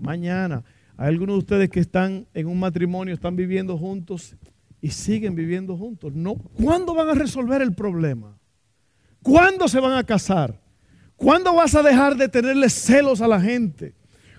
Mañana. 0.00 0.64
Hay 0.96 1.08
algunos 1.08 1.34
de 1.34 1.38
ustedes 1.40 1.68
que 1.68 1.80
están 1.80 2.26
en 2.32 2.46
un 2.46 2.58
matrimonio, 2.58 3.12
están 3.12 3.36
viviendo 3.36 3.76
juntos 3.76 4.34
y 4.80 4.88
siguen 4.88 5.34
viviendo 5.34 5.76
juntos. 5.76 6.14
No, 6.14 6.36
¿cuándo 6.36 6.94
van 6.94 7.10
a 7.10 7.14
resolver 7.14 7.60
el 7.60 7.74
problema? 7.74 8.38
¿Cuándo 9.22 9.68
se 9.68 9.80
van 9.80 9.92
a 9.98 10.02
casar? 10.02 10.58
¿Cuándo 11.14 11.54
vas 11.54 11.74
a 11.74 11.82
dejar 11.82 12.16
de 12.16 12.30
tenerle 12.30 12.70
celos 12.70 13.20
a 13.20 13.28
la 13.28 13.38
gente? 13.38 13.94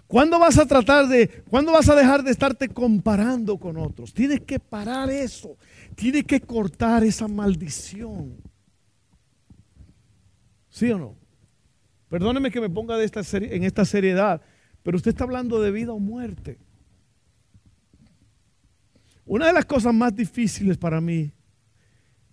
¿Cuándo 0.07 0.39
vas 0.39 0.57
a 0.57 0.65
tratar 0.65 1.07
de, 1.07 1.27
cuándo 1.47 1.71
vas 1.71 1.87
a 1.87 1.93
dejar 1.93 2.23
de 2.23 2.31
estarte 2.31 2.67
comparando 2.67 3.59
con 3.59 3.77
otros? 3.77 4.11
Tienes 4.11 4.41
que 4.41 4.59
parar 4.59 5.11
eso. 5.11 5.55
Tienes 5.93 6.23
que 6.23 6.41
cortar 6.41 7.03
esa 7.03 7.27
maldición. 7.27 8.54
¿Sí 10.75 10.91
o 10.91 10.99
no? 10.99 11.15
Perdóneme 12.09 12.51
que 12.51 12.59
me 12.59 12.69
ponga 12.69 12.97
de 12.97 13.05
esta 13.05 13.21
en 13.37 13.63
esta 13.63 13.85
seriedad, 13.85 14.41
pero 14.83 14.97
usted 14.97 15.11
está 15.11 15.23
hablando 15.23 15.61
de 15.61 15.71
vida 15.71 15.93
o 15.93 15.99
muerte. 15.99 16.57
Una 19.25 19.47
de 19.47 19.53
las 19.53 19.63
cosas 19.63 19.93
más 19.93 20.13
difíciles 20.13 20.77
para 20.77 20.99
mí 20.99 21.31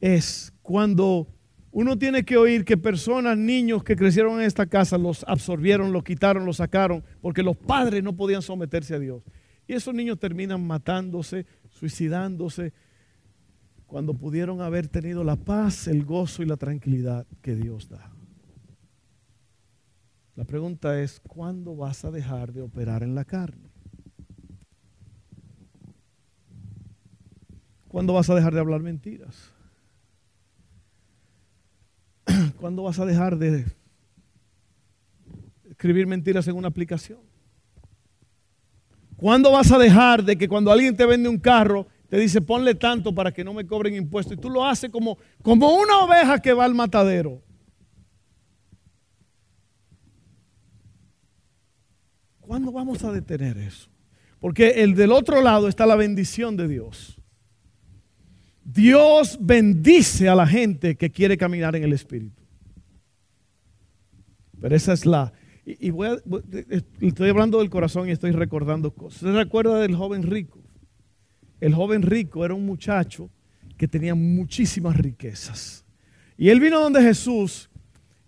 es 0.00 0.52
cuando 0.60 1.28
uno 1.70 1.96
tiene 1.96 2.24
que 2.24 2.36
oír 2.36 2.64
que 2.64 2.76
personas, 2.76 3.38
niños 3.38 3.84
que 3.84 3.94
crecieron 3.94 4.40
en 4.40 4.46
esta 4.46 4.66
casa, 4.66 4.98
los 4.98 5.24
absorbieron, 5.28 5.92
los 5.92 6.02
quitaron, 6.02 6.44
los 6.44 6.56
sacaron, 6.56 7.04
porque 7.20 7.44
los 7.44 7.56
padres 7.56 8.02
no 8.02 8.16
podían 8.16 8.42
someterse 8.42 8.96
a 8.96 8.98
Dios. 8.98 9.22
Y 9.68 9.74
esos 9.74 9.94
niños 9.94 10.18
terminan 10.18 10.66
matándose, 10.66 11.46
suicidándose, 11.70 12.72
cuando 13.86 14.14
pudieron 14.14 14.60
haber 14.62 14.88
tenido 14.88 15.22
la 15.22 15.36
paz, 15.36 15.86
el 15.86 16.04
gozo 16.04 16.42
y 16.42 16.46
la 16.46 16.56
tranquilidad 16.56 17.24
que 17.40 17.54
Dios 17.54 17.88
da. 17.88 18.11
La 20.34 20.44
pregunta 20.44 20.98
es, 21.00 21.20
¿cuándo 21.20 21.76
vas 21.76 22.04
a 22.04 22.10
dejar 22.10 22.52
de 22.52 22.62
operar 22.62 23.02
en 23.02 23.14
la 23.14 23.24
carne? 23.24 23.70
¿Cuándo 27.88 28.14
vas 28.14 28.30
a 28.30 28.34
dejar 28.34 28.54
de 28.54 28.60
hablar 28.60 28.80
mentiras? 28.80 29.52
¿Cuándo 32.58 32.82
vas 32.84 32.98
a 32.98 33.04
dejar 33.04 33.36
de 33.36 33.66
escribir 35.68 36.06
mentiras 36.06 36.48
en 36.48 36.56
una 36.56 36.68
aplicación? 36.68 37.20
¿Cuándo 39.16 39.52
vas 39.52 39.70
a 39.70 39.78
dejar 39.78 40.24
de 40.24 40.38
que 40.38 40.48
cuando 40.48 40.72
alguien 40.72 40.96
te 40.96 41.04
vende 41.04 41.28
un 41.28 41.38
carro, 41.38 41.86
te 42.08 42.16
dice 42.16 42.40
ponle 42.40 42.74
tanto 42.74 43.14
para 43.14 43.32
que 43.32 43.44
no 43.44 43.52
me 43.52 43.66
cobren 43.66 43.94
impuestos 43.94 44.38
y 44.38 44.40
tú 44.40 44.48
lo 44.48 44.64
haces 44.64 44.90
como, 44.90 45.18
como 45.42 45.74
una 45.74 45.98
oveja 45.98 46.40
que 46.40 46.54
va 46.54 46.64
al 46.64 46.74
matadero? 46.74 47.42
¿Cuándo 52.52 52.70
vamos 52.70 53.02
a 53.02 53.10
detener 53.10 53.56
eso? 53.56 53.88
Porque 54.38 54.82
el 54.82 54.94
del 54.94 55.10
otro 55.12 55.40
lado 55.40 55.68
está 55.68 55.86
la 55.86 55.96
bendición 55.96 56.54
de 56.54 56.68
Dios. 56.68 57.18
Dios 58.62 59.38
bendice 59.40 60.28
a 60.28 60.34
la 60.34 60.46
gente 60.46 60.96
que 60.96 61.10
quiere 61.10 61.38
caminar 61.38 61.74
en 61.76 61.84
el 61.84 61.94
Espíritu. 61.94 62.42
Pero 64.60 64.76
esa 64.76 64.92
es 64.92 65.06
la... 65.06 65.32
Y, 65.64 65.88
voy 65.88 66.08
a, 66.08 66.18
estoy 67.00 67.30
hablando 67.30 67.58
del 67.58 67.70
corazón 67.70 68.10
y 68.10 68.12
estoy 68.12 68.32
recordando 68.32 68.90
cosas. 68.90 69.20
¿Se 69.20 69.32
recuerda 69.32 69.78
del 69.80 69.96
joven 69.96 70.22
rico? 70.22 70.62
El 71.58 71.74
joven 71.74 72.02
rico 72.02 72.44
era 72.44 72.52
un 72.52 72.66
muchacho 72.66 73.30
que 73.78 73.88
tenía 73.88 74.14
muchísimas 74.14 74.98
riquezas. 74.98 75.86
Y 76.36 76.50
él 76.50 76.60
vino 76.60 76.78
donde 76.78 77.00
Jesús 77.00 77.70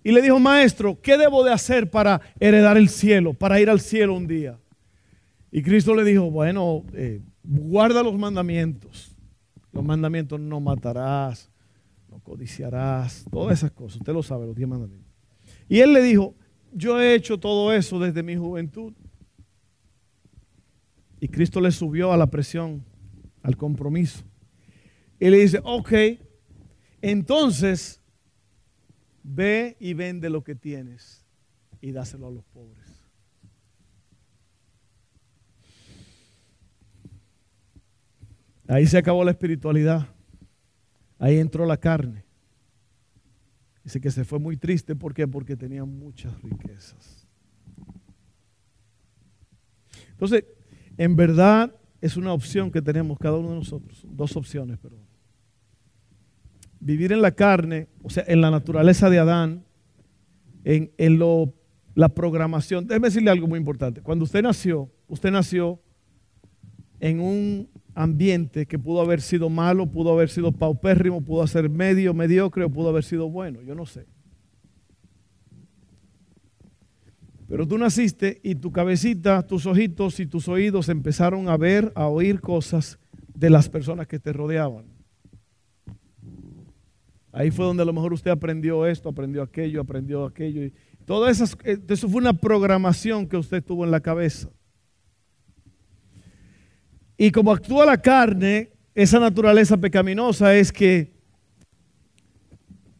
y 0.07 0.13
le 0.13 0.21
dijo, 0.21 0.39
maestro, 0.39 1.01
¿qué 1.01 1.17
debo 1.17 1.43
de 1.43 1.51
hacer 1.51 1.91
para 1.91 2.21
heredar 2.39 2.77
el 2.77 2.91
cielo, 2.91 3.33
para 3.33 3.59
ir 3.59 3.71
al 3.71 3.81
cielo 3.81 4.15
un 4.15 4.27
día? 4.27 4.61
Y 5.51 5.63
Cristo 5.63 5.95
le 5.95 6.05
dijo, 6.05 6.31
bueno, 6.31 6.85
eh, 6.93 7.23
guarda 7.43 8.03
los 8.03 8.15
mandamientos. 8.19 9.17
Los 9.73 9.83
mandamientos 9.83 10.39
no 10.39 10.61
matarás, 10.61 11.51
no 12.11 12.19
codiciarás, 12.19 13.25
todas 13.31 13.59
esas 13.59 13.71
cosas. 13.71 13.97
Usted 14.01 14.13
lo 14.13 14.23
sabe, 14.23 14.47
los 14.47 14.55
diez 14.55 14.69
mandamientos. 14.69 15.11
Y 15.71 15.81
él 15.81 15.95
le 15.95 16.03
dijo, 16.03 16.35
yo 16.71 17.01
he 17.01 17.15
hecho 17.15 17.41
todo 17.41 17.73
eso 17.73 17.99
desde 17.99 18.23
mi 18.23 18.37
juventud. 18.37 18.93
Y 21.19 21.29
Cristo 21.29 21.63
le 21.63 21.73
subió 21.73 22.13
a 22.13 22.19
la 22.19 22.27
presión, 22.27 22.85
al 23.43 23.57
compromiso. 23.57 24.23
Y 25.19 25.31
le 25.31 25.39
dice, 25.39 25.61
ok, 25.65 25.93
entonces 27.01 28.04
Ve 29.27 29.77
y 29.81 29.95
vende 29.95 30.29
lo 30.29 30.45
que 30.45 30.55
tienes 30.55 31.25
y 31.81 31.93
dáselo 31.93 32.27
a 32.27 32.31
los 32.31 32.45
pobres. 32.45 33.03
Ahí 38.69 38.87
se 38.87 38.99
acabó 38.99 39.25
la 39.25 39.31
espiritualidad. 39.31 40.07
Ahí 41.19 41.39
entró 41.39 41.65
la 41.65 41.79
carne. 41.79 42.25
Dice 43.83 43.99
que 43.99 44.11
se 44.11 44.25
fue 44.25 44.39
muy 44.39 44.59
triste. 44.59 44.95
¿Por 44.95 45.15
qué? 45.15 45.27
Porque 45.27 45.57
tenía 45.57 45.87
muchas 45.87 46.41
riquezas. 46.43 47.27
Entonces, 50.11 50.45
en 50.99 51.17
verdad 51.17 51.75
es 52.03 52.19
una 52.19 52.35
opción 52.35 52.71
que 52.71 52.83
tenemos 52.83 53.19
cada 53.19 53.39
uno 53.39 53.51
de 53.51 53.57
nosotros. 53.57 54.05
Dos 54.07 54.37
opciones, 54.37 54.79
perdón 54.79 55.04
vivir 56.85 57.13
en 57.13 57.23
la 57.23 57.33
carne, 57.33 57.89
o 58.03 58.11
sea, 58.11 58.25
en 58.27 58.43
la 58.43 58.51
naturaleza 58.51 59.09
de 59.09 59.19
Adán, 59.19 59.65
en, 60.65 61.19
lo, 61.19 61.55
la 61.95 62.11
programación. 62.11 62.87
Déjeme 62.87 63.09
decirle 63.09 63.31
algo 63.31 63.47
muy 63.47 63.59
importante. 63.59 64.03
Cuando 64.03 64.25
usted 64.25 64.43
nació, 64.43 64.91
usted 65.09 65.31
nació 65.31 65.81
en 67.01 67.21
un 67.21 67.69
ambiente 67.95 68.67
que 68.67 68.79
pudo 68.79 69.01
haber 69.01 69.23
sido 69.23 69.49
malo, 69.49 69.87
pudo 69.87 70.13
haber 70.13 70.29
sido 70.29 70.53
paupérrimo, 70.53 71.23
pudo 71.23 71.47
ser 71.47 71.71
medio, 71.71 72.13
mediocre 72.13 72.65
o 72.65 72.71
pudo 72.71 72.91
haber 72.91 73.05
sido 73.05 73.31
bueno. 73.31 73.63
Yo 73.63 73.75
no 73.75 73.87
sé. 73.87 74.07
Pero 77.49 77.67
tú 77.67 77.79
naciste 77.79 78.41
y 78.43 78.57
tu 78.57 78.73
cabecita, 78.73 79.47
tus 79.47 79.65
ojitos 79.65 80.21
y 80.21 80.27
tus 80.27 80.49
oídos 80.49 80.91
empezaron 80.91 81.49
a 81.49 81.57
ver, 81.57 81.93
a 81.95 82.09
oír 82.09 82.43
cosas 82.43 82.99
de 83.35 83.49
las 83.49 83.71
personas 83.71 84.07
que 84.07 84.19
te 84.19 84.35
rodeaban. 84.35 84.94
Ahí 87.35 87.51
fue 87.51 87.65
donde 87.65 87.83
a 87.83 87.87
lo 87.87 87.93
mejor 87.93 88.13
usted 88.13 88.31
aprendió 88.31 88.87
esto, 88.87 89.09
aprendió 89.09 89.43
aquello, 89.43 89.81
aprendió 89.81 90.25
aquello. 90.25 90.63
Y 90.63 90.73
todo 91.05 91.29
eso, 91.29 91.45
eso 91.65 92.09
fue 92.09 92.21
una 92.21 92.33
programación 92.33 93.27
que 93.27 93.37
usted 93.37 93.61
tuvo 93.61 93.85
en 93.85 93.91
la 93.91 93.99
cabeza. 93.99 94.51
Y 97.19 97.33
como 97.33 97.51
actúa 97.51 97.85
la 97.87 98.01
carne, 98.01 98.71
esa 98.95 99.19
naturaleza 99.19 99.77
pecaminosa 99.77 100.55
es 100.55 100.71
que 100.71 101.13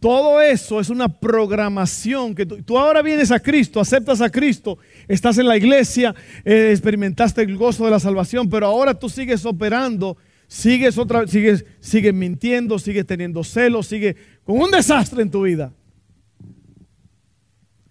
todo 0.01 0.41
eso 0.41 0.81
es 0.81 0.91
una 0.91 1.09
programación 1.09 2.35
que 2.35 2.45
tú, 2.45 2.77
ahora 2.77 3.03
vienes 3.03 3.31
a 3.31 3.39
Cristo, 3.39 3.79
aceptas 3.79 4.21
a 4.21 4.31
Cristo, 4.31 4.79
estás 5.07 5.39
en 5.39 5.47
la 5.47 5.57
iglesia, 5.57 6.13
eh, 6.45 6.71
experimentaste 6.73 7.41
el 7.43 7.57
gozo 7.57 7.85
de 7.85 7.93
la 7.93 8.01
salvación, 8.01 8.51
pero 8.51 8.67
ahora 8.67 8.95
tú 8.95 9.09
sigues 9.09 9.47
operando 9.47 10.17
sigues 10.55 10.99
otra 10.99 11.27
sigues, 11.27 11.65
sigues 11.81 12.15
mintiendo, 12.15 12.79
sigues 12.79 13.05
teniendo 13.05 13.43
celos, 13.43 13.89
sigues 13.89 14.15
con 14.45 14.61
un 14.61 14.71
desastre 14.71 15.21
en 15.21 15.31
tu 15.31 15.43
vida. 15.43 15.73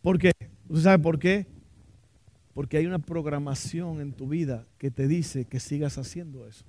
¿Por 0.02 0.18
qué? 0.18 0.32
¿Usted 0.70 0.84
sabe 0.84 1.04
por 1.04 1.20
qué? 1.20 1.46
Porque 2.54 2.78
hay 2.78 2.86
una 2.86 3.00
programación 3.00 4.00
en 4.00 4.14
tu 4.14 4.30
vida 4.30 4.66
que 4.78 4.90
te 4.92 5.10
dice 5.10 5.44
que 5.44 5.60
sigas 5.60 5.98
haciendo 5.98 6.48
eso. 6.48 6.64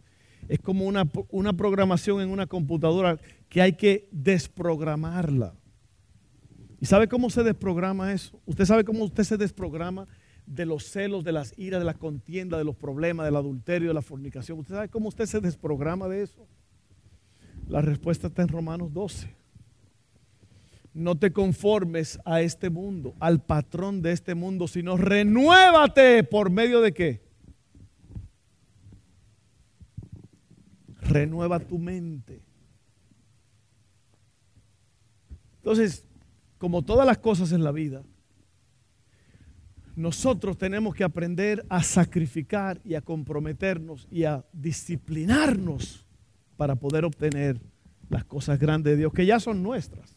Es 0.48 0.58
como 0.58 0.84
una, 0.84 1.08
una 1.30 1.52
programación 1.52 2.20
en 2.20 2.30
una 2.30 2.46
computadora 2.46 3.18
que 3.48 3.62
hay 3.62 3.74
que 3.74 4.08
desprogramarla. 4.10 5.54
¿Y 6.80 6.86
sabe 6.86 7.06
cómo 7.06 7.30
se 7.30 7.44
desprograma 7.44 8.12
eso? 8.12 8.38
¿Usted 8.46 8.64
sabe 8.64 8.84
cómo 8.84 9.04
usted 9.04 9.22
se 9.22 9.36
desprograma? 9.36 10.08
De 10.46 10.66
los 10.66 10.84
celos, 10.84 11.24
de 11.24 11.32
las 11.32 11.54
iras, 11.56 11.80
de 11.80 11.86
la 11.86 11.94
contienda, 11.94 12.58
de 12.58 12.64
los 12.64 12.76
problemas, 12.76 13.26
del 13.26 13.36
adulterio, 13.36 13.88
de 13.88 13.94
la 13.94 14.02
fornicación. 14.02 14.58
¿Usted 14.58 14.74
sabe 14.74 14.88
cómo 14.88 15.08
usted 15.08 15.26
se 15.26 15.40
desprograma 15.40 16.08
de 16.08 16.22
eso? 16.22 16.46
La 17.68 17.80
respuesta 17.80 18.26
está 18.26 18.42
en 18.42 18.48
Romanos 18.48 18.92
12. 18.92 19.34
No 20.92 21.16
te 21.16 21.32
conformes 21.32 22.20
a 22.24 22.40
este 22.40 22.70
mundo, 22.70 23.14
al 23.18 23.42
patrón 23.42 24.02
de 24.02 24.12
este 24.12 24.34
mundo, 24.34 24.68
sino 24.68 24.96
renuévate 24.96 26.22
por 26.24 26.50
medio 26.50 26.80
de 26.80 26.92
qué? 26.92 27.24
Renueva 31.00 31.58
tu 31.58 31.78
mente. 31.78 32.42
Entonces, 35.56 36.06
como 36.58 36.82
todas 36.82 37.06
las 37.06 37.18
cosas 37.18 37.52
en 37.52 37.64
la 37.64 37.72
vida, 37.72 38.02
nosotros 39.96 40.58
tenemos 40.58 40.94
que 40.94 41.04
aprender 41.04 41.64
a 41.68 41.82
sacrificar 41.82 42.80
y 42.84 42.94
a 42.94 43.00
comprometernos 43.00 44.08
y 44.10 44.24
a 44.24 44.44
disciplinarnos 44.52 46.04
para 46.56 46.74
poder 46.74 47.04
obtener 47.04 47.60
las 48.08 48.24
cosas 48.24 48.58
grandes 48.58 48.92
de 48.92 48.96
Dios, 48.98 49.12
que 49.12 49.26
ya 49.26 49.38
son 49.38 49.62
nuestras. 49.62 50.16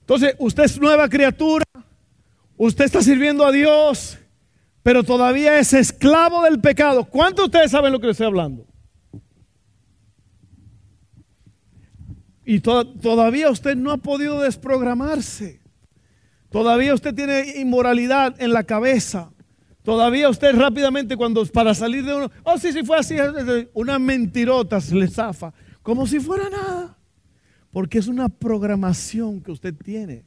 Entonces, 0.00 0.34
usted 0.38 0.64
es 0.64 0.80
nueva 0.80 1.08
criatura, 1.08 1.64
usted 2.56 2.84
está 2.84 3.02
sirviendo 3.02 3.44
a 3.44 3.50
Dios, 3.50 4.18
pero 4.82 5.02
todavía 5.02 5.58
es 5.58 5.72
esclavo 5.72 6.42
del 6.42 6.60
pecado. 6.60 7.04
¿Cuántos 7.04 7.44
de 7.44 7.46
ustedes 7.46 7.70
saben 7.70 7.92
lo 7.92 8.00
que 8.00 8.08
les 8.08 8.14
estoy 8.14 8.26
hablando? 8.26 8.66
Y 12.44 12.60
todavía 12.60 13.50
usted 13.50 13.74
no 13.74 13.90
ha 13.90 13.96
podido 13.96 14.40
desprogramarse. 14.42 15.63
Todavía 16.54 16.94
usted 16.94 17.12
tiene 17.12 17.56
inmoralidad 17.56 18.40
en 18.40 18.52
la 18.52 18.62
cabeza. 18.62 19.32
Todavía 19.82 20.28
usted 20.28 20.54
rápidamente 20.54 21.16
cuando 21.16 21.44
para 21.46 21.74
salir 21.74 22.04
de 22.04 22.14
uno, 22.14 22.30
oh 22.44 22.56
sí, 22.58 22.72
sí 22.72 22.84
fue 22.84 22.96
así, 22.96 23.16
una 23.72 23.98
mentirota 23.98 24.80
se 24.80 24.94
le 24.94 25.08
zafa, 25.08 25.52
como 25.82 26.06
si 26.06 26.20
fuera 26.20 26.48
nada. 26.48 26.96
Porque 27.72 27.98
es 27.98 28.06
una 28.06 28.28
programación 28.28 29.40
que 29.40 29.50
usted 29.50 29.74
tiene. 29.74 30.22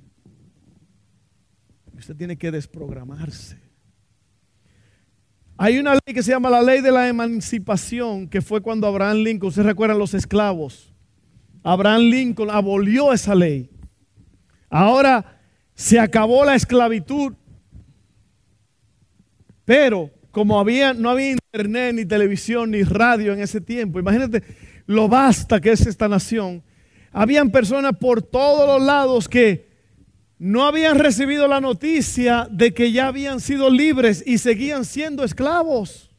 Usted 1.98 2.18
tiene 2.18 2.38
que 2.38 2.52
desprogramarse. 2.52 3.58
Hay 5.56 5.80
una 5.80 5.94
ley 5.94 6.14
que 6.14 6.24
se 6.24 6.32
llama 6.32 6.50
la 6.50 6.62
ley 6.62 6.82
de 6.82 6.92
la 6.92 7.08
emancipación, 7.08 8.28
que 8.28 8.42
fue 8.42 8.60
cuando 8.60 8.86
Abraham 8.86 9.20
Lincoln, 9.20 9.54
¿se 9.54 9.64
recuerdan 9.64 9.98
los 9.98 10.14
esclavos? 10.14 10.94
Abraham 11.64 12.02
Lincoln 12.02 12.50
abolió 12.50 13.14
esa 13.14 13.34
ley. 13.34 13.70
Ahora 14.70 15.37
se 15.78 16.00
acabó 16.00 16.44
la 16.44 16.56
esclavitud. 16.56 17.34
Pero 19.64 20.10
como 20.32 20.56
no 20.56 21.10
había 21.10 21.32
internet, 21.32 21.94
ni 21.94 22.06
televisión, 22.06 22.72
ni 22.72 22.82
radio 22.84 23.32
en 23.32 23.42
ese 23.42 23.62
tiempo, 23.62 24.00
imagínate 24.00 24.44
lo 24.88 25.08
vasta 25.08 25.62
que 25.62 25.72
es 25.72 25.86
esta 25.86 26.08
nación, 26.08 26.64
habían 27.12 27.52
personas 27.52 27.94
por 28.00 28.24
todos 28.24 28.68
los 28.68 28.88
lados 28.88 29.30
que 29.30 29.68
no 30.40 30.66
habían 30.66 30.98
recibido 30.98 31.48
la 31.48 31.62
noticia 31.62 32.48
de 32.50 32.74
que 32.74 32.92
ya 32.92 33.08
habían 33.08 33.40
sido 33.40 33.70
libres 33.70 34.24
y 34.26 34.40
seguían 34.40 34.84
siendo 34.84 35.24
esclavos. 35.24 36.10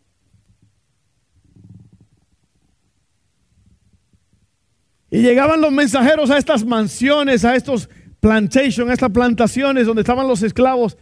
Y 5.11 5.23
llegaban 5.23 5.61
los 5.61 5.73
mensajeros 5.73 6.31
a 6.31 6.39
estas 6.39 6.65
mansiones, 6.65 7.45
a 7.45 7.57
estos 7.57 7.89
plantations, 8.21 8.91
a 8.91 8.93
estas 8.93 9.11
plantaciones 9.11 9.87
donde 9.87 10.03
estaban 10.03 10.27
los 10.27 10.43
esclavos. 10.43 10.97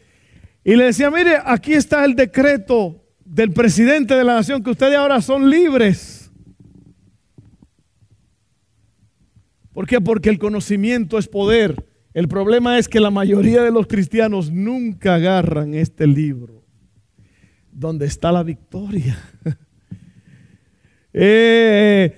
Y 0.65 0.75
le 0.77 0.85
decían, 0.85 1.13
mire, 1.13 1.39
aquí 1.45 1.75
está 1.75 2.05
el 2.05 2.15
decreto 2.15 3.03
del 3.25 3.53
presidente 3.53 4.15
de 4.15 4.25
la 4.25 4.35
nación 4.35 4.63
que 4.63 4.71
ustedes 4.71 4.97
ahora 4.97 5.21
son 5.21 5.49
libres. 5.49 6.31
¿Por 9.73 9.87
qué? 9.87 10.01
Porque 10.01 10.31
el 10.31 10.39
conocimiento 10.39 11.19
es 11.19 11.29
poder. 11.29 11.87
El 12.15 12.29
problema 12.29 12.79
es 12.79 12.89
que 12.89 12.99
la 12.99 13.11
mayoría 13.11 13.63
de 13.63 13.71
los 13.71 13.87
cristianos 13.87 14.51
nunca 14.51 15.17
agarran 15.17 15.75
este 15.75 16.07
libro, 16.07 16.65
donde 17.71 18.07
está 18.07 18.33
la 18.33 18.43
victoria. 18.43 19.19
eh, 21.13 22.17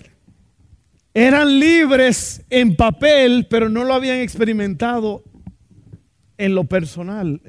eran 1.27 1.59
libres 1.59 2.45
en 2.49 2.77
papel, 2.77 3.49
pero 3.51 3.69
no 3.69 3.83
lo 3.83 3.93
habían 3.93 4.19
experimentado 4.19 5.25
en 6.37 6.55
lo 6.55 6.63
personal. 6.63 7.41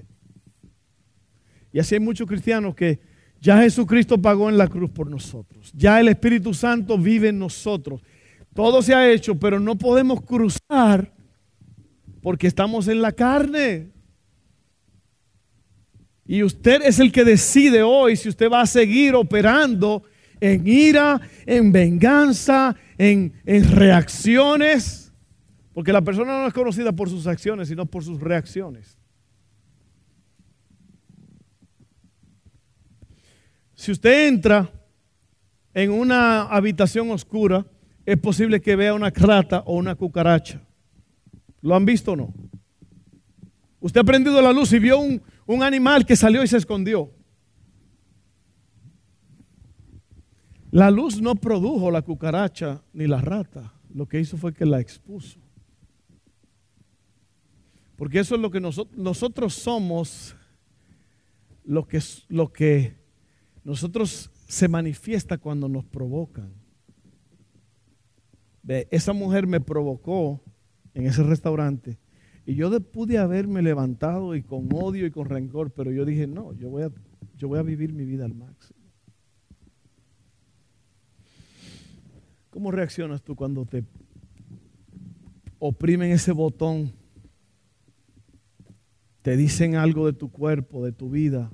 Y 1.71 1.77
así 1.77 1.93
hay 1.93 2.01
muchos 2.01 2.27
cristianos 2.27 2.73
que 2.73 2.99
ya 3.39 3.61
Jesucristo 3.61 4.19
pagó 4.19 4.49
en 4.49 4.57
la 4.57 4.67
cruz 4.67 4.89
por 4.89 5.07
nosotros. 5.07 5.71
Ya 5.75 5.99
el 5.99 6.07
Espíritu 6.07 6.51
Santo 6.53 6.97
vive 6.97 7.29
en 7.29 7.37
nosotros. 7.37 8.01
Todo 8.55 8.81
se 8.81 8.95
ha 8.95 9.07
hecho, 9.07 9.35
pero 9.35 9.59
no 9.59 9.77
podemos 9.77 10.21
cruzar 10.21 11.13
porque 12.23 12.47
estamos 12.47 12.87
en 12.87 13.03
la 13.03 13.11
carne. 13.11 13.91
Y 16.25 16.41
usted 16.41 16.81
es 16.83 16.99
el 16.99 17.11
que 17.11 17.23
decide 17.23 17.83
hoy 17.83 18.15
si 18.15 18.29
usted 18.29 18.49
va 18.49 18.61
a 18.61 18.67
seguir 18.67 19.13
operando 19.13 20.03
en 20.41 20.67
ira, 20.67 21.19
en 21.45 21.71
venganza, 21.71 22.75
en, 22.97 23.33
reacciones, 23.45 25.11
porque 25.73 25.93
la 25.93 26.01
persona 26.01 26.39
no 26.41 26.47
es 26.47 26.53
conocida 26.53 26.91
por 26.91 27.09
sus 27.09 27.27
acciones, 27.27 27.67
sino 27.67 27.85
por 27.85 28.03
sus 28.03 28.19
reacciones. 28.19 28.97
Si 33.75 33.91
usted 33.91 34.27
entra 34.27 34.69
en 35.73 35.91
una 35.91 36.43
habitación 36.43 37.11
oscura, 37.11 37.65
es 38.05 38.17
posible 38.17 38.59
que 38.59 38.75
vea 38.75 38.93
una 38.93 39.09
rata 39.09 39.63
o 39.65 39.77
una 39.77 39.95
cucaracha. 39.95 40.61
¿Lo 41.61 41.75
han 41.75 41.85
visto 41.85 42.13
o 42.13 42.15
no? 42.15 42.33
Usted 43.79 44.01
ha 44.01 44.03
prendido 44.03 44.41
la 44.41 44.51
luz 44.51 44.73
y 44.73 44.79
vio 44.79 44.99
un, 44.99 45.21
un 45.45 45.63
animal 45.63 46.05
que 46.05 46.17
salió 46.17 46.43
y 46.43 46.47
se 46.47 46.57
escondió. 46.57 47.11
La 50.71 50.91
luz 50.91 51.21
no 51.21 51.35
produjo 51.35 51.89
la 51.89 52.03
cucaracha 52.03 52.83
ni 52.93 53.07
la 53.07 53.21
rata. 53.21 53.73
Lo 53.93 54.07
que 54.07 54.19
hizo 54.19 54.37
fue 54.37 54.53
que 54.53 54.65
la 54.65 54.79
expuso. 54.79 55.39
Porque 57.95 58.19
eso 58.19 58.35
es 58.35 58.41
lo 58.41 58.51
que 58.51 58.61
nosotros, 58.61 59.53
somos, 59.53 60.35
lo 61.65 61.85
que, 61.87 61.99
lo 62.29 62.53
que 62.53 62.95
nosotros 63.63 64.31
se 64.47 64.67
manifiesta 64.67 65.37
cuando 65.37 65.67
nos 65.67 65.85
provocan. 65.85 66.53
esa 68.65 69.11
mujer 69.11 69.47
me 69.47 69.59
provocó 69.59 70.41
en 70.93 71.07
ese 71.07 71.23
restaurante 71.23 71.97
y 72.45 72.55
yo 72.55 72.79
pude 72.79 73.17
haberme 73.17 73.61
levantado 73.61 74.35
y 74.35 74.43
con 74.43 74.69
odio 74.73 75.05
y 75.05 75.11
con 75.11 75.25
rencor, 75.25 75.71
pero 75.71 75.91
yo 75.91 76.05
dije, 76.05 76.25
no, 76.25 76.53
yo 76.53 76.69
voy 76.69 77.59
a 77.59 77.63
vivir 77.63 77.91
mi 77.91 78.05
vida 78.05 78.25
al 78.25 78.33
máximo. 78.33 78.78
¿Cómo 82.59 82.71
reaccionas 82.71 83.21
tú 83.21 83.37
cuando 83.37 83.65
te 83.65 83.85
oprimen 85.59 86.11
ese 86.11 86.33
botón? 86.33 86.91
Te 89.21 89.37
dicen 89.37 89.77
algo 89.77 90.07
de 90.07 90.11
tu 90.11 90.29
cuerpo, 90.29 90.83
de 90.83 90.91
tu 90.91 91.09
vida, 91.09 91.53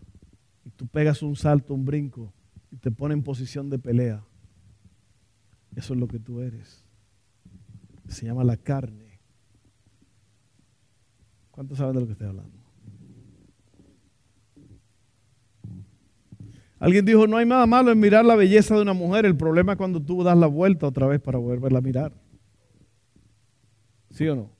y 0.65 0.71
tú 0.71 0.87
pegas 0.87 1.21
un 1.21 1.35
salto, 1.35 1.75
un 1.75 1.85
brinco, 1.85 2.33
y 2.71 2.77
te 2.77 2.89
ponen 2.89 3.19
en 3.19 3.23
posición 3.23 3.69
de 3.69 3.77
pelea. 3.77 4.25
Eso 5.75 5.93
es 5.93 5.99
lo 5.99 6.07
que 6.07 6.17
tú 6.17 6.41
eres. 6.41 6.83
Se 8.07 8.25
llama 8.25 8.43
la 8.43 8.57
carne. 8.57 9.19
¿Cuántos 11.51 11.77
saben 11.77 11.93
de 11.93 11.99
lo 11.99 12.07
que 12.07 12.13
estoy 12.13 12.29
hablando? 12.29 12.64
Alguien 16.79 17.05
dijo, 17.05 17.25
no 17.25 17.37
hay 17.37 17.45
nada 17.45 17.65
malo 17.65 17.91
en 17.91 17.99
mirar 17.99 18.25
la 18.25 18.35
belleza 18.35 18.75
de 18.75 18.81
una 18.81 18.93
mujer, 18.93 19.25
el 19.25 19.37
problema 19.37 19.73
es 19.73 19.77
cuando 19.77 20.01
tú 20.01 20.23
das 20.23 20.37
la 20.37 20.47
vuelta 20.47 20.87
otra 20.87 21.07
vez 21.07 21.21
para 21.21 21.37
volverla 21.37 21.79
a 21.79 21.81
mirar. 21.81 22.13
¿Sí 24.11 24.27
o 24.27 24.35
no? 24.35 24.51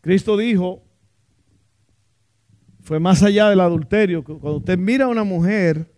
Cristo 0.00 0.36
dijo, 0.36 0.82
fue 2.80 2.98
más 2.98 3.22
allá 3.22 3.50
del 3.50 3.60
adulterio, 3.60 4.24
cuando 4.24 4.56
usted 4.56 4.78
mira 4.78 5.04
a 5.04 5.08
una 5.08 5.24
mujer 5.24 5.92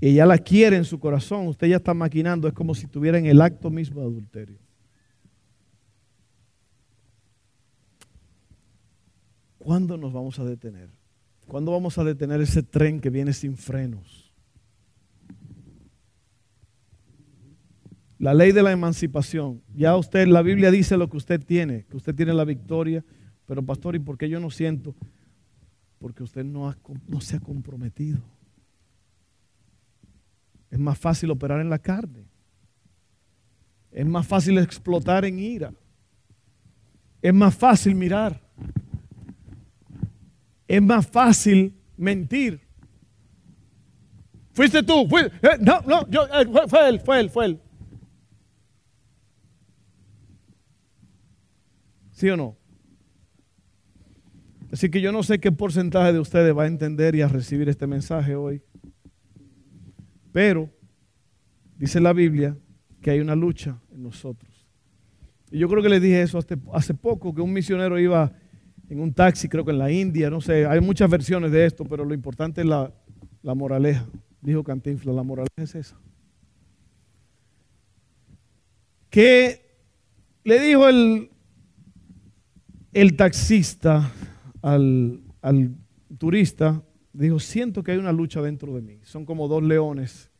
y 0.00 0.08
ella 0.08 0.24
la 0.26 0.38
quiere 0.38 0.76
en 0.76 0.84
su 0.84 0.98
corazón, 0.98 1.46
usted 1.48 1.68
ya 1.68 1.76
está 1.76 1.92
maquinando, 1.92 2.48
es 2.48 2.54
como 2.54 2.74
si 2.74 2.86
tuviera 2.86 3.18
en 3.18 3.26
el 3.26 3.40
acto 3.40 3.70
mismo 3.70 4.00
de 4.00 4.06
adulterio. 4.06 4.58
¿Cuándo 9.58 9.96
nos 9.96 10.12
vamos 10.12 10.38
a 10.38 10.44
detener? 10.44 11.01
¿Cuándo 11.52 11.72
vamos 11.72 11.98
a 11.98 12.04
detener 12.04 12.40
ese 12.40 12.62
tren 12.62 12.98
que 12.98 13.10
viene 13.10 13.34
sin 13.34 13.58
frenos? 13.58 14.32
La 18.18 18.32
ley 18.32 18.52
de 18.52 18.62
la 18.62 18.72
emancipación. 18.72 19.60
Ya 19.74 19.94
usted, 19.94 20.26
la 20.28 20.40
Biblia 20.40 20.70
dice 20.70 20.96
lo 20.96 21.10
que 21.10 21.18
usted 21.18 21.44
tiene, 21.44 21.84
que 21.84 21.98
usted 21.98 22.14
tiene 22.14 22.32
la 22.32 22.46
victoria. 22.46 23.04
Pero 23.44 23.62
pastor, 23.62 23.94
¿y 23.94 23.98
por 23.98 24.16
qué 24.16 24.30
yo 24.30 24.40
no 24.40 24.48
siento? 24.48 24.94
Porque 25.98 26.22
usted 26.22 26.42
no, 26.42 26.74
no 27.06 27.20
se 27.20 27.36
ha 27.36 27.40
comprometido. 27.40 28.22
Es 30.70 30.78
más 30.78 30.98
fácil 30.98 31.32
operar 31.32 31.60
en 31.60 31.68
la 31.68 31.78
carne. 31.78 32.24
Es 33.90 34.06
más 34.06 34.26
fácil 34.26 34.56
explotar 34.56 35.26
en 35.26 35.38
ira. 35.38 35.74
Es 37.20 37.34
más 37.34 37.54
fácil 37.54 37.94
mirar 37.94 38.40
es 40.68 40.82
más 40.82 41.06
fácil 41.06 41.74
mentir. 41.96 42.60
Fuiste 44.52 44.82
tú, 44.82 45.06
fue, 45.08 45.26
eh, 45.26 45.58
no, 45.60 45.80
no, 45.82 46.08
yo, 46.10 46.24
eh, 46.24 46.46
fue, 46.68 46.88
él, 46.88 47.00
fue 47.00 47.20
él, 47.20 47.30
fue 47.30 47.46
él. 47.46 47.60
¿Sí 52.12 52.28
o 52.28 52.36
no? 52.36 52.56
Así 54.70 54.90
que 54.90 55.00
yo 55.00 55.12
no 55.12 55.22
sé 55.22 55.38
qué 55.38 55.52
porcentaje 55.52 56.12
de 56.12 56.18
ustedes 56.18 56.56
va 56.56 56.64
a 56.64 56.66
entender 56.66 57.14
y 57.14 57.22
a 57.22 57.28
recibir 57.28 57.68
este 57.68 57.86
mensaje 57.86 58.34
hoy. 58.34 58.62
Pero 60.32 60.70
dice 61.76 62.00
la 62.00 62.12
Biblia 62.12 62.56
que 63.02 63.10
hay 63.10 63.20
una 63.20 63.34
lucha 63.34 63.78
en 63.90 64.02
nosotros. 64.02 64.66
Y 65.50 65.58
yo 65.58 65.68
creo 65.68 65.82
que 65.82 65.90
le 65.90 66.00
dije 66.00 66.22
eso 66.22 66.38
hace 66.72 66.94
poco, 66.94 67.34
que 67.34 67.42
un 67.42 67.52
misionero 67.52 67.98
iba 67.98 68.32
en 68.92 69.00
un 69.00 69.14
taxi, 69.14 69.48
creo 69.48 69.64
que 69.64 69.70
en 69.70 69.78
la 69.78 69.90
India, 69.90 70.28
no 70.28 70.42
sé, 70.42 70.66
hay 70.66 70.80
muchas 70.80 71.08
versiones 71.08 71.50
de 71.50 71.64
esto, 71.64 71.84
pero 71.84 72.04
lo 72.04 72.12
importante 72.12 72.60
es 72.60 72.66
la, 72.66 72.92
moraleja. 73.42 74.06
Dijo 74.42 74.62
Cantinflas, 74.62 75.16
la 75.16 75.22
moraleja 75.22 75.62
es 75.62 75.74
esa. 75.74 75.98
Que 79.08 79.62
le 80.44 80.60
dijo 80.60 80.86
el, 80.88 81.30
taxista 83.16 84.12
al, 84.60 85.22
al 85.40 85.74
turista, 86.18 86.82
dijo, 87.14 87.40
siento 87.40 87.82
que 87.82 87.92
hay 87.92 87.98
una 87.98 88.12
lucha 88.12 88.42
dentro 88.42 88.74
de 88.74 88.82
mí. 88.82 88.98
Son 89.04 89.24
como 89.24 89.48
dos 89.48 89.62
leones 89.62 90.30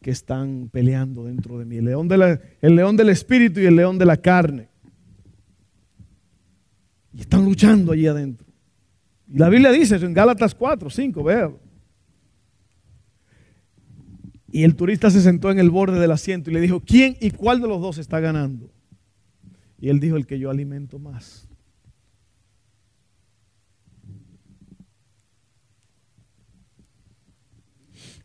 que 0.00 0.10
están 0.10 0.70
peleando 0.72 1.24
dentro 1.24 1.58
de 1.58 1.66
mí. 1.66 1.76
El 1.76 1.84
león, 1.84 2.08
de 2.08 2.40
el 2.62 2.76
león 2.76 2.96
del 2.96 3.10
espíritu 3.10 3.60
y 3.60 3.66
el 3.66 3.76
león 3.76 3.98
de 3.98 4.06
la 4.06 4.16
carne. 4.16 4.70
Y 7.12 7.20
están 7.20 7.44
luchando 7.44 7.92
allí 7.92 8.06
adentro. 8.06 8.46
Y 9.28 9.38
la 9.38 9.48
Biblia 9.48 9.70
dice 9.70 9.96
eso 9.96 10.06
en 10.06 10.14
Gálatas 10.14 10.54
4, 10.54 10.90
5, 10.90 11.22
vea. 11.22 11.50
Y 14.52 14.64
el 14.64 14.74
turista 14.74 15.10
se 15.10 15.20
sentó 15.20 15.50
en 15.50 15.60
el 15.60 15.70
borde 15.70 16.00
del 16.00 16.10
asiento 16.10 16.50
y 16.50 16.54
le 16.54 16.60
dijo, 16.60 16.80
¿quién 16.80 17.16
y 17.20 17.30
cuál 17.30 17.60
de 17.60 17.68
los 17.68 17.80
dos 17.80 17.98
está 17.98 18.18
ganando? 18.18 18.70
Y 19.78 19.88
él 19.88 20.00
dijo, 20.00 20.16
el 20.16 20.26
que 20.26 20.38
yo 20.38 20.50
alimento 20.50 20.98
más. 20.98 21.48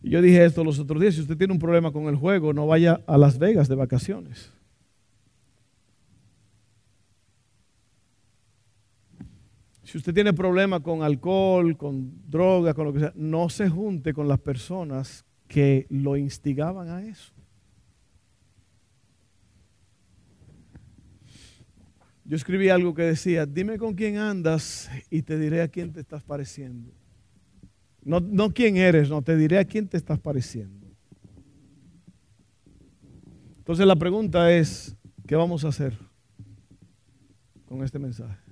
Y 0.01 0.09
yo 0.09 0.21
dije 0.21 0.45
esto 0.45 0.63
los 0.63 0.79
otros 0.79 1.01
días, 1.01 1.15
si 1.15 1.21
usted 1.21 1.37
tiene 1.37 1.53
un 1.53 1.59
problema 1.59 1.91
con 1.91 2.05
el 2.07 2.15
juego, 2.15 2.53
no 2.53 2.67
vaya 2.67 3.01
a 3.07 3.17
Las 3.17 3.39
Vegas 3.39 3.67
de 3.67 3.75
vacaciones. 3.75 4.54
Si 9.95 9.99
usted 9.99 10.13
tiene 10.13 10.33
problemas 10.33 10.81
con 10.81 11.03
alcohol, 11.03 11.77
con 11.77 12.11
droga, 12.29 12.73
con 12.73 12.87
lo 12.87 12.91
que 12.91 12.99
sea, 12.99 13.13
no 13.15 13.47
se 13.47 13.69
junte 13.69 14.13
con 14.13 14.27
las 14.27 14.41
personas 14.41 15.23
que 15.47 15.87
lo 15.89 16.17
instigaban 16.17 16.89
a 16.89 17.01
eso. 17.01 17.31
Yo 22.25 22.35
escribí 22.35 22.67
algo 22.67 22.93
que 22.93 23.03
decía, 23.03 23.45
dime 23.45 23.77
con 23.77 23.95
quién 23.95 24.17
andas 24.17 24.91
y 25.09 25.21
te 25.21 25.39
diré 25.39 25.61
a 25.61 25.69
quién 25.69 25.93
te 25.93 26.01
estás 26.01 26.23
pareciendo. 26.23 26.91
No, 28.03 28.19
no 28.19 28.53
quién 28.53 28.75
eres, 28.75 29.09
no, 29.09 29.21
te 29.21 29.37
diré 29.37 29.59
a 29.59 29.63
quién 29.63 29.87
te 29.87 29.95
estás 29.95 30.19
pareciendo. 30.19 30.87
Entonces 33.59 33.87
la 33.87 33.95
pregunta 33.95 34.51
es, 34.51 34.93
¿qué 35.25 35.37
vamos 35.37 35.63
a 35.63 35.69
hacer 35.69 35.97
con 37.65 37.81
este 37.81 37.97
mensaje? 37.97 38.44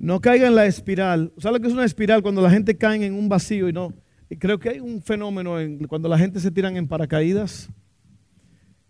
No 0.00 0.18
caiga 0.18 0.48
en 0.48 0.54
la 0.54 0.64
espiral. 0.64 1.30
¿Sabe 1.36 1.58
lo 1.58 1.60
que 1.60 1.68
es 1.68 1.74
una 1.74 1.84
espiral? 1.84 2.22
Cuando 2.22 2.40
la 2.40 2.50
gente 2.50 2.74
cae 2.74 3.04
en 3.04 3.12
un 3.12 3.28
vacío 3.28 3.68
y 3.68 3.72
no. 3.74 3.92
Creo 4.38 4.58
que 4.58 4.70
hay 4.70 4.80
un 4.80 5.02
fenómeno 5.02 5.60
en, 5.60 5.86
cuando 5.86 6.08
la 6.08 6.16
gente 6.16 6.40
se 6.40 6.50
tiran 6.50 6.74
en 6.78 6.88
paracaídas 6.88 7.68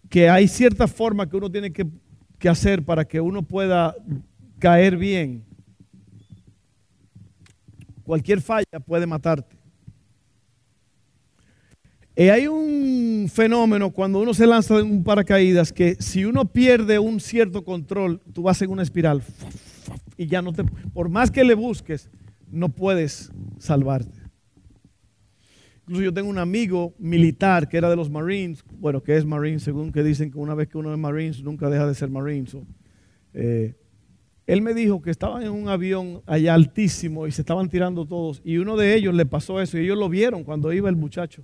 que 0.09 0.29
hay 0.29 0.47
cierta 0.47 0.87
forma 0.87 1.29
que 1.29 1.37
uno 1.37 1.51
tiene 1.51 1.73
que, 1.73 1.85
hacer 2.49 2.85
para 2.85 3.05
que 3.05 3.21
uno 3.21 3.43
pueda 3.43 3.97
caer 4.61 4.97
bien. 4.97 5.45
Cualquier 8.05 8.41
falla 8.41 8.79
puede 8.87 9.05
matarte. 9.05 9.57
Y 12.15 12.29
hay 12.29 12.47
un 12.47 13.29
fenómeno 13.33 13.91
cuando 13.91 14.21
uno 14.21 14.33
se 14.33 14.47
lanza 14.47 14.79
en 14.79 14.87
un 14.87 15.03
paracaídas 15.03 15.73
que 15.73 15.97
si 15.97 16.25
uno 16.25 16.45
pierde 16.45 17.01
un 17.01 17.19
cierto 17.19 17.65
control, 17.65 18.21
tú 18.33 18.43
vas 18.43 18.63
en 18.63 18.71
una 18.71 18.83
espiral 18.83 19.25
y 20.21 20.27
ya 20.27 20.43
no 20.43 20.53
te, 20.53 20.65
por 20.65 21.09
más 21.09 21.31
que 21.31 21.43
le 21.43 21.55
busques, 21.55 22.11
no 22.51 22.69
puedes 22.69 23.33
salvarte. 23.59 24.21
Incluso 25.81 26.03
yo 26.03 26.13
tengo 26.13 26.29
un 26.29 26.37
amigo 26.37 26.95
militar 26.99 27.71
que 27.71 27.79
era 27.79 27.89
de 27.89 27.97
los 27.97 28.11
Marines, 28.11 28.63
bueno, 28.71 29.03
que 29.03 29.17
es 29.17 29.25
Marine, 29.25 29.61
según 29.61 29.93
que 29.93 30.03
dicen 30.03 30.31
que 30.31 30.37
una 30.37 30.55
vez 30.55 30.69
que 30.69 30.77
uno 30.77 30.93
es 30.93 30.99
Marines 30.99 31.43
nunca 31.43 31.71
deja 31.71 31.87
de 31.87 31.95
ser 31.95 32.11
Marine. 32.11 32.47
Eh, 33.33 33.75
él 34.47 34.61
me 34.61 34.75
dijo 34.75 35.01
que 35.01 35.11
estaban 35.11 35.43
en 35.43 35.53
un 35.53 35.71
avión 35.71 36.21
allá 36.27 36.53
altísimo 36.53 37.27
y 37.27 37.33
se 37.33 37.41
estaban 37.41 37.71
tirando 37.71 38.05
todos 38.05 38.43
y 38.45 38.59
uno 38.59 38.77
de 38.77 38.95
ellos 38.97 39.15
le 39.15 39.25
pasó 39.25 39.59
eso 39.59 39.79
y 39.79 39.85
ellos 39.85 39.97
lo 39.97 40.11
vieron 40.11 40.45
cuando 40.45 40.71
iba 40.71 40.91
el 40.91 40.97
muchacho. 40.97 41.43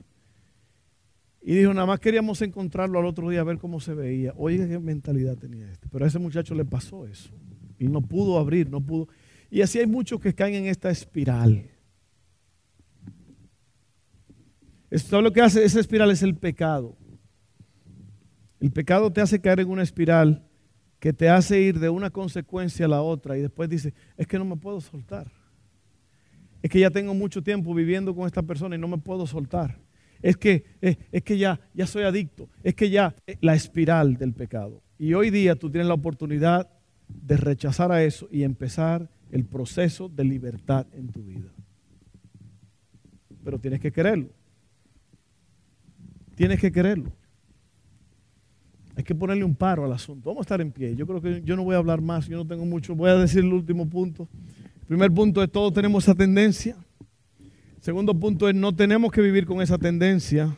Y 1.41 1.55
dijo, 1.55 1.73
nada 1.73 1.87
más 1.87 1.99
queríamos 1.99 2.43
encontrarlo 2.43 2.99
al 2.99 3.07
otro 3.07 3.31
día 3.31 3.41
a 3.41 3.45
ver 3.45 3.57
cómo 3.57 3.81
se 3.81 3.95
veía. 3.95 4.35
Oye, 4.37 4.69
qué 4.69 4.79
mentalidad 4.79 5.39
tenía 5.39 5.73
este. 5.73 5.89
Pero 5.89 6.05
a 6.05 6.09
ese 6.09 6.19
muchacho 6.19 6.55
le 6.55 6.67
pasó 6.67 7.07
eso. 7.07 7.31
Y 7.79 7.89
no 7.89 8.01
pudo 8.01 8.39
abrir, 8.39 8.71
no 8.71 8.81
pudo. 8.81 9.09
Y 9.51 9.63
así 9.63 9.79
hay 9.79 9.87
muchos 9.87 10.21
que 10.21 10.35
caen 10.35 10.55
en 10.55 10.67
esta 10.67 10.91
espiral. 10.91 11.71
Esto 14.91 15.21
lo 15.21 15.33
que 15.33 15.41
hace 15.41 15.65
esa 15.65 15.81
espiral 15.81 16.11
es 16.11 16.23
el 16.23 16.37
pecado. 16.37 16.97
El 18.61 18.71
pecado 18.71 19.13
te 19.13 19.21
hace 19.21 19.41
caer 19.41 19.61
en 19.61 19.69
una 19.69 19.83
espiral 19.83 20.47
que 20.99 21.13
te 21.13 21.29
hace 21.29 21.61
ir 21.61 21.79
de 21.79 21.89
una 21.89 22.11
consecuencia 22.11 22.87
a 22.87 22.89
la 22.89 23.03
otra 23.03 23.37
y 23.37 23.43
después 23.43 23.69
dice, 23.69 23.93
es 24.17 24.27
que 24.27 24.39
no 24.39 24.45
me 24.45 24.57
puedo 24.57 24.81
soltar. 24.81 25.31
Es 26.63 26.71
que 26.71 26.81
ya 26.81 26.91
tengo 26.91 27.15
mucho 27.15 27.43
tiempo 27.43 27.75
viviendo 27.75 28.15
con 28.15 28.27
esta 28.27 28.43
persona 28.43 28.77
y 28.77 28.79
no 28.79 28.89
me 28.89 28.99
puedo 28.99 29.27
soltar. 29.27 29.79
Es 30.23 30.37
que, 30.37 30.65
es, 30.81 30.97
es 31.13 31.23
que 31.23 31.37
ya, 31.37 31.61
ya 31.75 31.87
soy 31.87 32.05
adicto. 32.05 32.49
Es 32.63 32.75
que 32.75 32.89
ya 32.91 33.15
eh, 33.27 33.37
la 33.41 33.55
espiral 33.55 34.17
del 34.17 34.33
pecado. 34.33 34.83
Y 34.99 35.13
hoy 35.15 35.31
día 35.31 35.55
tú 35.57 35.71
tienes 35.71 35.87
la 35.87 35.95
oportunidad 35.95 36.71
de 37.09 37.37
rechazar 37.37 37.93
a 37.93 38.03
eso 38.03 38.29
y 38.31 38.43
empezar 38.43 39.11
el 39.31 39.45
proceso 39.45 40.09
de 40.09 40.25
libertad 40.25 40.87
en 40.93 41.09
tu 41.09 41.23
vida. 41.23 41.51
Pero 43.45 43.59
tienes 43.59 43.81
que 43.81 43.93
quererlo. 43.93 44.31
Tienes 46.35 46.61
que 46.61 46.71
quererlo. 46.71 47.13
Hay 48.97 49.05
que 49.05 49.15
ponerle 49.15 49.45
un 49.45 49.55
paro 49.55 49.85
al 49.85 49.93
asunto. 49.93 50.31
Vamos 50.31 50.41
a 50.41 50.47
estar 50.47 50.61
en 50.61 50.73
pie. 50.73 50.97
Yo 50.97 51.07
creo 51.07 51.21
que 51.21 51.43
yo 51.43 51.55
no 51.55 51.65
voy 51.65 51.75
a 51.75 51.79
hablar 51.79 52.01
más, 52.01 52.27
yo 52.29 52.37
no 52.37 52.47
tengo 52.47 52.65
mucho. 52.65 52.95
Voy 52.95 53.11
a 53.11 53.15
decir 53.17 53.45
el 53.45 53.53
último 53.53 53.89
punto. 53.89 54.29
El 54.81 54.87
primer 54.87 55.13
punto 55.13 55.43
es 55.43 55.51
todos 55.51 55.73
tenemos 55.73 56.05
esa 56.05 56.15
tendencia. 56.15 56.77
El 57.77 57.83
segundo 57.83 58.19
punto 58.19 58.49
es 58.49 58.55
no 58.55 58.75
tenemos 58.75 59.13
que 59.13 59.21
vivir 59.21 59.47
con 59.47 59.61
esa 59.61 59.79
tendencia. 59.79 60.57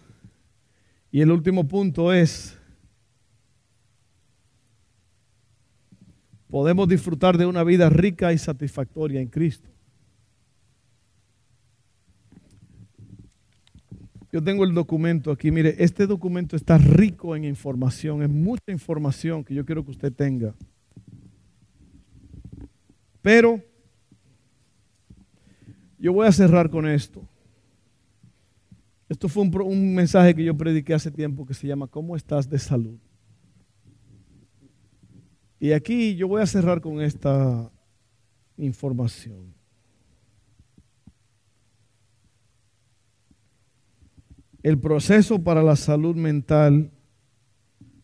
Y 1.10 1.20
el 1.20 1.32
último 1.32 1.66
punto 1.66 2.12
es 2.12 2.57
podemos 6.50 6.88
disfrutar 6.88 7.36
de 7.36 7.46
una 7.46 7.64
vida 7.64 7.88
rica 7.88 8.32
y 8.32 8.38
satisfactoria 8.38 9.20
en 9.20 9.28
Cristo. 9.28 9.68
Yo 14.30 14.42
tengo 14.42 14.64
el 14.64 14.74
documento 14.74 15.30
aquí. 15.30 15.50
Mire, 15.50 15.74
este 15.78 16.06
documento 16.06 16.54
está 16.54 16.76
rico 16.76 17.34
en 17.34 17.44
información, 17.44 18.22
es 18.22 18.28
mucha 18.28 18.70
información 18.70 19.42
que 19.42 19.54
yo 19.54 19.64
quiero 19.64 19.84
que 19.84 19.90
usted 19.90 20.12
tenga. 20.12 20.54
Pero 23.22 23.62
yo 25.98 26.12
voy 26.12 26.26
a 26.26 26.32
cerrar 26.32 26.70
con 26.70 26.86
esto. 26.86 27.26
Esto 29.08 29.28
fue 29.28 29.42
un, 29.42 29.94
mensaje 29.94 30.34
que 30.34 30.44
yo 30.44 30.54
prediqué 30.54 30.92
hace 30.92 31.10
tiempo 31.10 31.46
que 31.46 31.54
se 31.54 31.66
llama 31.66 31.86
¿Cómo 31.86 32.14
estás 32.14 32.48
de 32.48 32.58
salud? 32.58 32.98
Y 35.60 35.72
aquí 35.72 36.14
yo 36.14 36.28
voy 36.28 36.42
a 36.42 36.46
cerrar 36.46 36.80
con 36.80 37.00
esta 37.00 37.70
información. 38.56 39.54
El 44.62 44.78
proceso 44.78 45.42
para 45.42 45.62
la 45.62 45.76
salud 45.76 46.16
mental 46.16 46.90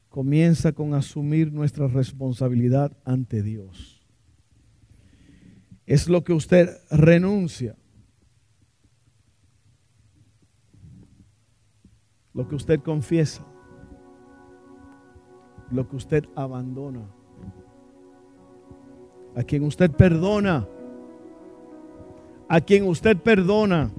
comienza 0.09 0.73
con 0.73 0.95
asumir 0.95 1.53
nuestra 1.53 1.89
responsabilidad 1.89 2.97
ante 3.05 3.43
Dios. 3.43 4.01
Es 5.87 6.09
lo 6.09 6.25
que 6.25 6.33
usted 6.33 6.71
renuncia. 6.91 7.77
Lo 12.33 12.49
que 12.49 12.55
usted 12.55 12.81
confiesa. 12.81 13.45
Lo 15.71 15.89
que 15.89 15.97
usted 15.97 16.25
abandona. 16.35 17.24
A 19.37 19.43
quien 19.43 19.65
usted 19.65 19.91
perdona. 19.91 20.67
A 22.49 22.61
quien 22.61 22.87
usted 22.87 23.17
perdona 23.17 23.91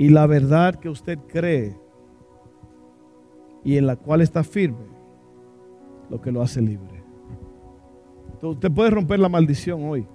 y 0.00 0.08
la 0.08 0.26
verdad 0.26 0.76
que 0.76 0.88
usted 0.88 1.18
cree 1.28 1.76
y 3.62 3.76
en 3.76 3.86
la 3.86 3.96
cual 3.96 4.22
está 4.22 4.42
firme, 4.42 4.86
lo 6.08 6.18
que 6.22 6.32
lo 6.32 6.40
hace 6.40 6.62
libre. 6.62 7.04
Entonces, 8.32 8.56
usted 8.56 8.72
puede 8.72 8.88
romper 8.88 9.18
la 9.18 9.28
maldición 9.28 9.84
hoy. 9.84 10.06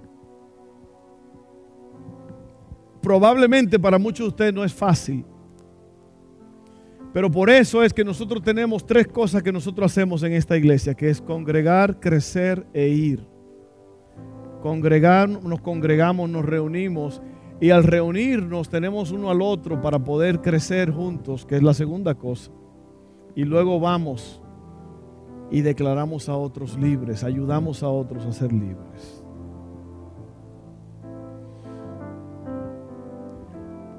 Probablemente 3.00 3.78
para 3.78 3.96
muchos 3.96 4.24
de 4.24 4.28
ustedes 4.30 4.54
no 4.54 4.64
es 4.64 4.74
fácil. 4.74 5.24
Pero 7.12 7.30
por 7.30 7.48
eso 7.48 7.84
es 7.84 7.94
que 7.94 8.02
nosotros 8.02 8.42
tenemos 8.42 8.84
tres 8.84 9.06
cosas 9.06 9.40
que 9.40 9.52
nosotros 9.52 9.92
hacemos 9.92 10.24
en 10.24 10.32
esta 10.32 10.56
iglesia, 10.56 10.94
que 10.94 11.08
es 11.08 11.22
congregar, 11.22 12.00
crecer 12.00 12.66
e 12.74 12.88
ir. 12.88 13.35
Congregar, 14.66 15.28
nos 15.28 15.60
congregamos, 15.60 16.28
nos 16.28 16.44
reunimos 16.44 17.22
y 17.60 17.70
al 17.70 17.84
reunirnos 17.84 18.68
tenemos 18.68 19.12
uno 19.12 19.30
al 19.30 19.40
otro 19.40 19.80
para 19.80 20.00
poder 20.00 20.40
crecer 20.40 20.90
juntos, 20.90 21.46
que 21.46 21.54
es 21.54 21.62
la 21.62 21.72
segunda 21.72 22.16
cosa. 22.16 22.50
Y 23.36 23.44
luego 23.44 23.78
vamos 23.78 24.42
y 25.52 25.60
declaramos 25.60 26.28
a 26.28 26.34
otros 26.34 26.76
libres, 26.76 27.22
ayudamos 27.22 27.84
a 27.84 27.88
otros 27.90 28.26
a 28.26 28.32
ser 28.32 28.52
libres. 28.52 29.22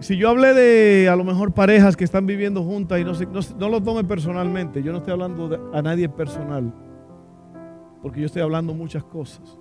Si 0.02 0.18
yo 0.18 0.30
hablé 0.30 0.54
de 0.54 1.08
a 1.08 1.16
lo 1.16 1.24
mejor 1.24 1.54
parejas 1.54 1.96
que 1.96 2.04
están 2.04 2.26
viviendo 2.26 2.62
juntas 2.62 3.00
y 3.00 3.06
no, 3.06 3.14
no, 3.58 3.70
lo 3.70 3.82
tome 3.82 4.04
personalmente, 4.04 4.84
yo 4.84 4.92
no 4.92 4.98
estoy 4.98 5.14
hablando 5.14 5.72
a 5.74 5.82
nadie 5.82 6.10
personal, 6.10 6.74
porque 8.02 8.20
yo 8.20 8.26
estoy 8.26 8.42
hablando 8.42 8.74
muchas 8.74 9.06
cosas. 9.06 9.58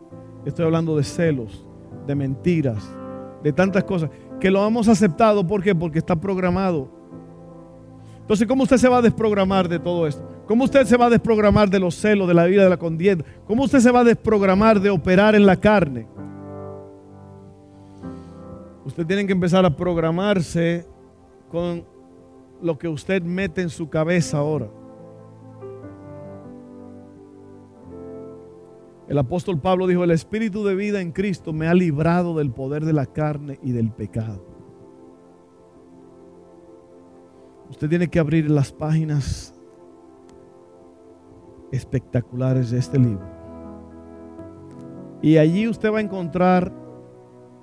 Estoy 0.46 0.64
hablando 0.64 0.96
de 0.96 1.02
celos, 1.02 1.66
de 2.06 2.14
mentiras, 2.14 2.88
de 3.42 3.52
tantas 3.52 3.82
cosas, 3.82 4.10
que 4.38 4.48
lo 4.50 4.64
hemos 4.64 4.86
aceptado. 4.86 5.44
¿Por 5.44 5.60
qué? 5.60 5.74
Porque 5.74 5.98
está 5.98 6.14
programado. 6.14 6.88
Entonces, 8.20 8.46
¿cómo 8.46 8.62
usted 8.62 8.76
se 8.76 8.88
va 8.88 8.98
a 8.98 9.02
desprogramar 9.02 9.68
de 9.68 9.80
todo 9.80 10.06
esto? 10.06 10.24
¿Cómo 10.46 10.64
usted 10.64 10.86
se 10.86 10.96
va 10.96 11.06
a 11.06 11.10
desprogramar 11.10 11.68
de 11.68 11.80
los 11.80 11.96
celos, 11.96 12.28
de 12.28 12.34
la 12.34 12.44
vida, 12.44 12.62
de 12.62 12.70
la 12.70 12.76
contienda? 12.76 13.24
¿Cómo 13.44 13.64
usted 13.64 13.80
se 13.80 13.90
va 13.90 14.00
a 14.00 14.04
desprogramar 14.04 14.80
de 14.80 14.90
operar 14.90 15.34
en 15.34 15.44
la 15.44 15.56
carne? 15.56 16.06
Usted 18.84 19.04
tiene 19.04 19.26
que 19.26 19.32
empezar 19.32 19.64
a 19.64 19.76
programarse 19.76 20.86
con 21.50 21.84
lo 22.62 22.78
que 22.78 22.86
usted 22.86 23.20
mete 23.20 23.62
en 23.62 23.70
su 23.70 23.88
cabeza 23.88 24.38
ahora. 24.38 24.68
El 29.08 29.18
apóstol 29.18 29.60
Pablo 29.60 29.86
dijo, 29.86 30.02
el 30.02 30.10
espíritu 30.10 30.64
de 30.64 30.74
vida 30.74 31.00
en 31.00 31.12
Cristo 31.12 31.52
me 31.52 31.68
ha 31.68 31.74
librado 31.74 32.36
del 32.36 32.50
poder 32.50 32.84
de 32.84 32.92
la 32.92 33.06
carne 33.06 33.58
y 33.62 33.70
del 33.70 33.90
pecado. 33.90 34.44
Usted 37.70 37.88
tiene 37.88 38.08
que 38.08 38.18
abrir 38.18 38.50
las 38.50 38.72
páginas 38.72 39.54
espectaculares 41.70 42.70
de 42.70 42.78
este 42.78 42.98
libro. 42.98 43.26
Y 45.22 45.38
allí 45.38 45.68
usted 45.68 45.92
va 45.92 45.98
a 45.98 46.02
encontrar 46.02 46.72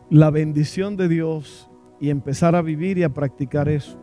la 0.10 0.30
bendición 0.30 0.96
de 0.96 1.08
Dios 1.08 1.70
y 2.00 2.10
empezar 2.10 2.56
a 2.56 2.62
vivir 2.62 2.98
y 2.98 3.04
a 3.04 3.14
practicar 3.14 3.70
eso. 3.70 3.98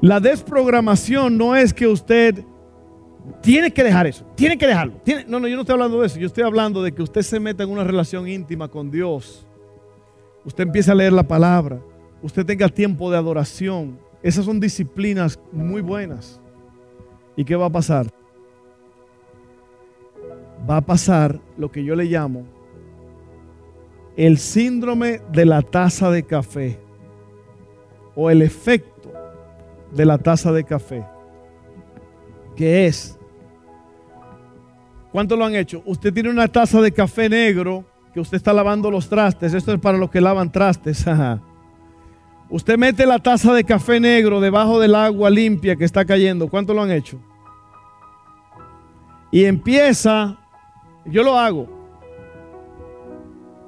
La 0.00 0.18
desprogramación 0.18 1.36
no 1.36 1.54
es 1.54 1.74
que 1.74 1.86
usted 1.86 2.44
tiene 3.40 3.72
que 3.72 3.82
dejar 3.82 4.06
eso, 4.06 4.24
tiene 4.34 4.56
que 4.56 4.66
dejarlo. 4.66 4.94
no, 5.26 5.40
no, 5.40 5.48
yo 5.48 5.56
no 5.56 5.62
estoy 5.62 5.74
hablando 5.74 6.00
de 6.00 6.06
eso, 6.06 6.18
yo 6.18 6.26
estoy 6.26 6.44
hablando 6.44 6.82
de 6.82 6.92
que 6.92 7.02
usted 7.02 7.22
se 7.22 7.40
meta 7.40 7.62
en 7.62 7.70
una 7.70 7.84
relación 7.84 8.28
íntima 8.28 8.68
con 8.68 8.90
Dios. 8.90 9.46
Usted 10.44 10.64
empieza 10.64 10.92
a 10.92 10.94
leer 10.94 11.12
la 11.12 11.22
palabra, 11.22 11.80
usted 12.22 12.46
tenga 12.46 12.68
tiempo 12.68 13.10
de 13.10 13.16
adoración. 13.16 13.98
Esas 14.22 14.44
son 14.44 14.60
disciplinas 14.60 15.38
muy 15.52 15.80
buenas. 15.80 16.40
¿Y 17.36 17.44
qué 17.44 17.56
va 17.56 17.66
a 17.66 17.70
pasar? 17.70 18.06
Va 20.68 20.78
a 20.78 20.80
pasar 20.82 21.40
lo 21.56 21.70
que 21.70 21.82
yo 21.82 21.94
le 21.94 22.04
llamo 22.04 22.44
el 24.20 24.36
síndrome 24.36 25.22
de 25.32 25.46
la 25.46 25.62
taza 25.62 26.10
de 26.10 26.24
café 26.24 26.78
o 28.14 28.28
el 28.28 28.42
efecto 28.42 29.10
de 29.92 30.04
la 30.04 30.18
taza 30.18 30.52
de 30.52 30.64
café, 30.64 31.06
es, 32.64 33.18
¿cuánto 35.12 35.36
lo 35.36 35.44
han 35.44 35.54
hecho? 35.54 35.82
Usted 35.84 36.12
tiene 36.12 36.30
una 36.30 36.48
taza 36.48 36.80
de 36.80 36.92
café 36.92 37.28
negro 37.28 37.84
que 38.12 38.20
usted 38.20 38.36
está 38.36 38.52
lavando 38.52 38.90
los 38.90 39.08
trastes, 39.08 39.54
esto 39.54 39.72
es 39.72 39.80
para 39.80 39.98
los 39.98 40.10
que 40.10 40.20
lavan 40.20 40.50
trastes, 40.50 41.04
Usted 42.50 42.76
mete 42.76 43.06
la 43.06 43.20
taza 43.20 43.54
de 43.54 43.62
café 43.62 44.00
negro 44.00 44.40
debajo 44.40 44.80
del 44.80 44.96
agua 44.96 45.30
limpia 45.30 45.76
que 45.76 45.84
está 45.84 46.04
cayendo. 46.04 46.48
¿Cuánto 46.48 46.74
lo 46.74 46.82
han 46.82 46.90
hecho? 46.90 47.20
Y 49.30 49.44
empieza, 49.44 50.36
yo 51.06 51.22
lo 51.22 51.38
hago. 51.38 51.68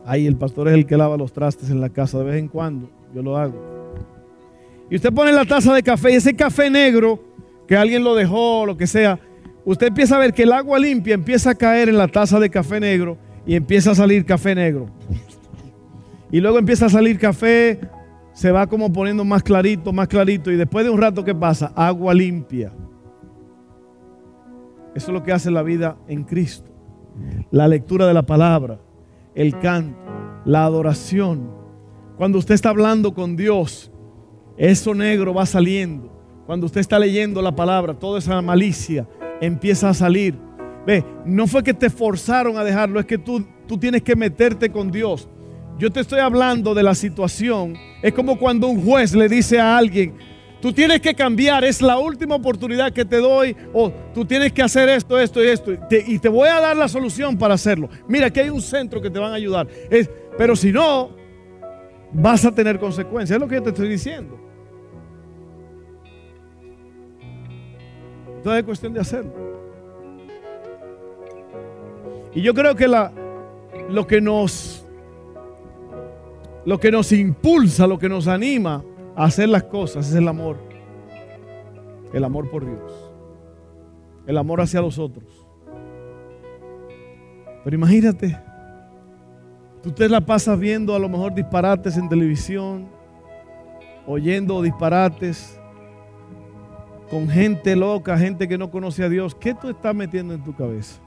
Ahí 0.05 0.27
el 0.27 0.35
pastor 0.37 0.67
es 0.67 0.75
el 0.75 0.85
que 0.85 0.97
lava 0.97 1.17
los 1.17 1.33
trastes 1.33 1.71
en 1.71 1.81
la 1.81 1.91
casa 1.91 2.19
de 2.19 2.25
vez 2.25 2.37
en 2.41 2.49
cuando. 2.49 2.91
Yo 3.15 3.23
lo 3.23 3.37
hago. 3.37 3.55
Y 4.91 4.97
usted 4.97 5.13
pone 5.13 5.31
la 5.33 5.45
taza 5.45 5.73
de 5.73 5.83
café 5.85 6.13
y 6.13 6.17
ese 6.17 6.35
café 6.35 6.69
negro 6.69 7.21
que 7.73 7.77
alguien 7.79 8.05
lo 8.05 8.15
dejó, 8.15 8.67
lo 8.67 8.77
que 8.77 8.87
sea, 8.87 9.19
usted 9.65 9.87
empieza 9.87 10.17
a 10.17 10.19
ver 10.19 10.35
que 10.35 10.43
el 10.43 10.53
agua 10.53 10.79
limpia 10.79 11.15
empieza 11.15 11.49
a 11.49 11.55
caer 11.55 11.89
en 11.89 11.97
la 11.97 12.07
taza 12.07 12.39
de 12.39 12.51
café 12.51 12.79
negro 12.79 13.17
y 13.47 13.55
empieza 13.55 13.93
a 13.93 13.95
salir 13.95 14.27
café 14.27 14.55
negro. 14.55 14.91
Y 16.31 16.43
luego 16.43 16.59
empieza 16.59 16.85
a 16.85 16.91
salir 16.91 17.19
café, 17.19 17.81
se 18.35 18.53
va 18.53 18.67
como 18.67 18.93
poniendo 18.93 19.25
más 19.25 19.43
clarito, 19.43 19.91
más 19.91 20.07
clarito. 20.07 20.53
Y 20.53 20.57
después 20.57 20.85
de 20.85 20.91
un 20.91 21.01
rato, 21.01 21.25
¿qué 21.25 21.35
pasa? 21.35 21.73
Agua 21.75 22.13
limpia. 22.13 22.75
Eso 24.95 25.07
es 25.07 25.15
lo 25.15 25.23
que 25.23 25.33
hace 25.33 25.51
la 25.51 25.63
vida 25.63 25.97
en 26.09 26.25
Cristo. 26.25 26.71
La 27.51 27.69
lectura 27.69 28.07
de 28.07 28.13
la 28.13 28.27
palabra, 28.27 28.81
el 29.35 29.59
canto, 29.59 29.97
la 30.45 30.67
adoración. 30.67 31.51
Cuando 32.19 32.37
usted 32.37 32.55
está 32.55 32.69
hablando 32.69 33.15
con 33.15 33.35
Dios, 33.35 33.91
eso 34.59 34.95
negro 34.95 35.33
va 35.33 35.47
saliendo. 35.47 36.12
Cuando 36.47 36.67
usted 36.67 36.81
está 36.81 36.99
leyendo 36.99 37.41
la 37.41 37.55
palabra, 37.55 37.95
toda 37.95 38.19
esa 38.19 38.41
malicia 38.43 39.07
empieza 39.41 39.89
a 39.89 39.95
salir. 39.95 40.37
Ve, 40.87 41.05
no 41.25 41.47
fue 41.47 41.63
que 41.63 41.75
te 41.75 41.91
forzaron 41.91 42.59
a 42.59 42.65
dejarlo, 42.65 42.99
es 42.99 43.07
que 43.07 43.19
tú, 43.19 43.45
tú 43.69 43.79
tienes 43.79 44.03
que 44.03 44.17
meterte 44.17 44.71
con 44.71 44.91
Dios. 44.91 45.29
Yo 45.79 45.91
te 45.91 46.01
estoy 46.01 46.21
hablando 46.21 46.75
de 46.75 46.83
la 46.83 46.95
situación. 46.95 47.75
Es 48.03 48.13
como 48.13 48.39
cuando 48.39 48.67
un 48.67 48.85
juez 48.85 49.15
le 49.15 49.29
dice 49.29 49.61
a 49.61 49.77
alguien, 49.77 50.15
Tú 50.63 50.73
tienes 50.73 51.01
que 51.01 51.13
cambiar, 51.13 51.65
es 51.65 51.83
la 51.83 51.99
última 51.99 52.37
oportunidad 52.37 52.93
que 52.93 53.05
te 53.05 53.17
doy. 53.17 53.57
O 53.73 53.91
tú 54.15 54.25
tienes 54.25 54.53
que 54.53 54.63
hacer 54.63 54.89
esto, 54.89 55.19
esto 55.19 55.43
y 55.43 55.49
esto. 55.49 55.73
y 56.07 56.21
te 56.21 56.29
voy 56.29 56.49
a 56.49 56.61
dar 56.61 56.77
la 56.77 56.87
solución 56.87 57.37
para 57.37 57.55
hacerlo. 57.55 57.89
Mira, 58.07 58.29
aquí 58.29 58.39
hay 58.39 58.49
un 58.49 58.63
centro 58.63 59.03
que 59.03 59.11
te 59.11 59.19
van 59.19 59.33
a 59.33 59.35
ayudar. 59.35 59.67
pero 60.39 60.55
si 60.55 60.71
no, 60.71 61.11
vas 62.13 62.45
a 62.45 62.53
tener 62.53 62.79
consecuencias. 62.79 63.35
Es 63.35 63.41
lo 63.41 63.49
que 63.49 63.57
yo 63.57 63.63
te 63.65 63.71
estoy 63.71 63.89
diciendo. 63.89 64.39
Entonces 68.43 68.59
es 68.59 68.67
cuestión 68.67 68.93
de 68.93 68.99
hacerlo. 68.99 69.31
Y 72.35 72.43
yo 72.43 72.53
creo 72.55 72.75
que 72.75 72.89
la, 72.89 73.13
lo 73.89 74.05
que 74.05 74.21
nos 74.21 74.85
lo 76.65 76.81
que 76.81 76.91
nos 76.91 77.13
impulsa, 77.13 77.87
lo 77.87 78.01
que 78.01 78.09
nos 78.09 78.27
anima 78.27 78.83
hacer 79.15 79.49
las 79.49 79.63
cosas 79.63 80.09
es 80.09 80.17
el 80.17 80.27
amor. 80.27 80.57
El 82.13 82.25
amor 82.25 82.51
por 82.51 82.67
Dios. 82.67 83.13
El 84.27 84.37
amor 84.37 84.61
hacia 84.61 84.81
los 84.81 84.99
otros. 84.99 85.47
Pero 87.63 87.77
imagínate, 87.77 88.37
tú 89.85 89.93
te 89.93 90.09
la 90.09 90.21
pasas 90.21 90.59
viendo 90.59 90.97
a 90.97 90.99
lo 90.99 91.09
mejor 91.09 91.33
disparates 91.33 91.97
en 91.97 92.09
televisión, 92.09 92.89
oyendo 94.05 94.63
disparates 94.63 95.61
con 97.13 97.29
gente 97.29 97.77
loca, 97.77 98.17
gente 98.17 98.49
que 98.49 98.57
no 98.57 98.71
conoce 98.71 99.05
a 99.05 99.09
Dios. 99.11 99.35
¿Qué 99.35 99.53
tú 99.53 99.69
estás 99.69 99.95
metiendo 99.95 100.33
en 100.33 100.43
tu 100.43 100.55
cabeza? 100.55 100.99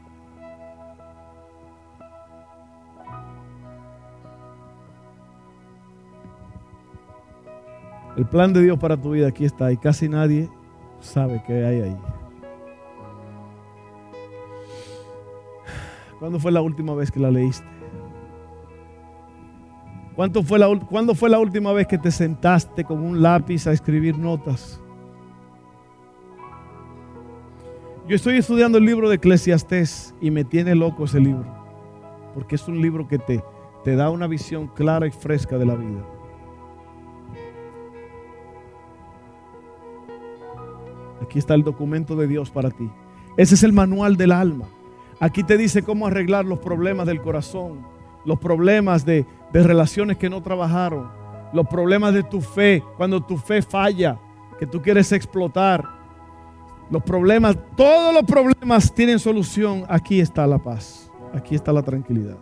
El 8.16 8.28
plan 8.28 8.53
de 8.53 8.62
Dios 8.62 8.78
para 8.78 8.95
tu 8.95 9.14
vida 9.14 9.30
aquí 9.30 9.45
está 9.45 9.72
y 9.72 9.78
casi 9.78 10.08
nadie 10.08 10.47
sabe 10.99 11.41
qué 11.47 11.66
hay 11.66 11.82
ahí. 11.82 11.97
¿Cuándo 16.20 16.39
fue 16.39 16.51
la 16.51 16.62
última 16.62 16.93
vez 16.93 17.10
que 17.10 17.20
la 17.20 17.32
leíste? 17.32 17.66
¿Cuánto 20.16 20.43
fue 20.43 20.60
la, 20.60 20.68
¿Cuándo 20.88 21.16
fue 21.16 21.32
la 21.32 21.39
última 21.39 21.74
vez 21.74 21.88
que 21.88 21.97
te 21.97 22.12
sentaste 22.12 22.84
con 22.84 23.01
un 23.01 23.24
lápiz 23.24 23.66
a 23.66 23.72
escribir 23.72 24.20
notas? 24.20 24.80
Yo 28.08 28.16
estoy 28.16 28.38
estudiando 28.38 28.78
el 28.78 28.86
libro 28.86 29.10
de 29.10 29.16
Eclesiastés 29.16 30.14
y 30.22 30.30
me 30.30 30.43
tiene 30.43 30.76
loco 30.76 31.06
ese 31.06 31.20
libro, 31.20 31.45
porque 32.36 32.53
es 32.53 32.68
un 32.68 32.80
libro 32.80 33.08
que 33.08 33.18
te, 33.18 33.43
te 33.84 33.95
da 33.95 34.12
una 34.12 34.28
visión 34.28 34.68
clara 34.68 35.08
y 35.08 35.12
fresca 35.12 35.58
de 35.58 35.66
la 35.66 35.74
vida. 35.74 36.06
Aquí 41.24 41.39
está 41.39 41.56
el 41.56 41.64
documento 41.64 42.16
de 42.16 42.28
Dios 42.28 42.51
para 42.51 42.70
ti. 42.70 42.91
Ese 43.38 43.56
es 43.56 43.64
el 43.64 43.74
manual 43.74 44.18
del 44.18 44.32
alma. 44.32 44.66
Aquí 45.20 45.43
te 45.43 45.58
dice 45.58 45.82
cómo 45.82 46.06
arreglar 46.06 46.45
los 46.45 46.60
problemas 46.60 47.08
del 47.08 47.22
corazón, 47.22 47.88
los 48.24 48.38
problemas 48.38 49.03
de, 49.03 49.26
relaciones 49.51 50.18
que 50.18 50.30
no 50.30 50.43
trabajaron, 50.43 51.10
los 51.53 51.66
problemas 51.68 52.14
de 52.14 52.22
tu 52.22 52.39
fe, 52.39 52.84
cuando 52.97 53.20
tu 53.20 53.38
fe 53.38 53.64
falla, 53.64 54.20
que 54.60 54.68
tú 54.68 54.80
quieres 54.80 55.12
explotar. 55.12 55.95
Los 56.89 57.03
problemas, 57.03 57.57
todos 57.75 58.13
los 58.13 58.23
problemas 58.23 58.93
tienen 58.93 59.19
solución. 59.19 59.86
Aquí 59.88 60.19
está 60.19 60.45
la 60.45 60.59
paz, 60.59 61.11
aquí 61.33 61.55
está 61.55 61.73
la 61.73 61.81
tranquilidad. 61.81 62.38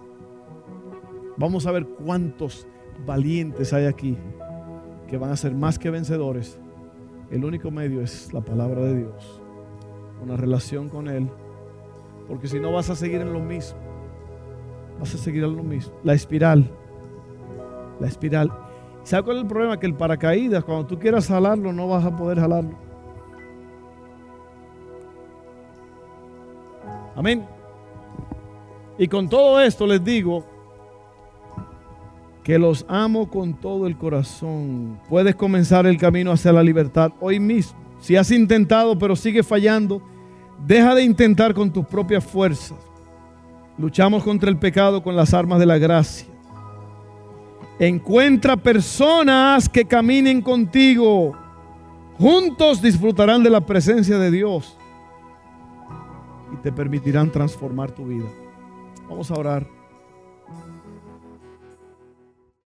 Vamos 1.37 1.65
a 1.65 1.71
ver 1.71 1.87
cuántos 1.87 2.67
valientes 3.05 3.73
hay 3.73 3.85
aquí 3.85 4.17
que 5.07 5.17
van 5.17 5.31
a 5.31 5.37
ser 5.37 5.53
más 5.53 5.79
que 5.79 5.89
vencedores 5.89 6.59
el 7.33 7.43
único 7.45 7.71
medio 7.71 8.01
es 8.01 8.31
la 8.31 8.41
palabra 8.41 8.81
de 8.81 8.99
Dios, 8.99 9.41
una 10.21 10.37
relación 10.37 10.87
con 10.87 11.07
Él, 11.07 11.27
porque 12.27 12.47
si 12.47 12.59
no 12.59 12.71
vas 12.71 12.91
a 12.91 12.95
seguir 12.95 13.21
en 13.21 13.33
lo 13.33 13.39
mismo, 13.39 13.79
vas 14.99 15.15
a 15.15 15.17
seguir 15.17 15.43
en 15.43 15.55
lo 15.55 15.63
mismo, 15.63 15.93
la 16.03 16.13
espiral, 16.13 16.69
la 17.99 18.07
espiral. 18.07 18.51
¿Sabes 19.01 19.25
cuál 19.25 19.37
es 19.37 19.41
el 19.43 19.49
problema? 19.49 19.79
Que 19.79 19.87
el 19.87 19.95
paracaídas, 19.95 20.63
cuando 20.63 20.85
tú 20.85 20.99
quieras 20.99 21.27
jalarlo, 21.27 21.73
no 21.73 21.87
vas 21.87 22.05
a 22.05 22.15
poder 22.15 22.39
jalarlo. 22.39 22.77
Amén. 27.15 27.45
Y 28.97 29.07
con 29.07 29.27
todo 29.27 29.59
esto 29.59 29.85
les 29.87 30.03
digo 30.03 30.45
que 32.43 32.59
los 32.59 32.85
amo 32.87 33.29
con 33.29 33.53
todo 33.53 33.87
el 33.87 33.97
corazón. 33.97 34.99
Puedes 35.09 35.35
comenzar 35.35 35.85
el 35.85 35.97
camino 35.97 36.31
hacia 36.31 36.51
la 36.51 36.63
libertad 36.63 37.11
hoy 37.19 37.39
mismo. 37.39 37.79
Si 37.99 38.15
has 38.15 38.31
intentado 38.31 38.97
pero 38.97 39.15
sigue 39.15 39.43
fallando, 39.43 40.01
deja 40.65 40.93
de 40.95 41.03
intentar 41.03 41.53
con 41.53 41.71
tus 41.71 41.85
propias 41.85 42.23
fuerzas. 42.23 42.77
Luchamos 43.77 44.23
contra 44.23 44.49
el 44.49 44.57
pecado 44.57 45.01
con 45.01 45.15
las 45.15 45.33
armas 45.33 45.59
de 45.59 45.65
la 45.65 45.77
gracia. 45.77 46.27
Encuentra 47.79 48.55
personas 48.57 49.67
que 49.67 49.85
caminen 49.85 50.41
contigo. 50.41 51.33
Juntos 52.19 52.81
disfrutarán 52.81 53.41
de 53.41 53.49
la 53.49 53.61
presencia 53.61 54.19
de 54.19 54.29
Dios 54.29 54.77
y 56.53 56.57
te 56.57 56.71
permitirán 56.71 57.31
transformar 57.31 57.91
tu 57.91 58.05
vida. 58.05 58.29
Vamos 59.09 59.31
a 59.31 59.35
orar. 59.35 59.82